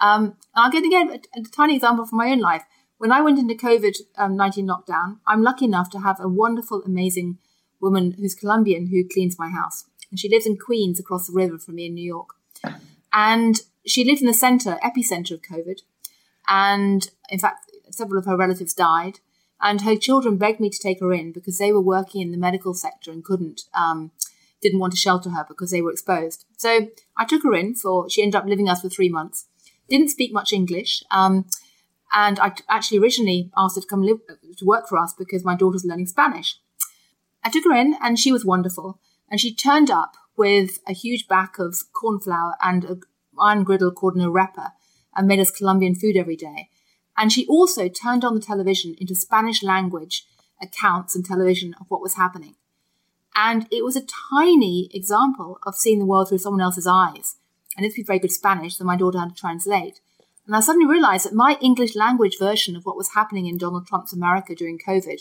Um, 0.00 0.36
I'll 0.54 0.70
get 0.70 0.84
again 0.84 1.10
a, 1.10 1.40
a 1.40 1.42
tiny 1.44 1.76
example 1.76 2.06
from 2.06 2.18
my 2.18 2.30
own 2.30 2.38
life. 2.40 2.64
When 3.00 3.12
I 3.12 3.22
went 3.22 3.38
into 3.38 3.54
COVID 3.54 3.96
um, 4.18 4.36
19 4.36 4.66
lockdown, 4.66 5.20
I'm 5.26 5.42
lucky 5.42 5.64
enough 5.64 5.88
to 5.92 6.00
have 6.00 6.20
a 6.20 6.28
wonderful, 6.28 6.82
amazing 6.84 7.38
woman 7.80 8.12
who's 8.12 8.34
Colombian 8.34 8.88
who 8.88 9.08
cleans 9.08 9.38
my 9.38 9.48
house. 9.48 9.86
And 10.10 10.20
she 10.20 10.28
lives 10.28 10.44
in 10.44 10.58
Queens 10.58 11.00
across 11.00 11.26
the 11.26 11.32
river 11.32 11.58
from 11.58 11.76
me 11.76 11.86
in 11.86 11.94
New 11.94 12.04
York. 12.04 12.34
And 13.10 13.58
she 13.86 14.04
lived 14.04 14.20
in 14.20 14.26
the 14.26 14.34
center, 14.34 14.78
epicenter 14.84 15.30
of 15.30 15.40
COVID. 15.40 15.80
And 16.46 17.10
in 17.30 17.38
fact, 17.38 17.70
several 17.88 18.18
of 18.18 18.26
her 18.26 18.36
relatives 18.36 18.74
died. 18.74 19.20
And 19.62 19.80
her 19.80 19.96
children 19.96 20.36
begged 20.36 20.60
me 20.60 20.68
to 20.68 20.78
take 20.78 21.00
her 21.00 21.14
in 21.14 21.32
because 21.32 21.56
they 21.56 21.72
were 21.72 21.80
working 21.80 22.20
in 22.20 22.32
the 22.32 22.36
medical 22.36 22.74
sector 22.74 23.10
and 23.10 23.24
couldn't, 23.24 23.62
um, 23.72 24.10
didn't 24.60 24.78
want 24.78 24.92
to 24.92 24.98
shelter 24.98 25.30
her 25.30 25.46
because 25.48 25.70
they 25.70 25.80
were 25.80 25.92
exposed. 25.92 26.44
So 26.58 26.88
I 27.16 27.24
took 27.24 27.44
her 27.44 27.54
in 27.54 27.76
for, 27.76 28.10
she 28.10 28.22
ended 28.22 28.36
up 28.36 28.44
living 28.44 28.68
us 28.68 28.82
for 28.82 28.90
three 28.90 29.08
months. 29.08 29.46
Didn't 29.88 30.08
speak 30.08 30.34
much 30.34 30.52
English. 30.52 31.02
Um, 31.10 31.46
and 32.12 32.38
I 32.38 32.52
actually 32.68 32.98
originally 32.98 33.50
asked 33.56 33.76
her 33.76 33.82
to 33.82 33.86
come 33.86 34.02
live 34.02 34.18
to 34.56 34.64
work 34.64 34.88
for 34.88 34.98
us 34.98 35.14
because 35.16 35.44
my 35.44 35.54
daughter's 35.54 35.84
learning 35.84 36.06
Spanish. 36.06 36.58
I 37.44 37.50
took 37.50 37.64
her 37.64 37.72
in 37.72 37.96
and 38.00 38.18
she 38.18 38.32
was 38.32 38.44
wonderful. 38.44 39.00
And 39.30 39.40
she 39.40 39.54
turned 39.54 39.90
up 39.90 40.16
with 40.36 40.80
a 40.88 40.92
huge 40.92 41.28
bag 41.28 41.50
of 41.58 41.76
corn 41.92 42.18
flour 42.18 42.54
and 42.62 42.84
an 42.84 43.02
iron 43.40 43.62
griddle 43.62 43.92
called 43.92 44.16
an 44.16 44.22
arepa 44.22 44.72
and 45.14 45.28
made 45.28 45.38
us 45.38 45.50
Colombian 45.50 45.94
food 45.94 46.16
every 46.16 46.36
day. 46.36 46.68
And 47.16 47.32
she 47.32 47.46
also 47.46 47.88
turned 47.88 48.24
on 48.24 48.34
the 48.34 48.40
television 48.40 48.94
into 48.98 49.14
Spanish 49.14 49.62
language 49.62 50.24
accounts 50.60 51.14
and 51.14 51.24
television 51.24 51.74
of 51.80 51.86
what 51.88 52.02
was 52.02 52.14
happening. 52.14 52.56
And 53.34 53.66
it 53.70 53.84
was 53.84 53.96
a 53.96 54.06
tiny 54.30 54.90
example 54.92 55.58
of 55.62 55.76
seeing 55.76 55.98
the 55.98 56.06
world 56.06 56.28
through 56.28 56.38
someone 56.38 56.60
else's 56.60 56.86
eyes. 56.86 57.36
And 57.76 57.86
it 57.86 57.92
speaks 57.92 58.08
very 58.08 58.18
good 58.18 58.32
Spanish, 58.32 58.76
so 58.76 58.84
my 58.84 58.96
daughter 58.96 59.18
had 59.18 59.30
to 59.30 59.34
translate. 59.34 60.00
And 60.50 60.56
I 60.56 60.60
suddenly 60.62 60.88
realized 60.88 61.26
that 61.26 61.32
my 61.32 61.56
English 61.60 61.94
language 61.94 62.36
version 62.36 62.74
of 62.74 62.84
what 62.84 62.96
was 62.96 63.14
happening 63.14 63.46
in 63.46 63.56
Donald 63.56 63.86
Trump's 63.86 64.12
America 64.12 64.52
during 64.52 64.80
COVID 64.80 65.20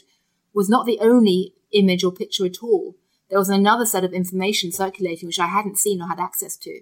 was 0.55 0.67
not 0.67 0.87
the 0.87 0.97
only 0.99 1.53
image 1.71 2.03
or 2.03 2.11
picture 2.11 2.47
at 2.47 2.63
all. 2.63 2.95
There 3.29 3.37
was 3.37 3.47
another 3.47 3.85
set 3.85 4.03
of 4.03 4.11
information 4.11 4.71
circulating 4.71 5.27
which 5.27 5.37
I 5.37 5.45
hadn't 5.45 5.77
seen 5.77 6.01
or 6.01 6.07
had 6.07 6.19
access 6.19 6.57
to. 6.57 6.81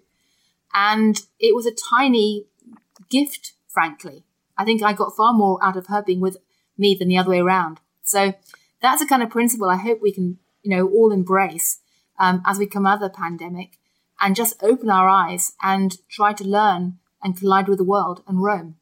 And 0.73 1.19
it 1.41 1.53
was 1.57 1.65
a 1.65 1.73
tiny 1.73 2.45
gift, 3.09 3.51
frankly. 3.67 4.23
I 4.57 4.63
think 4.63 4.81
I 4.81 4.93
got 4.93 5.17
far 5.17 5.33
more 5.33 5.59
out 5.61 5.75
of 5.75 5.87
her 5.87 6.01
being 6.01 6.21
with 6.21 6.37
me 6.77 6.95
than 6.95 7.09
the 7.09 7.17
other 7.17 7.31
way 7.31 7.39
around. 7.39 7.81
So 8.01 8.33
that's 8.81 9.01
a 9.01 9.07
kind 9.07 9.21
of 9.21 9.29
principle 9.29 9.69
I 9.69 9.75
hope 9.75 9.99
we 10.01 10.13
can, 10.13 10.39
you 10.63 10.73
know, 10.73 10.87
all 10.87 11.11
embrace 11.11 11.79
um, 12.17 12.41
as 12.45 12.59
we 12.59 12.65
come 12.65 12.85
out 12.85 13.03
of 13.03 13.11
the 13.11 13.17
pandemic 13.17 13.77
and 14.21 14.37
just 14.37 14.63
open 14.63 14.89
our 14.89 15.09
eyes 15.09 15.51
and 15.61 15.97
try 16.07 16.31
to 16.31 16.45
learn 16.45 16.99
and 17.23 17.37
collide 17.37 17.67
with 17.67 17.77
the 17.77 17.83
world 17.83 18.23
and 18.27 18.43
roam. 18.43 18.75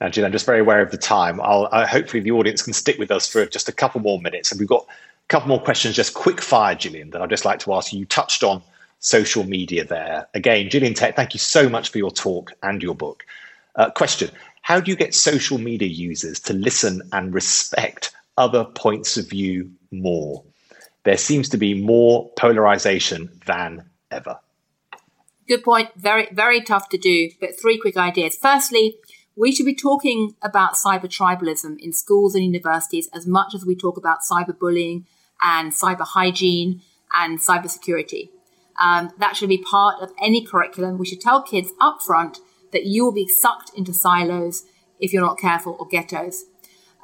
Now, 0.00 0.08
Jill, 0.08 0.26
I'm 0.26 0.32
just 0.32 0.46
very 0.46 0.60
aware 0.60 0.82
of 0.82 0.90
the 0.90 0.98
time. 0.98 1.40
I'll 1.40 1.68
uh, 1.72 1.86
hopefully 1.86 2.22
the 2.22 2.32
audience 2.32 2.62
can 2.62 2.72
stick 2.72 2.98
with 2.98 3.10
us 3.10 3.28
for 3.28 3.46
just 3.46 3.68
a 3.68 3.72
couple 3.72 4.00
more 4.00 4.20
minutes, 4.20 4.50
and 4.50 4.58
we've 4.58 4.68
got 4.68 4.86
a 4.88 5.28
couple 5.28 5.48
more 5.48 5.60
questions, 5.60 5.94
just 5.94 6.14
quick 6.14 6.40
fire, 6.40 6.74
Gillian. 6.74 7.10
That 7.10 7.22
I'd 7.22 7.30
just 7.30 7.44
like 7.44 7.60
to 7.60 7.72
ask 7.72 7.92
you. 7.92 8.00
You 8.00 8.04
touched 8.04 8.42
on 8.42 8.62
social 8.98 9.44
media 9.44 9.84
there 9.84 10.26
again, 10.34 10.68
Gillian 10.68 10.94
Tett, 10.94 11.14
Thank 11.14 11.34
you 11.34 11.40
so 11.40 11.68
much 11.68 11.90
for 11.90 11.98
your 11.98 12.10
talk 12.10 12.52
and 12.62 12.82
your 12.82 12.94
book. 12.94 13.24
Uh, 13.76 13.90
question: 13.90 14.30
How 14.62 14.80
do 14.80 14.90
you 14.90 14.96
get 14.96 15.14
social 15.14 15.58
media 15.58 15.88
users 15.88 16.40
to 16.40 16.52
listen 16.52 17.02
and 17.12 17.32
respect 17.32 18.12
other 18.36 18.64
points 18.64 19.16
of 19.16 19.30
view 19.30 19.70
more? 19.92 20.44
There 21.04 21.18
seems 21.18 21.48
to 21.50 21.56
be 21.56 21.80
more 21.80 22.30
polarization 22.36 23.30
than 23.46 23.88
ever. 24.10 24.38
Good 25.46 25.62
point. 25.62 25.90
Very, 25.96 26.28
very 26.32 26.62
tough 26.62 26.88
to 26.90 26.98
do, 26.98 27.30
but 27.40 27.60
three 27.60 27.78
quick 27.78 27.96
ideas. 27.96 28.36
Firstly, 28.40 28.96
we 29.36 29.52
should 29.52 29.66
be 29.66 29.74
talking 29.74 30.36
about 30.42 30.74
cyber 30.74 31.06
tribalism 31.06 31.78
in 31.80 31.92
schools 31.92 32.34
and 32.34 32.44
universities 32.44 33.08
as 33.12 33.26
much 33.26 33.54
as 33.54 33.66
we 33.66 33.74
talk 33.74 33.96
about 33.96 34.20
cyberbullying 34.20 35.04
and 35.42 35.72
cyber 35.72 36.06
hygiene 36.06 36.80
and 37.14 37.38
cybersecurity. 37.38 38.30
Um, 38.80 39.12
that 39.18 39.36
should 39.36 39.48
be 39.48 39.58
part 39.58 40.00
of 40.00 40.12
any 40.20 40.44
curriculum. 40.44 40.98
We 40.98 41.06
should 41.06 41.20
tell 41.20 41.42
kids 41.42 41.72
up 41.80 42.00
front 42.00 42.38
that 42.72 42.86
you 42.86 43.04
will 43.04 43.12
be 43.12 43.28
sucked 43.28 43.70
into 43.76 43.92
silos 43.92 44.64
if 44.98 45.12
you're 45.12 45.22
not 45.22 45.38
careful 45.38 45.76
or 45.78 45.86
ghettos. 45.86 46.44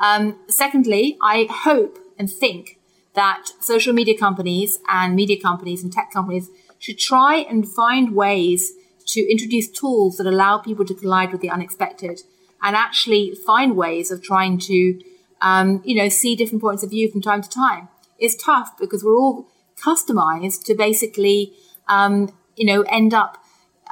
Um, 0.01 0.39
secondly, 0.49 1.19
I 1.23 1.47
hope 1.51 1.99
and 2.19 2.31
think 2.31 2.79
that 3.15 3.49
social 3.61 3.93
media 3.93 4.17
companies 4.17 4.79
and 4.89 5.15
media 5.15 5.41
companies 5.41 5.83
and 5.83 5.93
tech 5.93 6.11
companies 6.11 6.49
should 6.81 6.99
try 6.99 7.37
and 7.37 7.69
find 7.69 8.17
ways 8.17 8.73
to 9.07 9.21
introduce 9.31 9.69
tools 9.69 10.17
that 10.17 10.27
allow 10.27 10.59
people 10.59 10.85
to 10.87 10.95
collide 10.95 11.31
with 11.31 11.41
the 11.41 11.51
unexpected 11.51 12.23
and 12.63 12.75
actually 12.75 13.35
find 13.47 13.77
ways 13.77 14.11
of 14.11 14.23
trying 14.23 14.59
to, 14.59 15.01
um, 15.41 15.83
you 15.85 15.95
know, 15.95 16.09
see 16.09 16.35
different 16.35 16.63
points 16.63 16.83
of 16.83 16.91
view 16.91 17.11
from 17.11 17.21
time 17.21 17.43
to 17.43 17.49
time. 17.49 17.89
It's 18.19 18.43
tough 18.43 18.77
because 18.79 19.05
we're 19.05 19.17
all 19.17 19.47
customized 19.77 20.65
to 20.65 20.75
basically, 20.75 21.53
um, 21.89 22.33
you 22.57 22.67
know, 22.67 22.83
end 22.83 23.15
up, 23.15 23.39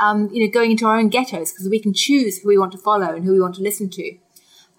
um, 0.00 0.28
you 0.32 0.44
know, 0.44 0.50
going 0.50 0.70
into 0.70 0.86
our 0.86 0.98
own 0.98 1.08
ghettos 1.08 1.52
because 1.52 1.68
we 1.68 1.80
can 1.80 1.92
choose 1.92 2.38
who 2.38 2.48
we 2.48 2.58
want 2.58 2.72
to 2.72 2.78
follow 2.78 3.14
and 3.14 3.24
who 3.24 3.32
we 3.32 3.40
want 3.40 3.54
to 3.56 3.62
listen 3.62 3.90
to. 3.90 4.16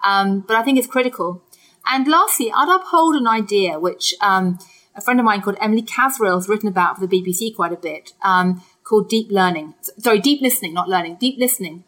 Um, 0.03 0.41
but 0.47 0.55
I 0.55 0.63
think 0.63 0.77
it's 0.77 0.87
critical. 0.87 1.43
And 1.85 2.07
lastly, 2.07 2.51
I'd 2.55 2.69
uphold 2.69 3.15
an 3.15 3.27
idea 3.27 3.79
which 3.79 4.13
um, 4.21 4.59
a 4.99 5.01
friend 5.01 5.17
of 5.17 5.25
mine 5.25 5.41
called 5.41 5.57
Emily 5.61 5.81
Kasriel 5.81 6.35
has 6.35 6.49
written 6.49 6.67
about 6.67 6.97
for 6.97 7.07
the 7.07 7.21
BBC 7.21 7.55
quite 7.55 7.71
a 7.71 7.77
bit, 7.77 8.11
um, 8.21 8.61
called 8.83 9.07
deep 9.07 9.31
learning. 9.31 9.73
Sorry, 9.97 10.19
deep 10.19 10.41
listening, 10.41 10.73
not 10.73 10.89
learning, 10.89 11.15
deep 11.21 11.39
listening, 11.39 11.85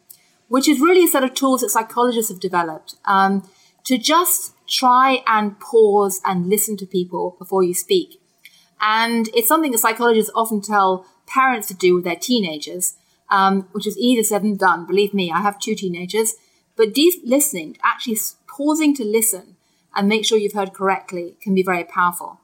which 0.48 0.70
is 0.70 0.80
really 0.80 1.04
a 1.04 1.08
set 1.10 1.24
of 1.24 1.34
tools 1.34 1.60
that 1.60 1.72
psychologists 1.72 2.32
have 2.32 2.40
developed 2.40 2.96
um, 3.04 3.48
to 3.84 3.98
just 3.98 4.54
try 4.66 5.24
and 5.28 5.60
pause 5.60 6.22
and 6.24 6.48
listen 6.48 6.78
to 6.78 6.86
people 6.86 7.36
before 7.38 7.64
you 7.64 7.74
speak. 7.74 8.22
And 8.80 9.28
it's 9.36 9.50
something 9.50 9.74
that 9.74 9.80
psychologists 9.80 10.32
often 10.34 10.62
tell 10.62 11.06
parents 11.28 11.68
to 11.68 11.74
do 11.74 11.94
with 11.94 12.06
their 12.06 12.16
teenagers, 12.16 12.96
um, 13.30 13.68
which 13.74 13.86
is 13.86 13.98
easier 13.98 14.24
said 14.24 14.44
than 14.44 14.56
done. 14.56 14.88
Believe 14.88 15.14
me, 15.14 15.32
I 15.32 15.42
have 15.42 15.60
two 15.60 15.76
teenagers. 15.76 16.36
But 16.78 16.94
deep 16.94 17.22
listening, 17.26 17.78
actually 17.84 18.18
pausing 18.48 18.96
to 18.96 19.04
listen 19.04 19.58
and 19.94 20.08
make 20.08 20.26
sure 20.26 20.38
you've 20.38 20.54
heard 20.54 20.74
correctly, 20.74 21.36
can 21.42 21.54
be 21.54 21.62
very 21.62 21.84
powerful. 21.84 22.41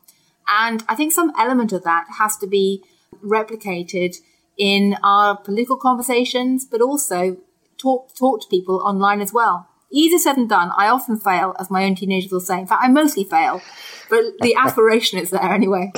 And 0.48 0.84
I 0.88 0.96
think 0.96 1.12
some 1.12 1.32
element 1.38 1.72
of 1.74 1.84
that 1.84 2.06
has 2.18 2.38
to 2.38 2.48
be 2.48 2.84
replicated 3.24 4.16
in 4.58 4.96
our 5.04 5.38
political 5.38 5.78
conversations, 5.78 6.66
but 6.66 6.82
also 6.82 7.38
talk 7.78 8.14
talk 8.16 8.42
to 8.42 8.48
people 8.50 8.82
online 8.84 9.22
as 9.22 9.34
well. 9.34 9.68
Easier 9.90 10.20
said 10.20 10.34
than 10.34 10.48
done. 10.48 10.72
I 10.76 10.90
often 10.90 11.18
fail, 11.18 11.56
as 11.60 11.72
my 11.72 11.86
own 11.86 11.96
teenagers 11.96 12.32
will 12.32 12.42
say. 12.42 12.60
In 12.60 12.68
fact, 12.68 12.84
I 12.84 12.90
mostly 12.90 13.24
fail, 13.24 13.62
but 14.10 14.22
the 14.42 14.54
aspiration 14.58 15.18
is 15.18 15.30
there 15.30 15.42
anyway. 15.42 15.94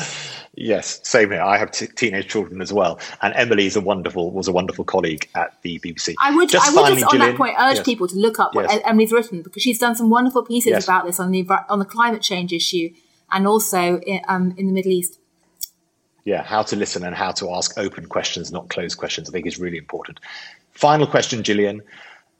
Yes, 0.53 0.99
same 1.07 1.31
here. 1.31 1.41
I 1.41 1.57
have 1.57 1.71
t- 1.71 1.87
teenage 1.87 2.27
children 2.27 2.61
as 2.61 2.71
well, 2.71 2.99
and 3.21 3.33
Emily 3.33 3.65
is 3.65 3.75
a 3.75 3.81
wonderful 3.81 4.31
was 4.31 4.47
a 4.47 4.51
wonderful 4.51 4.83
colleague 4.83 5.27
at 5.33 5.59
the 5.63 5.79
BBC. 5.79 6.15
I 6.21 6.35
would 6.35 6.49
just, 6.49 6.67
I 6.67 6.69
would 6.69 6.81
finally, 6.81 7.01
just 7.01 7.13
on 7.13 7.19
that 7.19 7.35
point 7.35 7.55
urge 7.57 7.77
yes. 7.77 7.85
people 7.85 8.07
to 8.09 8.15
look 8.15 8.39
up 8.39 8.53
what 8.53 8.69
yes. 8.69 8.81
Emily's 8.85 9.11
written 9.11 9.41
because 9.41 9.63
she's 9.63 9.79
done 9.79 9.95
some 9.95 10.09
wonderful 10.09 10.43
pieces 10.43 10.71
yes. 10.71 10.83
about 10.83 11.05
this 11.05 11.19
on 11.19 11.31
the 11.31 11.47
on 11.69 11.79
the 11.79 11.85
climate 11.85 12.21
change 12.21 12.51
issue 12.53 12.89
and 13.31 13.47
also 13.47 13.99
in, 13.99 14.21
um, 14.27 14.53
in 14.57 14.67
the 14.67 14.73
Middle 14.73 14.91
East. 14.91 15.19
Yeah, 16.25 16.43
how 16.43 16.63
to 16.63 16.75
listen 16.75 17.03
and 17.03 17.15
how 17.15 17.31
to 17.33 17.53
ask 17.53 17.77
open 17.77 18.05
questions, 18.05 18.51
not 18.51 18.69
closed 18.69 18.97
questions, 18.97 19.29
I 19.29 19.31
think 19.31 19.47
is 19.47 19.59
really 19.59 19.77
important. 19.77 20.19
Final 20.73 21.07
question, 21.07 21.43
Gillian. 21.43 21.81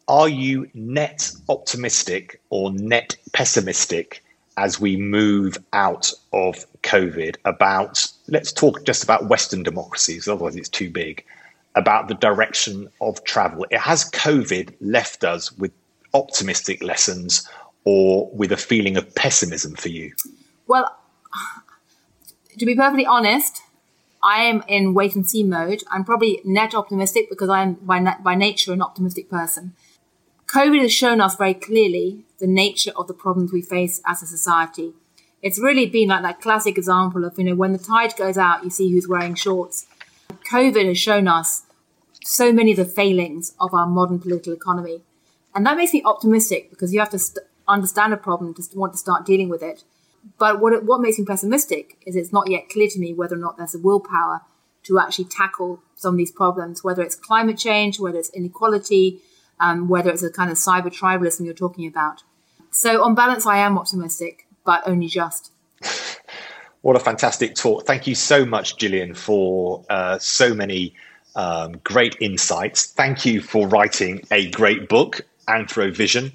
Are 0.07 0.29
you 0.29 0.69
net 0.73 1.31
optimistic 1.49 2.41
or 2.49 2.71
net 2.71 3.15
pessimistic 3.31 4.23
as 4.57 4.79
we 4.79 4.97
move 4.97 5.57
out 5.71 6.11
of 6.33 6.65
COVID 6.83 7.37
about, 7.45 8.07
let's 8.27 8.51
talk 8.51 8.85
just 8.85 9.03
about 9.03 9.29
Western 9.29 9.63
democracies, 9.63 10.27
otherwise 10.27 10.55
it's 10.55 10.69
too 10.69 10.89
big, 10.89 11.23
about 11.75 12.07
the 12.07 12.15
direction 12.15 12.89
of 13.01 13.23
travel? 13.23 13.65
It 13.69 13.79
has 13.79 14.09
COVID 14.11 14.73
left 14.81 15.23
us 15.23 15.51
with 15.53 15.71
optimistic 16.13 16.83
lessons 16.83 17.47
or 17.83 18.29
with 18.31 18.51
a 18.51 18.57
feeling 18.57 18.97
of 18.97 19.13
pessimism 19.15 19.75
for 19.75 19.89
you? 19.89 20.13
Well, 20.69 20.95
to 22.57 22.65
be 22.65 22.75
perfectly 22.75 23.05
honest, 23.05 23.63
I 24.23 24.43
am 24.43 24.63
in 24.67 24.93
wait 24.93 25.15
and 25.15 25.27
see 25.27 25.43
mode. 25.43 25.83
I'm 25.89 26.05
probably 26.05 26.41
net 26.45 26.75
optimistic 26.75 27.27
because 27.27 27.49
I'm 27.49 27.73
by, 27.73 27.97
na- 27.99 28.21
by 28.21 28.35
nature 28.35 28.71
an 28.71 28.81
optimistic 28.81 29.29
person. 29.29 29.73
COVID 30.45 30.81
has 30.81 30.93
shown 30.93 31.21
us 31.21 31.35
very 31.35 31.55
clearly 31.55 32.23
the 32.39 32.47
nature 32.47 32.91
of 32.95 33.07
the 33.07 33.13
problems 33.13 33.51
we 33.51 33.63
face 33.63 33.99
as 34.05 34.21
a 34.21 34.27
society. 34.27 34.93
It's 35.41 35.59
really 35.59 35.87
been 35.87 36.09
like 36.09 36.21
that 36.21 36.41
classic 36.41 36.77
example 36.77 37.25
of, 37.25 37.37
you 37.39 37.45
know, 37.45 37.55
when 37.55 37.71
the 37.71 37.79
tide 37.79 38.15
goes 38.15 38.37
out, 38.37 38.63
you 38.63 38.69
see 38.69 38.91
who's 38.91 39.07
wearing 39.07 39.35
shorts. 39.35 39.87
COVID 40.51 40.85
has 40.85 40.97
shown 40.99 41.27
us 41.27 41.63
so 42.23 42.51
many 42.51 42.71
of 42.71 42.77
the 42.77 42.85
failings 42.85 43.55
of 43.59 43.73
our 43.73 43.87
modern 43.87 44.19
political 44.19 44.53
economy. 44.53 45.01
And 45.55 45.65
that 45.65 45.77
makes 45.77 45.93
me 45.93 46.03
optimistic 46.05 46.69
because 46.69 46.93
you 46.93 46.99
have 46.99 47.09
to 47.11 47.19
st- 47.19 47.45
understand 47.67 48.13
a 48.13 48.17
problem 48.17 48.53
to 48.53 48.63
want 48.75 48.91
to 48.93 48.99
start 48.99 49.25
dealing 49.25 49.49
with 49.49 49.63
it. 49.63 49.83
But 50.37 50.59
what, 50.59 50.73
it, 50.73 50.83
what 50.83 51.01
makes 51.01 51.19
me 51.19 51.25
pessimistic 51.25 51.97
is 52.05 52.15
it's 52.15 52.31
not 52.31 52.49
yet 52.49 52.69
clear 52.69 52.87
to 52.89 52.99
me 52.99 53.13
whether 53.13 53.35
or 53.35 53.39
not 53.39 53.57
there's 53.57 53.75
a 53.75 53.79
willpower 53.79 54.41
to 54.83 54.99
actually 54.99 55.25
tackle 55.25 55.81
some 55.95 56.13
of 56.13 56.17
these 56.17 56.31
problems, 56.31 56.83
whether 56.83 57.01
it's 57.01 57.15
climate 57.15 57.57
change, 57.57 57.99
whether 57.99 58.17
it's 58.17 58.29
inequality, 58.29 59.19
um, 59.59 59.89
whether 59.89 60.09
it's 60.09 60.23
a 60.23 60.31
kind 60.31 60.49
of 60.49 60.57
cyber 60.57 60.87
tribalism 60.87 61.45
you're 61.45 61.53
talking 61.53 61.87
about. 61.87 62.23
So, 62.71 63.03
on 63.03 63.15
balance, 63.15 63.45
I 63.45 63.57
am 63.57 63.77
optimistic, 63.77 64.47
but 64.63 64.83
only 64.85 65.07
just. 65.07 65.51
what 66.81 66.95
a 66.95 66.99
fantastic 66.99 67.55
talk. 67.55 67.85
Thank 67.85 68.07
you 68.07 68.15
so 68.15 68.45
much, 68.45 68.77
Gillian, 68.77 69.13
for 69.13 69.83
uh, 69.89 70.19
so 70.19 70.53
many 70.53 70.93
um, 71.35 71.79
great 71.83 72.15
insights. 72.21 72.87
Thank 72.87 73.25
you 73.25 73.41
for 73.41 73.67
writing 73.67 74.23
a 74.31 74.49
great 74.51 74.87
book, 74.87 75.21
Anthrovision 75.47 76.31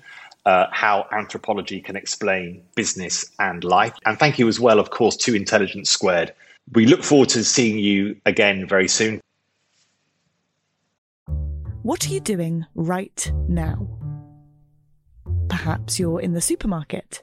uh, 0.46 0.66
how 0.70 1.06
anthropology 1.12 1.80
can 1.80 1.96
explain 1.96 2.62
business 2.74 3.30
and 3.38 3.64
life. 3.64 3.94
And 4.04 4.18
thank 4.18 4.38
you 4.38 4.48
as 4.48 4.60
well, 4.60 4.78
of 4.78 4.90
course, 4.90 5.16
to 5.18 5.34
Intelligence 5.34 5.90
Squared. 5.90 6.34
We 6.72 6.86
look 6.86 7.02
forward 7.02 7.28
to 7.30 7.44
seeing 7.44 7.78
you 7.78 8.16
again 8.26 8.66
very 8.66 8.88
soon. 8.88 9.20
What 11.82 12.06
are 12.06 12.10
you 12.10 12.20
doing 12.20 12.64
right 12.74 13.30
now? 13.48 13.88
Perhaps 15.48 15.98
you're 15.98 16.20
in 16.20 16.32
the 16.32 16.40
supermarket. 16.40 17.22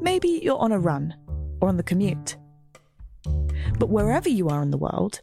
Maybe 0.00 0.40
you're 0.42 0.58
on 0.58 0.72
a 0.72 0.78
run 0.78 1.14
or 1.60 1.68
on 1.68 1.76
the 1.76 1.82
commute. 1.82 2.36
But 3.78 3.88
wherever 3.88 4.28
you 4.28 4.48
are 4.48 4.62
in 4.62 4.70
the 4.70 4.78
world, 4.78 5.20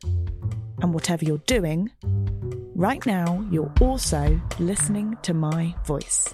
and 0.82 0.94
whatever 0.94 1.26
you're 1.26 1.38
doing, 1.40 1.90
right 2.76 3.04
now 3.06 3.44
you're 3.50 3.72
also 3.82 4.40
listening 4.60 5.18
to 5.24 5.34
my 5.34 5.74
voice. 5.86 6.34